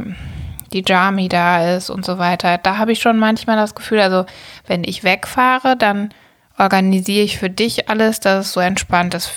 die 0.71 0.83
Jami 0.85 1.27
da 1.29 1.75
ist 1.75 1.89
und 1.89 2.05
so 2.05 2.19
weiter. 2.19 2.59
Da 2.59 2.77
habe 2.77 2.91
ich 2.91 3.01
schon 3.01 3.17
manchmal 3.17 3.55
das 3.55 3.73
Gefühl, 3.75 3.99
also 3.99 4.25
wenn 4.67 4.83
ich 4.83 5.03
wegfahre, 5.03 5.75
dann 5.75 6.13
organisiere 6.57 7.23
ich 7.23 7.37
für 7.37 7.49
dich 7.49 7.89
alles, 7.89 8.19
dass 8.19 8.47
es 8.47 8.53
so 8.53 8.59
entspannt 8.59 9.13
ist 9.13 9.31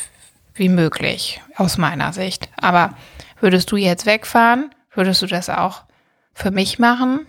wie 0.54 0.68
möglich, 0.68 1.40
aus 1.56 1.78
meiner 1.78 2.12
Sicht. 2.12 2.48
Aber 2.56 2.94
würdest 3.40 3.70
du 3.70 3.76
jetzt 3.76 4.06
wegfahren, 4.06 4.70
würdest 4.94 5.22
du 5.22 5.26
das 5.26 5.48
auch 5.48 5.82
für 6.32 6.50
mich 6.50 6.78
machen? 6.78 7.26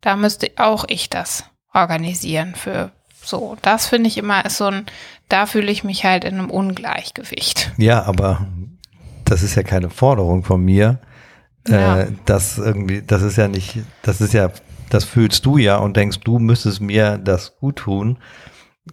Da 0.00 0.16
müsste 0.16 0.50
auch 0.56 0.84
ich 0.88 1.10
das 1.10 1.44
organisieren 1.72 2.54
für 2.54 2.90
so. 3.24 3.56
Das 3.62 3.86
finde 3.86 4.08
ich 4.08 4.18
immer 4.18 4.44
ist 4.44 4.56
so 4.56 4.66
ein, 4.66 4.86
da 5.28 5.46
fühle 5.46 5.70
ich 5.70 5.84
mich 5.84 6.04
halt 6.04 6.24
in 6.24 6.38
einem 6.38 6.50
Ungleichgewicht. 6.50 7.72
Ja, 7.78 8.02
aber 8.02 8.46
das 9.24 9.42
ist 9.42 9.54
ja 9.54 9.62
keine 9.62 9.90
Forderung 9.90 10.44
von 10.44 10.62
mir. 10.62 10.98
Ja. 11.68 12.00
Äh, 12.00 12.12
das 12.26 12.58
irgendwie, 12.58 13.02
das 13.02 13.22
ist 13.22 13.36
ja 13.36 13.48
nicht, 13.48 13.78
das 14.02 14.20
ist 14.20 14.34
ja, 14.34 14.50
das 14.90 15.04
fühlst 15.04 15.46
du 15.46 15.56
ja 15.56 15.76
und 15.76 15.96
denkst, 15.96 16.20
du 16.24 16.38
müsstest 16.38 16.80
mir 16.80 17.18
das 17.18 17.56
gut 17.58 17.76
tun. 17.76 18.18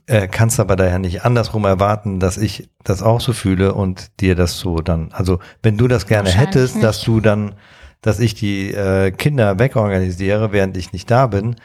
Äh, 0.06 0.28
kannst 0.28 0.60
aber 0.60 0.76
daher 0.76 1.00
nicht 1.00 1.26
andersrum 1.26 1.66
erwarten, 1.66 2.20
dass 2.20 2.38
ich 2.38 2.70
das 2.84 3.02
auch 3.02 3.22
so 3.22 3.34
fühle 3.34 3.74
und 3.74 4.20
dir 4.20 4.36
das 4.36 4.60
so 4.60 4.82
dann, 4.82 5.12
also 5.14 5.40
wenn 5.64 5.78
du 5.78 5.88
das 5.88 6.06
gerne 6.06 6.30
hättest, 6.30 6.76
nicht. 6.76 6.84
dass 6.84 7.02
du 7.02 7.22
dann 7.22 7.56
dass 8.02 8.20
ich 8.20 8.34
die 8.34 8.72
äh, 8.74 9.12
Kinder 9.12 9.60
wegorganisiere, 9.60 10.52
während 10.52 10.78
ich 10.78 10.94
nicht 10.94 11.12
da 11.12 11.28
bin, 11.28 11.56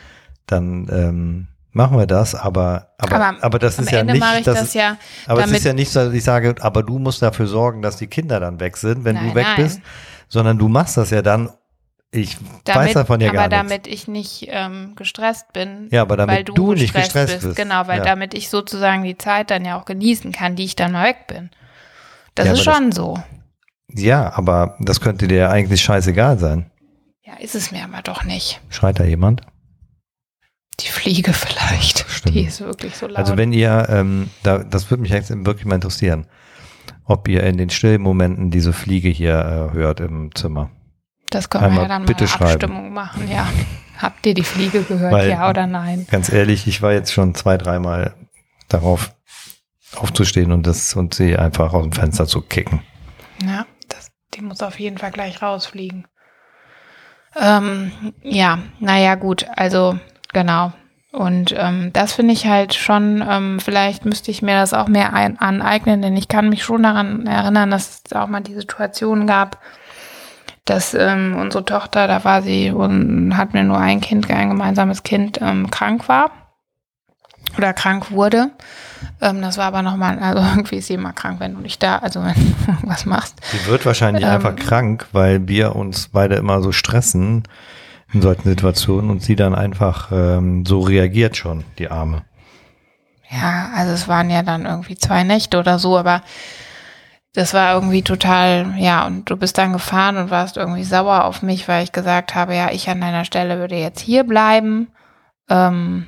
dann 0.47 0.89
ähm, 0.91 1.47
machen 1.73 1.99
wir 1.99 2.07
das, 2.07 2.35
aber 2.35 2.89
aber, 2.99 3.17
aber, 3.17 3.45
aber 3.45 3.59
das 3.59 3.79
ist 3.79 3.91
ja 3.91 4.01
Ende 4.01 4.15
nicht, 4.15 4.47
das, 4.47 4.59
das 4.59 4.75
ja, 4.75 4.97
aber 5.27 5.45
es 5.45 5.51
ist 5.51 5.65
ja 5.65 5.73
nicht 5.73 5.91
so, 5.91 6.01
dass 6.01 6.13
ich 6.13 6.25
sage, 6.25 6.55
aber 6.61 6.83
du 6.83 6.99
musst 6.99 7.23
dafür 7.23 7.47
sorgen, 7.47 7.83
dass 7.83 7.97
die 7.97 8.07
Kinder 8.07 8.41
dann 8.41 8.61
weg 8.61 8.77
sind, 8.77 9.05
wenn 9.05 9.15
nein, 9.15 9.29
du 9.29 9.35
weg 9.35 9.47
nein. 9.57 9.65
bist, 9.65 9.81
sondern 10.29 10.59
du 10.59 10.69
machst 10.69 10.97
das 10.97 11.11
ja 11.11 11.23
dann. 11.23 11.51
Ich 12.15 12.37
damit, 12.63 12.89
weiß 12.89 12.95
davon 12.95 13.21
ja 13.21 13.33
gar 13.33 13.49
nichts. 13.49 13.55
Aber 13.55 13.69
damit 13.69 13.87
ich 13.89 14.07
nicht 14.07 14.47
ähm, 14.49 14.93
gestresst 14.95 15.53
bin. 15.53 15.89
Ja, 15.91 16.03
aber 16.03 16.17
damit 16.17 16.49
du, 16.49 16.55
du, 16.55 16.75
nicht 16.75 16.95
gestresst, 16.95 17.35
bist. 17.35 17.47
bist. 17.47 17.57
Genau, 17.57 17.89
weil 17.89 17.99
ja. 17.99 18.05
damit 18.05 18.35
ich 18.35 18.49
sozusagen 18.49 19.03
die 19.03 19.19
Zeit 19.19 19.51
dann 19.51 19.65
ja 19.65 19.79
auch 19.79 19.85
genießen 19.85 20.31
kann, 20.31 20.55
die 20.55 20.65
ich 20.65 20.77
dann 20.77 20.93
mal 20.93 21.09
weg 21.09 21.27
bin. 21.27 21.51
Das 22.37 22.47
ja, 22.47 22.53
ist 22.53 22.63
schon 22.63 22.91
das, 22.91 22.97
so. 22.97 23.19
Ja, 23.89 24.33
aber 24.33 24.77
das 24.79 25.01
könnte 25.01 25.27
dir 25.27 25.39
ja 25.39 25.51
eigentlich 25.51 25.83
scheißegal 25.83 26.39
sein. 26.39 26.71
Ja, 27.25 27.35
ist 27.41 27.57
es 27.57 27.73
mir 27.73 27.83
aber 27.83 28.03
doch 28.03 28.23
nicht. 28.23 28.61
Schreit 28.71 29.01
da 29.01 29.05
jemand? 29.05 29.41
Die 30.81 30.89
Fliege 30.89 31.33
vielleicht. 31.33 32.07
Stimmt. 32.09 32.35
Die 32.35 32.45
ist 32.45 32.61
wirklich 32.61 32.97
so 32.97 33.07
laut. 33.07 33.17
Also 33.17 33.37
wenn 33.37 33.53
ihr, 33.53 33.87
ähm, 33.89 34.31
da, 34.45 34.59
das 34.59 34.91
würde 34.91 35.03
mich 35.03 35.13
wirklich 35.13 35.65
mal 35.65 35.77
interessieren, 35.77 36.27
ob 37.05 37.27
ihr 37.29 37.43
in 37.43 37.57
den 37.57 37.71
stillen 37.71 38.03
Momenten 38.03 38.51
diese 38.51 38.73
Fliege 38.73 39.09
hier 39.09 39.71
äh, 39.73 39.75
hört 39.75 40.01
im 40.01 40.35
Zimmer. 40.35 40.71
Das 41.35 41.51
können 41.51 41.65
Einmal 41.65 41.79
wir 41.79 41.83
ja 41.83 41.89
dann 41.89 42.07
bitte 42.07 42.25
mal 42.25 42.35
eine 42.35 42.45
Abstimmung 42.45 42.93
machen, 42.93 43.29
ja. 43.29 43.49
Habt 43.99 44.27
ihr 44.27 44.35
die 44.35 44.45
Fliege 44.45 44.83
gehört, 44.83 45.13
Weil, 45.13 45.31
ja 45.31 45.49
oder 45.49 45.67
nein? 45.67 46.07
Ganz 46.11 46.33
ehrlich, 46.33 46.67
ich 46.67 46.83
war 46.83 46.93
jetzt 46.93 47.13
schon 47.13 47.35
zwei, 47.35 47.57
dreimal 47.57 48.15
darauf 48.69 49.13
aufzustehen 49.97 50.53
und 50.53 50.67
das 50.67 50.95
und 50.95 51.15
sie 51.15 51.37
einfach 51.37 51.73
aus 51.73 51.83
dem 51.83 51.93
Fenster 51.93 52.27
zu 52.27 52.41
kicken. 52.41 52.83
Ja. 53.45 53.67
Die 54.35 54.43
muss 54.43 54.63
auf 54.63 54.81
jeden 54.81 54.99
Fall 54.99 55.13
gleich 55.13 55.43
rausfliegen. 55.43 56.07
Ähm, 57.41 57.93
ja, 58.23 58.59
naja, 58.81 59.15
gut, 59.15 59.47
also 59.57 59.99
genau. 60.33 60.73
Und 61.13 61.55
ähm, 61.57 61.93
das 61.93 62.15
finde 62.15 62.33
ich 62.33 62.47
halt 62.47 62.75
schon, 62.75 63.25
ähm, 63.29 63.61
vielleicht 63.61 64.05
müsste 64.05 64.33
ich 64.33 64.43
mir 64.43 64.57
das 64.57 64.75
auch 64.75 64.89
mehr 64.89 65.13
ein, 65.13 65.39
aneignen, 65.39 66.03
denn 66.03 66.17
ich 66.17 66.27
kann 66.27 66.49
mich 66.49 66.65
schon 66.65 66.83
daran 66.83 67.27
erinnern, 67.27 67.71
dass 67.71 68.03
es 68.05 68.13
auch 68.13 68.27
mal 68.27 68.41
die 68.41 68.55
Situation 68.55 69.29
gab, 69.29 69.61
dass 70.65 70.95
ähm, 70.95 71.37
unsere 71.39 71.65
Tochter, 71.65 72.07
da 72.07 72.25
war 72.25 72.43
sie 72.43 72.71
und 72.71 73.37
hat 73.37 73.53
mir 73.53 73.65
nur 73.65 73.79
ein 73.79 74.01
Kind, 74.01 74.31
ein 74.31 74.51
gemeinsames 74.51 75.03
Kind, 75.03 75.39
ähm, 75.43 75.71
krank 75.71 76.09
war 76.09 76.31
oder 77.59 77.73
krank 77.73 78.11
wurde. 78.11 78.51
Ähm, 79.21 79.43
das 79.43 79.59
war 79.59 79.67
aber 79.67 79.83
nochmal, 79.83 80.19
also 80.19 80.43
irgendwie 80.55 80.77
ist 80.77 80.87
sie 80.87 80.95
immer 80.95 81.13
krank, 81.13 81.41
wenn 81.41 81.55
du 81.55 81.61
nicht 81.61 81.83
da, 81.83 81.99
also 81.99 82.23
wenn 82.23 82.35
du 82.35 82.55
was 82.89 83.05
machst. 83.05 83.37
Sie 83.53 83.67
wird 83.71 83.85
wahrscheinlich 83.85 84.25
ähm, 84.25 84.31
einfach 84.31 84.57
krank, 84.57 85.07
weil 85.13 85.47
wir 85.49 85.77
uns 85.77 86.09
beide 86.09 86.37
immer 86.37 86.63
so 86.63 86.73
stressen 86.73 87.45
in 88.13 88.23
solchen 88.23 88.49
Situationen 88.49 89.11
und 89.11 89.23
sie 89.23 89.37
dann 89.37 89.55
einfach 89.55 90.11
ähm, 90.13 90.65
so 90.65 90.81
reagiert 90.81 91.37
schon, 91.37 91.65
die 91.79 91.91
Arme. 91.91 92.23
Ja, 93.31 93.71
also 93.75 93.93
es 93.93 94.07
waren 94.07 94.31
ja 94.31 94.43
dann 94.43 94.65
irgendwie 94.65 94.97
zwei 94.97 95.25
Nächte 95.25 95.59
oder 95.59 95.79
so, 95.79 95.99
aber 95.99 96.23
das 97.35 97.53
war 97.53 97.75
irgendwie 97.75 98.03
total, 98.03 98.75
ja, 98.79 99.07
und 99.07 99.29
du 99.29 99.37
bist 99.37 99.59
dann 99.59 99.73
gefahren 99.73 100.17
und 100.17 100.31
warst 100.31 100.57
irgendwie 100.57 100.85
sauer 100.85 101.25
auf 101.25 101.43
mich, 101.43 101.69
weil 101.69 101.85
ich 101.85 101.93
gesagt 101.93 102.35
habe, 102.35 102.55
ja, 102.55 102.71
ich 102.71 102.89
an 102.89 103.01
deiner 103.01 103.25
Stelle 103.25 103.59
würde 103.59 103.77
jetzt 103.77 104.01
hier 104.01 104.25
bleiben. 104.25 104.89
Ähm, 105.51 106.07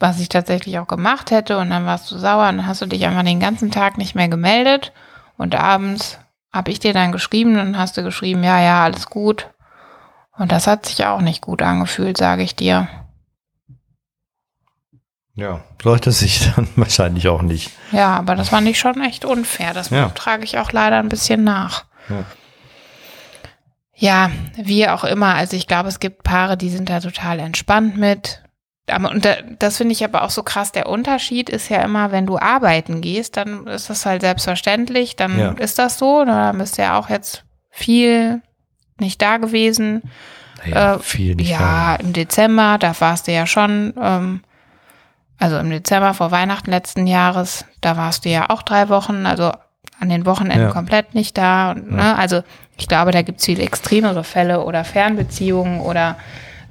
was 0.00 0.20
ich 0.20 0.28
tatsächlich 0.28 0.78
auch 0.78 0.86
gemacht 0.86 1.30
hätte 1.30 1.56
und 1.58 1.70
dann 1.70 1.86
warst 1.86 2.10
du 2.10 2.18
sauer 2.18 2.48
und 2.48 2.58
dann 2.58 2.66
hast 2.66 2.82
du 2.82 2.86
dich 2.86 3.06
einfach 3.06 3.22
den 3.22 3.40
ganzen 3.40 3.70
Tag 3.70 3.96
nicht 3.96 4.14
mehr 4.14 4.28
gemeldet 4.28 4.92
und 5.38 5.54
abends 5.54 6.18
habe 6.52 6.70
ich 6.70 6.78
dir 6.78 6.92
dann 6.92 7.10
geschrieben 7.10 7.58
und 7.58 7.78
hast 7.78 7.96
du 7.96 8.02
geschrieben, 8.02 8.44
ja, 8.44 8.60
ja, 8.60 8.84
alles 8.84 9.08
gut. 9.08 9.50
Und 10.36 10.52
das 10.52 10.66
hat 10.66 10.86
sich 10.86 11.06
auch 11.06 11.20
nicht 11.20 11.42
gut 11.42 11.62
angefühlt, 11.62 12.16
sage 12.16 12.42
ich 12.42 12.54
dir. 12.54 12.88
Ja, 15.36 15.62
sollte 15.82 16.12
sich 16.12 16.52
dann 16.54 16.68
wahrscheinlich 16.76 17.28
auch 17.28 17.42
nicht. 17.42 17.70
Ja, 17.92 18.16
aber 18.16 18.36
das 18.36 18.50
fand 18.50 18.68
ich 18.68 18.78
schon 18.78 19.02
echt 19.02 19.24
unfair. 19.24 19.74
Das 19.74 19.90
ja. 19.90 20.08
trage 20.10 20.44
ich 20.44 20.58
auch 20.58 20.72
leider 20.72 20.98
ein 20.98 21.08
bisschen 21.08 21.42
nach. 21.44 21.84
Ja. 22.08 22.24
ja, 23.94 24.30
wie 24.56 24.88
auch 24.88 25.04
immer. 25.04 25.34
Also 25.34 25.56
ich 25.56 25.66
glaube, 25.66 25.88
es 25.88 26.00
gibt 26.00 26.22
Paare, 26.22 26.56
die 26.56 26.68
sind 26.68 26.88
da 26.88 27.00
total 27.00 27.40
entspannt 27.40 27.96
mit. 27.96 28.42
Und 28.94 29.26
das 29.60 29.78
finde 29.78 29.92
ich 29.92 30.04
aber 30.04 30.22
auch 30.22 30.30
so 30.30 30.42
krass. 30.42 30.70
Der 30.70 30.88
Unterschied 30.88 31.48
ist 31.48 31.70
ja 31.70 31.80
immer, 31.82 32.12
wenn 32.12 32.26
du 32.26 32.38
arbeiten 32.38 33.00
gehst, 33.00 33.38
dann 33.38 33.66
ist 33.66 33.88
das 33.88 34.04
halt 34.04 34.20
selbstverständlich, 34.20 35.16
dann 35.16 35.38
ja. 35.38 35.52
ist 35.52 35.78
das 35.78 35.98
so. 35.98 36.24
Dann 36.24 36.58
bist 36.58 36.76
du 36.76 36.82
ja 36.82 36.98
auch 36.98 37.08
jetzt 37.08 37.44
viel 37.70 38.42
nicht 39.00 39.22
da 39.22 39.38
gewesen. 39.38 40.02
Ja, 40.66 40.94
äh, 40.94 40.98
viel 40.98 41.34
nicht 41.34 41.50
Ja, 41.50 41.96
da. 41.96 42.04
im 42.04 42.12
Dezember, 42.12 42.76
da 42.78 42.94
warst 43.00 43.26
du 43.26 43.32
ja 43.32 43.46
schon, 43.46 43.94
ähm, 44.00 44.42
also 45.38 45.58
im 45.58 45.70
Dezember 45.70 46.14
vor 46.14 46.30
Weihnachten 46.30 46.70
letzten 46.70 47.06
Jahres, 47.06 47.64
da 47.80 47.96
warst 47.96 48.24
du 48.24 48.30
ja 48.30 48.50
auch 48.50 48.62
drei 48.62 48.88
Wochen, 48.88 49.26
also 49.26 49.52
an 50.00 50.08
den 50.08 50.26
Wochenenden 50.26 50.68
ja. 50.68 50.72
komplett 50.72 51.14
nicht 51.14 51.36
da. 51.38 51.72
Und, 51.72 51.92
ne? 51.92 52.16
Also 52.16 52.42
ich 52.76 52.88
glaube, 52.88 53.10
da 53.10 53.22
gibt 53.22 53.40
es 53.40 53.46
viele 53.46 53.62
extremere 53.62 54.24
Fälle 54.24 54.64
oder 54.64 54.84
Fernbeziehungen 54.84 55.80
oder 55.80 56.16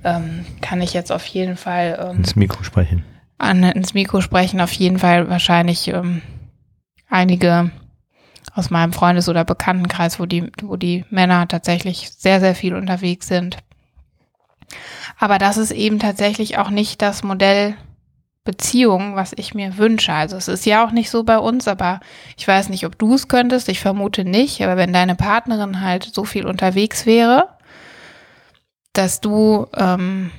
ähm, 0.04 0.46
kann 0.62 0.82
ich 0.82 0.94
jetzt 0.94 1.12
auf 1.12 1.26
jeden 1.28 1.58
Fall 1.58 1.98
ähm, 2.02 2.18
ins 2.18 2.36
Mikro 2.36 2.64
sprechen. 2.64 3.06
An, 3.38 3.64
ins 3.64 3.94
Mikro 3.94 4.22
sprechen, 4.22 4.62
auf 4.62 4.74
jeden 4.74 5.00
Fall 5.00 5.30
wahrscheinlich 5.30 5.88
ähm, 5.88 6.22
einige 7.10 7.72
aus 8.54 8.70
meinem 8.70 8.94
Freundes- 8.94 9.30
oder 9.30 9.46
Bekanntenkreis, 9.46 10.20
wo 10.20 10.26
die, 10.26 10.52
wo 10.62 10.76
die 10.76 11.06
Männer 11.10 11.48
tatsächlich 11.48 12.12
sehr, 12.12 12.40
sehr 12.40 12.56
viel 12.56 12.76
unterwegs 12.76 13.28
sind. 13.28 13.58
Aber 15.18 15.38
das 15.38 15.58
ist 15.58 15.72
eben 15.72 16.00
tatsächlich 16.00 16.58
auch 16.58 16.70
nicht 16.70 17.02
das 17.02 17.24
Modell 17.24 17.76
Beziehung, 18.46 19.16
was 19.16 19.34
ich 19.36 19.54
mir 19.54 19.78
wünsche. 19.78 20.14
Also 20.14 20.36
es 20.36 20.48
ist 20.48 20.66
ja 20.66 20.86
auch 20.86 20.92
nicht 20.92 21.10
so 21.10 21.24
bei 21.24 21.38
uns, 21.38 21.68
aber 21.68 22.02
ich 22.38 22.48
weiß 22.48 22.70
nicht, 22.70 22.86
ob 22.86 22.98
du 22.98 23.16
es 23.16 23.28
könntest. 23.28 23.70
Ich 23.70 23.80
vermute 23.80 24.26
nicht. 24.26 24.62
Aber 24.62 24.76
wenn 24.76 24.92
deine 24.92 25.16
Partnerin 25.16 25.82
halt 25.82 26.04
so 26.04 26.26
viel 26.26 26.46
unterwegs 26.46 27.06
wäre, 27.06 27.50
dass 28.92 29.22
du 29.22 29.68
ähm, 29.76 30.32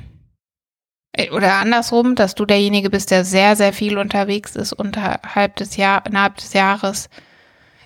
äh, 1.12 1.30
oder 1.30 1.54
andersrum, 1.54 2.14
dass 2.14 2.34
du 2.34 2.44
derjenige 2.44 2.90
bist, 2.90 3.10
der 3.10 3.24
sehr, 3.24 3.56
sehr 3.56 3.72
viel 3.72 3.98
unterwegs 3.98 4.56
ist 4.56 4.72
unterhalb 4.72 5.56
des 5.56 5.76
Jahr, 5.76 6.04
innerhalb 6.06 6.36
des 6.36 6.52
Jahres. 6.52 7.08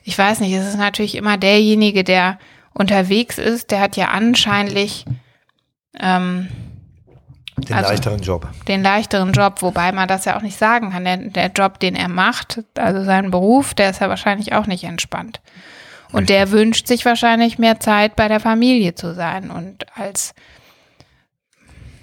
Ich 0.02 0.18
weiß 0.18 0.40
nicht, 0.40 0.52
es 0.52 0.66
ist 0.66 0.78
natürlich 0.78 1.14
immer 1.14 1.36
derjenige, 1.36 2.02
der 2.02 2.38
unterwegs 2.74 3.38
ist, 3.38 3.70
der 3.70 3.80
hat 3.80 3.96
ja 3.96 4.08
anscheinlich 4.08 5.04
ähm, 5.98 6.48
den 7.60 7.76
also 7.76 7.90
leichteren 7.90 8.20
Job. 8.20 8.48
Den 8.66 8.82
leichteren 8.82 9.32
Job, 9.32 9.62
wobei 9.62 9.92
man 9.92 10.08
das 10.08 10.24
ja 10.24 10.36
auch 10.36 10.42
nicht 10.42 10.58
sagen 10.58 10.90
kann. 10.90 11.04
Der, 11.04 11.16
der 11.16 11.50
Job, 11.50 11.78
den 11.80 11.94
er 11.94 12.08
macht, 12.08 12.62
also 12.76 13.04
sein 13.04 13.30
Beruf, 13.30 13.74
der 13.74 13.90
ist 13.90 14.00
ja 14.00 14.08
wahrscheinlich 14.08 14.52
auch 14.52 14.66
nicht 14.66 14.84
entspannt. 14.84 15.40
Und 16.12 16.20
Richtig. 16.20 16.36
der 16.36 16.50
wünscht 16.52 16.86
sich 16.86 17.04
wahrscheinlich 17.04 17.58
mehr 17.58 17.80
Zeit 17.80 18.16
bei 18.16 18.28
der 18.28 18.40
Familie 18.40 18.94
zu 18.94 19.14
sein. 19.14 19.50
Und 19.50 19.86
als, 19.96 20.34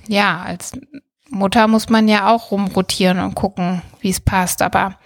ja, 0.08 0.44
als 0.46 0.74
Mutter 1.30 1.68
muss 1.68 1.90
man 1.90 2.08
ja 2.08 2.30
auch 2.30 2.52
rumrotieren 2.52 3.20
und 3.20 3.36
gucken, 3.36 3.82
wie 4.02 4.12
es 4.12 4.22
passt. 4.22 4.62
Aber 4.62 5.00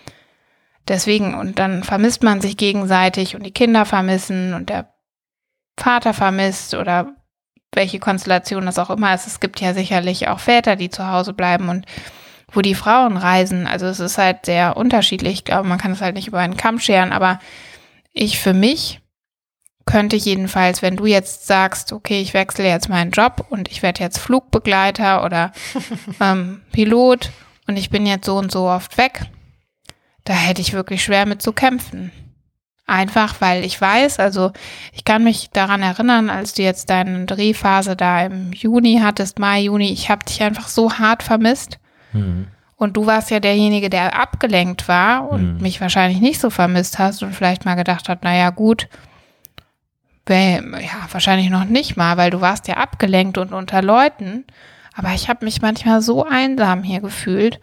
deswegen, 0.87 1.33
und 1.33 1.59
dann 1.59 1.83
vermisst 1.83 2.23
man 2.23 2.41
sich 2.41 2.57
gegenseitig 2.57 3.35
und 3.35 3.45
die 3.45 3.53
Kinder 3.53 3.85
vermissen 3.85 4.53
und 4.53 4.69
der 4.69 4.93
Vater 5.77 6.13
vermisst 6.13 6.73
oder 6.73 7.15
welche 7.73 7.99
Konstellation 7.99 8.65
das 8.65 8.79
auch 8.79 8.89
immer 8.89 9.13
ist. 9.13 9.27
Es 9.27 9.39
gibt 9.39 9.61
ja 9.61 9.73
sicherlich 9.73 10.27
auch 10.27 10.39
Väter, 10.39 10.75
die 10.75 10.89
zu 10.89 11.07
Hause 11.07 11.33
bleiben 11.33 11.69
und 11.69 11.85
wo 12.51 12.61
die 12.61 12.75
Frauen 12.75 13.17
reisen. 13.17 13.67
Also 13.67 13.85
es 13.85 13.99
ist 13.99 14.17
halt 14.17 14.45
sehr 14.45 14.75
unterschiedlich. 14.75 15.33
Ich 15.33 15.45
glaube, 15.45 15.67
man 15.67 15.77
kann 15.77 15.91
es 15.91 16.01
halt 16.01 16.15
nicht 16.15 16.27
über 16.27 16.39
einen 16.39 16.57
Kamm 16.57 16.79
scheren, 16.79 17.11
aber 17.11 17.39
ich 18.11 18.39
für 18.39 18.53
mich 18.53 19.01
könnte 19.85 20.15
jedenfalls, 20.15 20.81
wenn 20.81 20.97
du 20.97 21.07
jetzt 21.07 21.47
sagst, 21.47 21.93
okay, 21.93 22.21
ich 22.21 22.35
wechsle 22.35 22.67
jetzt 22.67 22.89
meinen 22.89 23.11
Job 23.11 23.45
und 23.49 23.71
ich 23.71 23.81
werde 23.81 24.01
jetzt 24.01 24.19
Flugbegleiter 24.19 25.23
oder 25.25 25.51
ähm, 26.21 26.61
Pilot 26.71 27.31
und 27.67 27.75
ich 27.75 27.89
bin 27.89 28.05
jetzt 28.05 28.25
so 28.25 28.37
und 28.37 28.51
so 28.51 28.67
oft 28.67 28.97
weg, 28.97 29.21
da 30.25 30.33
hätte 30.33 30.61
ich 30.61 30.73
wirklich 30.73 31.03
schwer 31.03 31.25
mit 31.25 31.41
zu 31.41 31.53
kämpfen. 31.53 32.11
Einfach, 32.89 33.35
weil 33.39 33.63
ich 33.63 33.79
weiß, 33.79 34.19
also 34.19 34.51
ich 34.93 35.05
kann 35.05 35.23
mich 35.23 35.51
daran 35.51 35.81
erinnern, 35.81 36.29
als 36.29 36.53
du 36.53 36.63
jetzt 36.63 36.89
deine 36.89 37.25
Drehphase 37.25 37.95
da 37.95 38.25
im 38.25 38.51
Juni 38.51 38.99
hattest, 39.03 39.37
Mai, 39.37 39.61
Juni, 39.61 39.91
ich 39.91 40.09
habe 40.09 40.25
dich 40.25 40.41
einfach 40.41 40.67
so 40.67 40.93
hart 40.93 41.21
vermisst. 41.21 41.79
Mhm. 42.13 42.47
Und 42.75 42.97
du 42.97 43.05
warst 43.05 43.29
ja 43.29 43.39
derjenige, 43.39 43.89
der 43.89 44.19
abgelenkt 44.19 44.87
war 44.87 45.29
und 45.29 45.55
mhm. 45.55 45.61
mich 45.61 45.81
wahrscheinlich 45.81 46.21
nicht 46.21 46.39
so 46.39 46.49
vermisst 46.49 46.97
hast 46.97 47.21
und 47.21 47.35
vielleicht 47.35 47.65
mal 47.65 47.75
gedacht 47.75 48.09
hat, 48.09 48.23
naja 48.23 48.49
gut, 48.49 48.87
ja, 50.27 50.61
wahrscheinlich 51.11 51.49
noch 51.49 51.65
nicht 51.65 51.97
mal, 51.97 52.17
weil 52.17 52.29
du 52.29 52.39
warst 52.39 52.67
ja 52.67 52.77
abgelenkt 52.77 53.37
und 53.37 53.51
unter 53.51 53.81
Leuten. 53.81 54.45
Aber 54.95 55.13
ich 55.13 55.29
habe 55.29 55.45
mich 55.45 55.61
manchmal 55.61 56.01
so 56.01 56.25
einsam 56.25 56.83
hier 56.83 57.01
gefühlt 57.01 57.59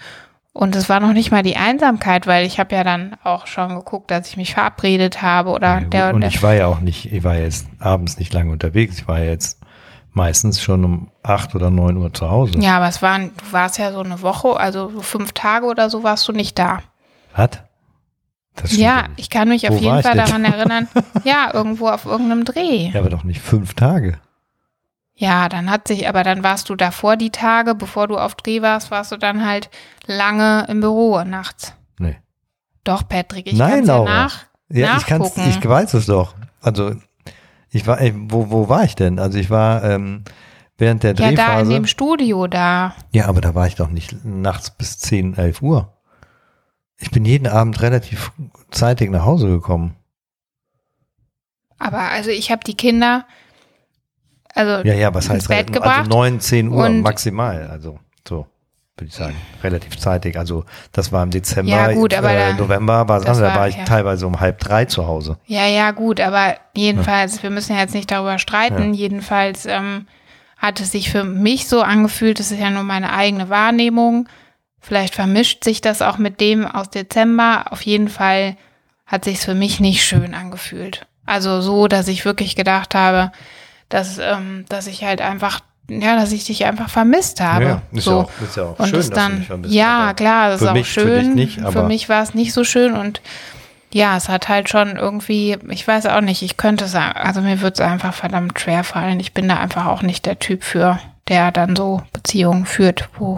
und 0.57 0.75
es 0.75 0.89
war 0.89 1.01
noch 1.01 1.13
nicht 1.13 1.31
mal 1.31 1.43
die 1.43 1.57
Einsamkeit, 1.57 2.27
weil 2.27 2.47
ich 2.47 2.59
habe 2.59 2.75
ja 2.75 2.83
dann 2.83 3.17
auch 3.23 3.47
schon 3.47 3.75
geguckt, 3.75 4.11
dass 4.11 4.29
ich 4.29 4.39
mich 4.39 4.55
verabredet 4.55 5.21
habe 5.21 5.51
oder 5.51 5.81
ja, 5.81 5.89
der 5.89 6.15
und 6.15 6.23
ich 6.23 6.43
war 6.43 6.55
ja 6.55 6.67
auch 6.67 6.81
nicht, 6.81 7.13
ich 7.13 7.25
war 7.25 7.37
jetzt 7.37 7.67
abends 7.79 8.19
nicht 8.19 8.33
lange 8.33 8.53
unterwegs. 8.53 8.99
Ich 8.99 9.07
war 9.07 9.21
jetzt 9.21 9.61
meistens 10.13 10.63
schon 10.63 10.83
um 10.85 11.11
acht 11.23 11.55
oder 11.55 11.71
neun 11.71 11.99
Uhr 11.99 12.13
zu 12.15 12.31
Hause. 12.31 12.59
Ja, 12.59 12.79
aber 12.79 12.89
es 12.89 13.03
waren, 13.03 13.33
du 13.37 13.53
warst 13.53 13.79
ja 13.79 13.93
so 13.93 14.01
eine 14.01 14.23
Woche, 14.23 14.59
also 14.59 14.89
so 14.89 15.03
fünf 15.03 15.33
Tage 15.33 15.67
oder 15.67 15.91
so 15.91 16.03
warst 16.03 16.27
du 16.27 16.33
nicht 16.33 16.59
da. 16.59 16.81
Was? 17.35 17.51
ja, 18.71 19.05
ich 19.17 19.29
kann 19.29 19.51
mich 19.51 19.65
Wo 19.65 19.75
auf 19.75 19.81
jeden 19.81 20.03
Fall 20.03 20.17
daran 20.17 20.45
erinnern. 20.47 20.89
Ja, 21.25 21.51
irgendwo 21.53 21.89
auf 21.89 22.07
irgendeinem 22.07 22.47
Dreh. 22.47 22.89
Ja, 22.89 23.01
aber 23.01 23.11
doch 23.11 23.25
nicht 23.25 23.43
fünf 23.43 23.75
Tage. 23.75 24.19
Ja, 25.19 25.49
dann 25.49 25.71
hat 25.71 25.89
sich, 25.89 26.09
aber 26.09 26.23
dann 26.23 26.43
warst 26.43 26.69
du 26.69 26.77
davor 26.77 27.17
die 27.17 27.31
Tage, 27.31 27.75
bevor 27.75 28.07
du 28.07 28.19
auf 28.19 28.35
Dreh 28.35 28.61
warst, 28.61 28.91
warst 28.91 29.13
du 29.13 29.17
dann 29.17 29.47
halt 29.47 29.71
lange 30.07 30.67
im 30.69 30.81
Büro 30.81 31.25
nachts. 31.25 31.73
Nee. 31.99 32.19
Doch, 32.85 33.09
Patrick, 33.09 33.47
ich 33.47 33.55
Nein, 33.55 33.77
kann's 33.77 33.89
Laura. 33.89 34.11
ja 34.11 34.25
nach, 34.25 34.47
ja, 34.69 34.97
ich 34.99 35.07
kann's, 35.07 35.37
ich 35.37 35.67
weiß 35.67 35.95
es 35.95 36.07
doch. 36.07 36.35
Also, 36.61 36.95
ich 37.71 37.87
war, 37.87 37.99
ey, 38.01 38.13
wo, 38.15 38.51
wo 38.51 38.69
war 38.69 38.85
ich 38.85 38.95
denn? 38.95 39.19
Also, 39.19 39.39
ich 39.39 39.49
war, 39.49 39.83
ähm, 39.85 40.25
während 40.77 41.03
der 41.03 41.15
Drehphase. 41.15 41.37
Ja, 41.37 41.55
da 41.55 41.61
in 41.61 41.71
dem 41.71 41.87
Studio 41.87 42.47
da. 42.47 42.95
Ja, 43.13 43.27
aber 43.27 43.41
da 43.41 43.55
war 43.55 43.67
ich 43.67 43.77
doch 43.77 43.89
nicht 43.89 44.23
nachts 44.23 44.71
bis 44.71 44.99
10, 44.99 45.39
11 45.39 45.63
Uhr. 45.63 45.95
Ich 46.99 47.11
bin 47.11 47.25
jeden 47.25 47.47
Abend 47.47 47.81
relativ 47.81 48.33
zeitig 48.71 49.11
nach 49.11 49.25
Hause 49.25 49.49
gekommen. 49.49 49.97
Aber 51.79 52.01
also 52.11 52.31
ich 52.31 52.51
habe 52.51 52.65
die 52.65 52.77
Kinder 52.77 53.27
also 54.57 54.89
ja, 54.89 54.95
ja, 54.95 55.15
was 55.15 55.29
heißt 55.29 55.49
Bett 55.49 55.73
gebracht. 55.73 55.99
Also 55.99 56.11
9, 56.11 56.41
10 56.41 56.69
Uhr 56.69 56.89
maximal, 56.89 57.69
also 57.71 57.99
so 58.27 58.47
würde 58.97 59.09
ich 59.09 59.15
sagen, 59.15 59.37
relativ 59.63 59.99
zeitig. 59.99 60.39
Also 60.39 60.65
das 60.93 61.13
war 61.13 61.23
im 61.23 61.31
Dezember, 61.31 61.71
ja, 61.71 61.93
gut, 61.93 62.15
aber 62.15 62.31
äh, 62.31 62.55
November 62.55 63.07
war 63.07 63.19
es 63.19 63.27
anders, 63.27 63.53
da 63.53 63.55
war 63.55 63.69
ich 63.69 63.77
ja. 63.77 63.85
teilweise 63.85 64.27
um 64.27 64.41
halb 64.41 64.59
drei 64.59 64.87
zu 64.87 65.07
Hause. 65.07 65.37
Ja, 65.45 65.67
ja, 65.67 65.91
gut, 65.91 66.21
aber 66.21 66.57
jedenfalls, 66.75 67.37
ja. 67.37 67.43
wir 67.45 67.51
müssen 67.51 67.75
ja 67.75 67.83
jetzt 67.83 67.95
nicht 67.95 68.11
darüber 68.11 68.39
streiten, 68.39 68.95
jedenfalls 68.95 69.67
ähm, 69.67 70.07
hat 70.57 70.81
es 70.81 70.93
sich 70.93 71.11
für 71.11 71.25
mich 71.25 71.69
so 71.69 71.83
angefühlt, 71.83 72.41
das 72.41 72.51
ist 72.51 72.59
ja 72.59 72.71
nur 72.71 72.85
meine 72.85 73.13
eigene 73.13 73.51
Wahrnehmung, 73.51 74.27
vielleicht 74.81 75.15
vermischt 75.15 75.63
sich 75.63 75.83
das 75.83 76.01
auch 76.01 76.17
mit 76.17 76.41
dem 76.41 76.65
aus 76.65 76.89
Dezember, 76.89 77.67
auf 77.71 77.83
jeden 77.83 78.09
Fall 78.09 78.57
hat 79.05 79.25
sich 79.25 79.39
für 79.41 79.55
mich 79.55 79.79
nicht 79.79 80.05
schön 80.05 80.35
angefühlt. 80.35 81.07
Also 81.27 81.61
so, 81.61 81.87
dass 81.87 82.09
ich 82.09 82.25
wirklich 82.25 82.57
gedacht 82.57 82.95
habe, 82.95 83.31
dass, 83.89 84.19
ähm, 84.19 84.65
dass 84.69 84.87
ich 84.87 85.05
halt 85.05 85.21
einfach, 85.21 85.61
ja, 85.89 86.17
dass 86.17 86.33
ich 86.33 86.45
dich 86.45 86.65
einfach 86.65 86.89
vermisst 86.89 87.41
habe. 87.41 87.65
Ja, 87.65 87.83
ist, 87.93 88.05
so. 88.05 88.11
ja, 88.11 88.17
auch, 88.19 88.31
ist 88.43 88.57
ja 88.57 88.63
auch 88.65 88.79
und 88.79 88.89
schön, 88.89 88.99
es 88.99 89.11
dann, 89.11 89.17
dass 89.17 89.31
du 89.31 89.39
mich 89.39 89.47
vermisst 89.47 89.75
Ja, 89.75 90.15
klar, 90.15 90.51
das 90.51 90.63
ist 90.63 90.69
auch 90.69 90.73
mich, 90.73 90.91
schön. 90.91 91.25
Für, 91.25 91.35
nicht, 91.35 91.61
für 91.61 91.83
mich 91.85 92.09
war 92.09 92.23
es 92.23 92.35
nicht 92.35 92.53
so 92.53 92.65
schön 92.65 92.95
und 92.95 93.21
ja, 93.93 94.17
es 94.17 94.29
hat 94.29 94.49
halt 94.49 94.69
schon 94.69 94.97
irgendwie, 94.97 95.57
ich 95.71 95.87
weiß 95.87 96.07
auch 96.07 96.21
nicht, 96.21 96.43
ich 96.43 96.57
könnte 96.57 96.87
sagen, 96.87 97.17
also 97.17 97.41
mir 97.41 97.61
wird 97.63 97.75
es 97.75 97.81
einfach 97.81 98.13
verdammt 98.13 98.59
schwer 98.61 98.85
fallen. 98.85 99.21
Ich 99.21 99.33
bin 99.33 99.49
da 99.49 99.59
einfach 99.59 99.87
auch 99.87 100.03
nicht 100.03 100.27
der 100.27 100.39
Typ 100.39 100.65
für, 100.65 100.99
der 101.29 101.53
dann 101.53 101.77
so 101.77 102.03
Beziehungen 102.13 102.67
führt, 102.67 103.09
wo 103.19 103.37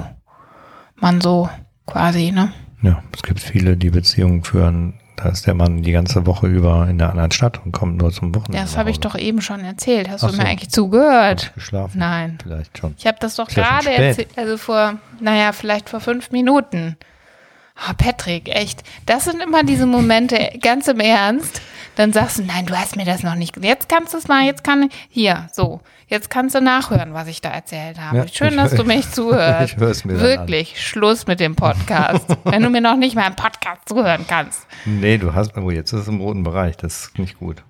man 0.96 1.20
so 1.20 1.48
quasi, 1.86 2.32
ne? 2.32 2.52
Ja, 2.82 3.02
es 3.14 3.22
gibt 3.22 3.40
viele, 3.40 3.76
die 3.76 3.90
Beziehungen 3.90 4.42
führen, 4.42 4.94
da 5.18 5.30
ist 5.30 5.46
der 5.46 5.54
Mann 5.54 5.82
die 5.82 5.90
ganze 5.90 6.26
Woche 6.26 6.46
über 6.46 6.86
in 6.88 6.98
der 6.98 7.10
anderen 7.10 7.32
Stadt 7.32 7.60
und 7.64 7.72
kommt 7.72 7.96
nur 7.96 8.12
zum 8.12 8.34
Wochenende. 8.34 8.58
Ja, 8.58 8.62
das 8.62 8.76
habe 8.76 8.90
ich 8.90 9.00
doch 9.00 9.16
eben 9.16 9.40
schon 9.40 9.64
erzählt. 9.64 10.08
Hast 10.08 10.22
Ach 10.22 10.28
du 10.30 10.36
so. 10.36 10.42
mir 10.42 10.48
eigentlich 10.48 10.70
zugehört? 10.70 11.40
Hab 11.40 11.48
ich 11.48 11.54
geschlafen? 11.54 11.98
Nein. 11.98 12.38
Vielleicht 12.40 12.78
schon. 12.78 12.94
Ich 12.96 13.06
habe 13.06 13.18
das 13.20 13.34
doch 13.34 13.48
gerade 13.48 13.90
erzählt, 13.90 14.28
also 14.36 14.56
vor, 14.56 14.94
naja, 15.20 15.52
vielleicht 15.52 15.88
vor 15.88 16.00
fünf 16.00 16.30
Minuten. 16.30 16.96
Oh, 17.88 17.92
Patrick, 17.96 18.48
echt. 18.48 18.82
Das 19.06 19.24
sind 19.24 19.42
immer 19.42 19.64
diese 19.64 19.86
Momente, 19.86 20.52
ganz 20.62 20.86
im 20.86 21.00
Ernst. 21.00 21.62
Dann 21.98 22.12
sagst 22.12 22.38
du, 22.38 22.44
nein, 22.44 22.64
du 22.64 22.78
hast 22.78 22.94
mir 22.94 23.04
das 23.04 23.24
noch 23.24 23.34
nicht. 23.34 23.56
Jetzt 23.60 23.88
kannst 23.88 24.14
du 24.14 24.18
es 24.18 24.28
mal, 24.28 24.46
jetzt 24.46 24.62
kann 24.62 24.88
hier, 25.08 25.48
so. 25.52 25.80
Jetzt 26.06 26.30
kannst 26.30 26.54
du 26.54 26.60
nachhören, 26.60 27.12
was 27.12 27.26
ich 27.26 27.40
da 27.40 27.48
erzählt 27.48 28.00
habe. 28.00 28.18
Ja, 28.18 28.28
Schön, 28.28 28.56
dass 28.56 28.72
du 28.72 28.84
mich 28.84 29.10
zuhörst. 29.10 29.72
Ich 29.72 29.80
hör's 29.80 30.04
mir 30.04 30.12
dann 30.12 30.22
Wirklich, 30.22 30.80
Schluss 30.80 31.26
mit 31.26 31.40
dem 31.40 31.56
Podcast. 31.56 32.24
Wenn 32.44 32.62
du 32.62 32.70
mir 32.70 32.80
noch 32.80 32.94
nicht 32.94 33.16
mal 33.16 33.26
im 33.26 33.34
Podcast 33.34 33.88
zuhören 33.88 34.26
kannst. 34.28 34.64
Nee, 34.84 35.18
du 35.18 35.34
hast, 35.34 35.56
oh, 35.56 35.72
jetzt 35.72 35.92
ist 35.92 36.02
es 36.02 36.06
im 36.08 36.20
roten 36.20 36.44
Bereich, 36.44 36.76
das 36.76 37.06
ist 37.06 37.18
nicht 37.18 37.40
gut. 37.40 37.64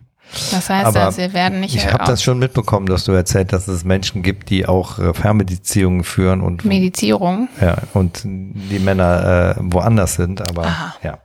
Das 0.50 0.68
heißt, 0.68 0.84
Aber 0.88 0.98
dass 0.98 1.16
wir 1.16 1.32
werden 1.32 1.60
nicht 1.60 1.74
Ich 1.74 1.90
habe 1.90 2.04
das 2.04 2.22
schon 2.22 2.38
mitbekommen, 2.38 2.84
dass 2.84 3.04
du 3.04 3.12
erzählt, 3.12 3.54
dass 3.54 3.66
es 3.66 3.84
Menschen 3.84 4.22
gibt, 4.22 4.50
die 4.50 4.66
auch 4.66 4.98
äh, 4.98 5.14
Fernbeziehungen 5.14 6.04
führen 6.04 6.42
und, 6.42 6.66
Medizierung. 6.66 7.48
ja, 7.62 7.78
und 7.94 8.20
die 8.24 8.78
Männer 8.78 9.56
äh, 9.56 9.60
woanders 9.62 10.16
sind, 10.16 10.46
aber 10.50 10.66
Aha. 10.66 10.94
ja. 11.02 11.18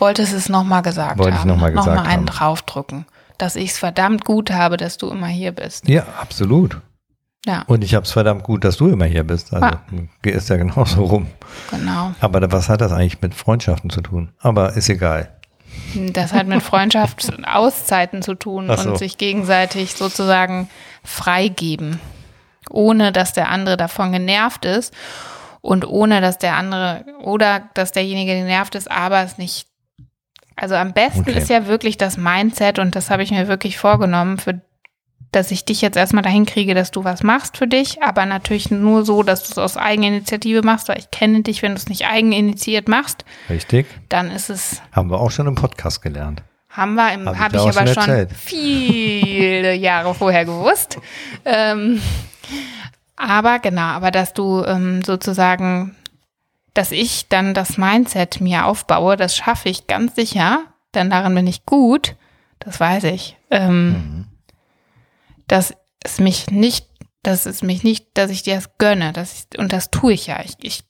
Wolltest 0.00 0.32
es 0.32 0.48
nochmal 0.48 0.82
gesagt 0.82 1.18
Wollte 1.18 1.32
ich 1.32 1.38
haben. 1.40 1.48
noch 1.48 1.56
mal 1.56 1.70
gesagt 1.70 1.86
Nochmal 1.96 2.06
einen 2.06 2.26
haben. 2.28 2.36
draufdrücken. 2.36 3.06
Dass 3.38 3.56
ich 3.56 3.70
es 3.70 3.78
verdammt 3.78 4.24
gut 4.24 4.50
habe, 4.50 4.76
dass 4.76 4.96
du 4.98 5.08
immer 5.10 5.26
hier 5.28 5.52
bist. 5.52 5.88
Ja, 5.88 6.04
absolut. 6.20 6.80
Ja, 7.46 7.62
Und 7.68 7.82
ich 7.82 7.94
habe 7.94 8.04
es 8.04 8.12
verdammt 8.12 8.42
gut, 8.42 8.64
dass 8.64 8.76
du 8.76 8.88
immer 8.88 9.06
hier 9.06 9.24
bist. 9.24 9.54
Also 9.54 9.66
Ah. 9.66 9.80
ist 10.24 10.50
ja 10.50 10.56
genauso 10.56 11.04
rum. 11.04 11.26
genau. 11.70 12.12
Aber 12.20 12.52
was 12.52 12.68
hat 12.68 12.82
das 12.82 12.92
eigentlich 12.92 13.22
mit 13.22 13.34
Freundschaften 13.34 13.88
zu 13.88 14.02
tun? 14.02 14.32
Aber 14.40 14.74
ist 14.74 14.90
egal. 14.90 15.30
Das 16.12 16.32
hat 16.34 16.48
mit 16.48 16.62
Freundschaft 16.62 17.32
Auszeiten 17.46 18.20
zu 18.22 18.34
tun 18.34 18.70
so. 18.76 18.90
und 18.90 18.98
sich 18.98 19.16
gegenseitig 19.16 19.94
sozusagen 19.94 20.68
freigeben. 21.04 21.98
ohne 22.68 23.10
dass 23.12 23.32
der 23.32 23.48
andere 23.48 23.76
davon 23.78 24.12
genervt 24.12 24.64
ist 24.66 24.92
und 25.62 25.86
ohne 25.86 26.20
dass 26.20 26.36
der 26.38 26.56
andere 26.56 27.04
oder 27.22 27.62
dass 27.74 27.92
derjenige 27.92 28.34
genervt 28.34 28.74
ist, 28.74 28.90
aber 28.90 29.22
es 29.22 29.38
nicht. 29.38 29.66
Also 30.60 30.74
am 30.74 30.92
besten 30.92 31.20
Okay. 31.20 31.38
ist 31.38 31.48
ja 31.48 31.66
wirklich 31.66 31.96
das 31.96 32.16
Mindset 32.18 32.78
und 32.78 32.94
das 32.94 33.08
habe 33.10 33.22
ich 33.22 33.30
mir 33.30 33.48
wirklich 33.48 33.78
vorgenommen, 33.78 34.36
für, 34.38 34.60
dass 35.32 35.50
ich 35.52 35.64
dich 35.64 35.80
jetzt 35.80 35.96
erstmal 35.96 36.22
dahin 36.22 36.44
kriege, 36.44 36.74
dass 36.74 36.90
du 36.90 37.02
was 37.04 37.22
machst 37.22 37.56
für 37.56 37.66
dich, 37.66 38.02
aber 38.02 38.26
natürlich 38.26 38.70
nur 38.70 39.04
so, 39.06 39.22
dass 39.22 39.44
du 39.44 39.52
es 39.52 39.58
aus 39.58 39.76
Eigeninitiative 39.78 40.60
machst, 40.62 40.88
weil 40.88 40.98
ich 40.98 41.10
kenne 41.10 41.42
dich, 41.42 41.62
wenn 41.62 41.72
du 41.72 41.76
es 41.78 41.88
nicht 41.88 42.06
eigeninitiiert 42.06 42.88
machst, 42.88 43.24
Richtig? 43.48 43.86
dann 44.10 44.30
ist 44.30 44.50
es 44.50 44.82
Haben 44.92 45.10
wir 45.10 45.18
auch 45.20 45.30
schon 45.30 45.46
im 45.46 45.54
Podcast 45.54 46.02
gelernt. 46.02 46.42
haben 46.68 46.94
wir, 46.94 47.12
im- 47.14 47.26
Hab 47.26 47.34
ich 47.34 47.40
habe 47.40 47.56
ich 47.56 47.62
aber 47.62 47.86
schon 47.86 47.96
erzählt. 48.10 48.30
viele 48.32 49.74
Jahre 49.76 50.14
vorher 50.14 50.44
gewusst. 50.44 50.98
Ähm, 51.46 52.02
aber 53.16 53.58
genau, 53.60 53.82
aber 53.82 54.10
dass 54.10 54.34
du 54.34 54.64
ähm, 54.64 55.02
sozusagen, 55.02 55.94
dass 56.74 56.92
ich 56.92 57.28
dann 57.28 57.54
das 57.54 57.78
Mindset 57.78 58.40
mir 58.40 58.66
aufbaue, 58.66 59.16
das 59.16 59.36
schaffe 59.36 59.68
ich 59.68 59.86
ganz 59.86 60.14
sicher, 60.14 60.64
denn 60.94 61.10
darin 61.10 61.34
bin 61.34 61.46
ich 61.46 61.66
gut, 61.66 62.16
das 62.58 62.80
weiß 62.80 63.04
ich. 63.04 63.36
Ähm, 63.50 63.92
Mhm. 63.92 64.26
Dass 65.46 65.74
es 66.04 66.20
mich 66.20 66.50
nicht, 66.50 66.86
dass 67.24 67.44
es 67.44 67.62
mich 67.62 67.82
nicht, 67.82 68.06
dass 68.14 68.30
ich 68.30 68.44
dir 68.44 68.54
das 68.54 68.78
gönne, 68.78 69.12
dass 69.12 69.32
ich, 69.50 69.58
und 69.58 69.72
das 69.72 69.90
tue 69.90 70.12
ich 70.12 70.28
ja. 70.28 70.40
Ich, 70.44 70.54
ich 70.60 70.84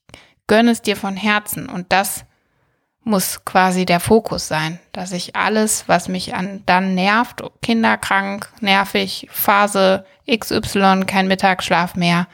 gönne 0.47 0.73
es 0.73 0.83
dir 0.83 0.97
von 0.97 1.17
Herzen 1.17 1.69
und 1.69 1.93
das 1.93 2.27
muss 3.03 3.45
quasi 3.47 3.87
der 3.87 4.01
Fokus 4.01 4.47
sein, 4.47 4.79
dass 4.93 5.13
ich 5.13 5.35
alles, 5.35 5.89
was 5.89 6.09
mich 6.09 6.35
an 6.35 6.63
dann 6.67 6.95
nervt, 6.95 7.43
kinderkrank, 7.63 8.53
nervig, 8.61 9.27
Phase 9.31 10.05
XY, 10.31 11.05
kein 11.07 11.27
Mittagsschlaf 11.27 11.95
mehr, 11.95 12.29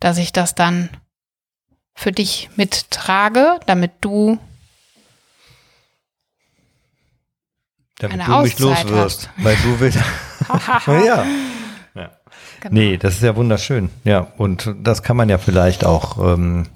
dass 0.00 0.16
ich 0.16 0.32
das 0.32 0.54
dann 0.54 0.88
für 1.98 2.12
dich 2.12 2.48
mittrage, 2.54 3.58
damit 3.66 3.90
du 4.00 4.38
Damit 7.98 8.20
Eine 8.20 8.24
du 8.24 8.42
mich 8.42 8.54
Auszeit 8.54 8.88
los 8.88 8.96
wirst. 8.96 9.30
Weil 9.38 9.56
du 9.56 9.80
willst. 9.80 9.98
ja. 10.86 11.26
ja. 11.96 12.10
Genau. 12.60 12.72
Nee, 12.72 12.96
das 12.96 13.14
ist 13.14 13.24
ja 13.24 13.34
wunderschön. 13.34 13.90
Ja, 14.04 14.28
und 14.36 14.72
das 14.80 15.02
kann 15.02 15.16
man 15.16 15.28
ja 15.28 15.38
vielleicht 15.38 15.84
auch 15.84 16.18
ähm, 16.18 16.68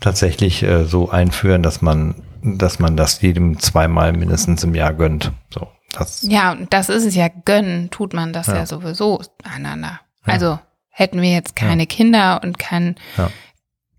tatsächlich 0.00 0.62
äh, 0.62 0.86
so 0.86 1.10
einführen, 1.10 1.62
dass 1.62 1.82
man, 1.82 2.14
dass 2.42 2.78
man 2.78 2.96
das 2.96 3.20
jedem 3.20 3.58
zweimal 3.58 4.14
mindestens 4.14 4.64
im 4.64 4.74
Jahr 4.74 4.94
gönnt. 4.94 5.32
So, 5.50 5.68
das, 5.92 6.22
Ja, 6.22 6.52
und 6.52 6.72
das 6.72 6.88
ist 6.88 7.04
es 7.04 7.14
ja, 7.14 7.28
gönnen 7.28 7.90
tut 7.90 8.14
man 8.14 8.32
das 8.32 8.46
ja, 8.46 8.54
Ja. 8.56 8.66
sowieso 8.66 9.20
einander. 9.44 10.00
Also 10.24 10.58
hätten 10.88 11.20
wir 11.20 11.32
jetzt 11.32 11.54
keine 11.56 11.86
Kinder 11.86 12.40
und 12.42 12.58
keinen 12.58 12.96
Ja. 13.18 13.30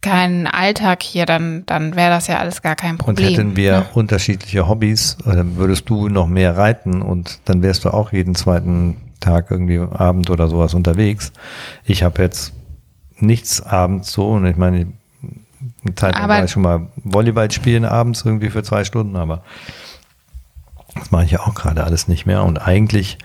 Keinen 0.04 0.45
Alltag 0.45 1.01
hier, 1.01 1.26
dann, 1.26 1.64
dann 1.66 1.95
wäre 1.95 2.12
das 2.12 2.28
ja 2.28 2.38
alles 2.38 2.62
gar 2.62 2.76
kein 2.76 2.91
Und 2.91 2.97
Problem. 2.99 3.30
hätten 3.30 3.56
wir 3.56 3.80
ne? 3.80 3.86
unterschiedliche 3.93 4.68
Hobbys, 4.68 5.18
äh, 5.26 5.36
dann 5.36 5.56
würdest 5.56 5.89
du 5.89 6.10
noch 6.10 6.28
mehr 6.28 6.56
reiten 6.56 7.01
und 7.01 7.39
dann 7.45 7.64
wärst 7.64 7.86
du 7.86 7.89
auch 7.89 8.12
jeden 8.14 8.36
zweiten 8.36 8.97
Tag 9.20 9.49
irgendwie 9.49 9.80
Abend 9.80 10.30
oder 10.30 10.47
sowas 10.47 10.74
unterwegs. 10.76 11.32
Ich 11.86 12.04
habe 12.04 12.22
jetzt 12.22 12.54
nichts 13.18 13.62
abends 13.62 14.12
so 14.12 14.30
und 14.30 14.45
ich 14.45 14.58
meine, 14.58 14.88
eine 15.86 15.95
Zeit 15.95 16.16
lang 16.16 16.30
war 16.30 16.43
ich 16.43 16.51
schon 16.51 16.64
mal 16.64 16.88
Volleyball 16.97 17.49
spielen 17.49 17.86
abends 17.86 18.24
irgendwie 18.26 18.49
für 18.49 18.64
zwei 18.64 18.84
Stunden, 18.84 19.16
aber 19.16 19.43
das 20.95 21.10
mache 21.12 21.26
ich 21.26 21.32
ja 21.32 21.39
auch 21.39 21.56
gerade 21.56 21.84
alles 21.84 22.08
nicht 22.08 22.26
mehr 22.26 22.43
und 22.43 22.58
eigentlich 22.58 23.18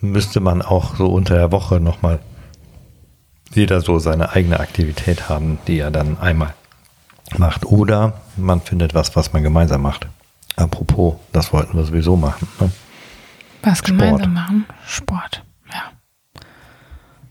müsste 0.00 0.40
man 0.40 0.62
auch 0.62 0.96
so 0.96 1.06
unter 1.06 1.34
der 1.34 1.52
Woche 1.52 1.80
nochmal 1.80 2.18
jeder 3.56 3.80
so 3.80 3.98
seine 3.98 4.30
eigene 4.30 4.60
Aktivität 4.60 5.28
haben, 5.28 5.58
die 5.66 5.78
er 5.78 5.90
dann 5.90 6.18
einmal 6.18 6.54
macht. 7.38 7.64
Oder 7.66 8.14
man 8.36 8.60
findet 8.60 8.94
was, 8.94 9.14
was 9.16 9.32
man 9.32 9.42
gemeinsam 9.42 9.82
macht. 9.82 10.06
Apropos, 10.56 11.14
das 11.32 11.52
wollten 11.52 11.76
wir 11.76 11.84
sowieso 11.84 12.16
machen. 12.16 12.46
Ne? 12.60 12.70
Was 13.62 13.78
Sport. 13.78 13.86
gemeinsam 13.98 14.34
machen? 14.34 14.66
Sport, 14.86 15.42
ja. 15.72 15.82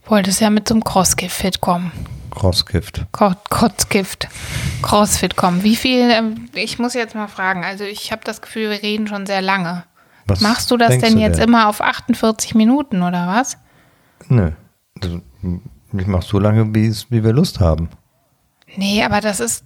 Wolltest 0.05 0.41
ja 0.41 0.49
mit 0.49 0.67
zum 0.67 0.83
Crossfit 0.83 1.61
kommen. 1.61 1.91
Crossgift. 2.31 3.05
Cro- 3.11 3.35
Crossgift. 3.49 4.27
Crossfit 4.81 5.35
kommen. 5.37 5.63
Wie 5.63 5.75
viel, 5.75 6.09
ähm, 6.09 6.49
ich 6.55 6.79
muss 6.79 6.95
jetzt 6.95 7.13
mal 7.15 7.27
fragen, 7.27 7.63
also 7.63 7.83
ich 7.83 8.11
habe 8.11 8.23
das 8.25 8.41
Gefühl, 8.41 8.71
wir 8.71 8.81
reden 8.81 9.07
schon 9.07 9.25
sehr 9.27 9.41
lange. 9.41 9.83
Was 10.25 10.41
Machst 10.41 10.71
du 10.71 10.77
das 10.77 10.97
denn 10.97 11.15
du 11.15 11.19
jetzt 11.21 11.39
immer 11.39 11.69
auf 11.69 11.79
48 11.81 12.55
Minuten 12.55 13.03
oder 13.03 13.27
was? 13.27 13.57
Nö. 14.29 14.51
Ich 15.93 16.07
mach 16.07 16.23
so 16.23 16.39
lange, 16.39 16.73
wie, 16.73 16.91
wir 17.23 17.33
Lust 17.33 17.59
haben. 17.59 17.89
Nee, 18.75 19.03
aber 19.03 19.21
das 19.21 19.39
ist, 19.39 19.63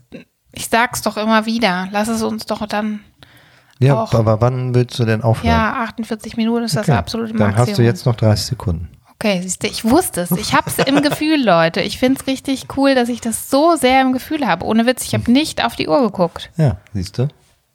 ich 0.51 0.67
sag's 0.67 1.01
doch 1.01 1.17
immer 1.17 1.45
wieder. 1.45 1.87
Lass 1.91 2.07
es 2.09 2.21
uns 2.23 2.45
doch 2.45 2.65
dann, 2.67 2.99
Ja, 3.79 4.01
Auch. 4.03 4.13
aber 4.13 4.41
wann 4.41 4.75
willst 4.75 4.99
du 4.99 5.05
denn 5.05 5.21
aufhören? 5.21 5.53
ja, 5.55 5.73
48 5.83 6.35
Minuten 6.35 6.63
ist 6.65 6.75
das 6.75 6.89
Okay. 6.89 6.97
absolute 6.97 7.33
Dann 7.33 7.47
Maximum. 7.51 7.67
hast 7.67 7.77
du 7.77 7.83
jetzt 7.83 8.05
noch 8.05 8.15
30 8.15 8.45
Sekunden. 8.45 8.89
Okay, 9.19 9.41
siehst 9.41 9.63
du, 9.63 9.67
ich 9.67 9.83
wusste 9.85 10.21
es. 10.21 10.31
Ich 10.31 10.53
hab's 10.53 10.77
im 10.77 11.01
Gefühl, 11.01 11.43
Leute. 11.43 11.81
Ich 11.81 11.97
find's 11.97 12.27
richtig 12.27 12.65
cool, 12.77 12.93
dass 12.93 13.09
ich 13.09 13.19
das 13.21 13.49
so 13.49 13.75
sehr 13.75 14.01
im 14.01 14.13
Gefühl 14.13 14.45
habe. 14.45 14.63
Ohne 14.65 14.85
Witz, 14.85 15.03
ich 15.05 15.13
habe 15.15 15.31
nicht 15.31 15.63
auf 15.65 15.75
die 15.75 15.87
Uhr 15.87 16.01
geguckt. 16.01 16.51
Ja, 16.57 16.77
siehst 16.93 17.17
du? 17.17 17.27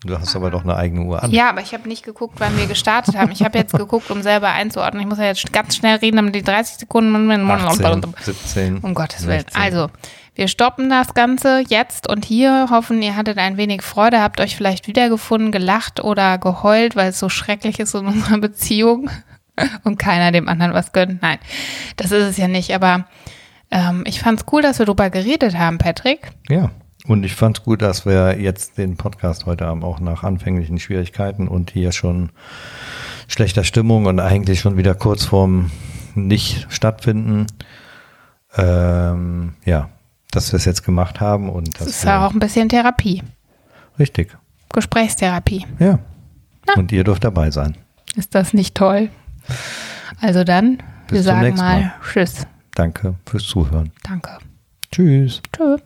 Du 0.04 0.18
hast 0.18 0.34
aber 0.34 0.50
doch 0.50 0.64
eine 0.64 0.76
eigene 0.76 1.02
Uhr 1.02 1.22
an. 1.22 1.30
Ja, 1.30 1.50
aber 1.50 1.60
ich 1.60 1.74
habe 1.74 1.88
nicht 1.88 2.04
geguckt, 2.04 2.34
wann 2.38 2.56
wir 2.56 2.66
gestartet 2.66 3.16
haben. 3.16 3.30
Ich 3.30 3.42
habe 3.42 3.58
jetzt 3.58 3.72
geguckt, 3.72 4.10
um 4.10 4.22
selber 4.22 4.48
einzuordnen. 4.48 5.00
Ich 5.02 5.08
muss 5.08 5.18
ja 5.18 5.26
jetzt 5.26 5.52
ganz 5.52 5.76
schnell 5.76 5.96
reden, 5.96 6.16
damit 6.16 6.34
die 6.34 6.42
30 6.42 6.78
Sekunden. 6.78 7.30
18, 7.50 8.14
17. 8.20 8.78
Um 8.78 8.94
Gottes 8.94 9.26
Willen. 9.26 9.42
16. 9.42 9.62
Also, 9.62 9.90
wir 10.34 10.48
stoppen 10.48 10.90
das 10.90 11.14
Ganze 11.14 11.62
jetzt 11.68 12.08
und 12.08 12.24
hier. 12.24 12.68
Hoffen, 12.70 13.00
ihr 13.02 13.16
hattet 13.16 13.38
ein 13.38 13.56
wenig 13.56 13.82
Freude, 13.82 14.20
habt 14.20 14.40
euch 14.40 14.56
vielleicht 14.56 14.88
wiedergefunden, 14.88 15.52
gelacht 15.52 16.02
oder 16.02 16.38
geheult, 16.38 16.96
weil 16.96 17.10
es 17.10 17.18
so 17.18 17.28
schrecklich 17.28 17.78
ist 17.78 17.94
in 17.94 18.06
unserer 18.06 18.38
Beziehung 18.38 19.10
und 19.84 19.98
keiner 19.98 20.32
dem 20.32 20.48
anderen 20.48 20.72
was 20.74 20.92
gönnt. 20.92 21.22
Nein, 21.22 21.38
das 21.96 22.10
ist 22.10 22.24
es 22.24 22.36
ja 22.38 22.48
nicht. 22.48 22.74
Aber 22.74 23.04
ähm, 23.70 24.02
ich 24.06 24.20
fand's 24.20 24.46
cool, 24.50 24.62
dass 24.62 24.78
wir 24.78 24.86
drüber 24.86 25.10
geredet 25.10 25.56
haben, 25.56 25.78
Patrick. 25.78 26.30
Ja, 26.48 26.70
und 27.06 27.24
ich 27.24 27.34
fand's 27.34 27.62
gut, 27.62 27.82
dass 27.82 28.06
wir 28.06 28.38
jetzt 28.40 28.78
den 28.78 28.96
Podcast 28.96 29.46
heute 29.46 29.66
Abend 29.66 29.84
auch 29.84 30.00
nach 30.00 30.22
anfänglichen 30.22 30.78
Schwierigkeiten 30.78 31.48
und 31.48 31.70
hier 31.70 31.92
schon 31.92 32.30
schlechter 33.28 33.64
Stimmung 33.64 34.06
und 34.06 34.20
eigentlich 34.20 34.60
schon 34.60 34.76
wieder 34.76 34.94
kurz 34.94 35.24
vorm 35.24 35.70
nicht 36.14 36.66
stattfinden, 36.70 37.46
ähm, 38.56 39.54
ja, 39.64 39.88
dass 40.30 40.52
wir 40.52 40.56
es 40.58 40.64
jetzt 40.64 40.84
gemacht 40.84 41.20
haben 41.20 41.48
und 41.48 41.80
Das 41.80 41.88
ist 41.88 42.04
wir, 42.04 42.10
ja 42.10 42.26
auch 42.26 42.32
ein 42.32 42.38
bisschen 42.38 42.68
Therapie. 42.68 43.22
richtig, 43.98 44.36
Gesprächstherapie. 44.72 45.66
ja. 45.78 45.98
Und 46.76 46.92
ihr 46.92 47.02
dürft 47.02 47.24
dabei 47.24 47.50
sein. 47.50 47.76
Ist 48.14 48.36
das 48.36 48.54
nicht 48.54 48.76
toll? 48.76 49.10
Also 50.20 50.44
dann, 50.44 50.78
Bis 51.08 51.16
wir 51.18 51.22
sagen 51.24 51.56
mal 51.56 51.80
Mal. 51.80 51.94
Tschüss. 52.08 52.46
Danke 52.74 53.16
fürs 53.26 53.42
Zuhören. 53.44 53.90
Danke. 54.04 54.38
Tschüss. 54.92 55.42
Tschüss. 55.52 55.80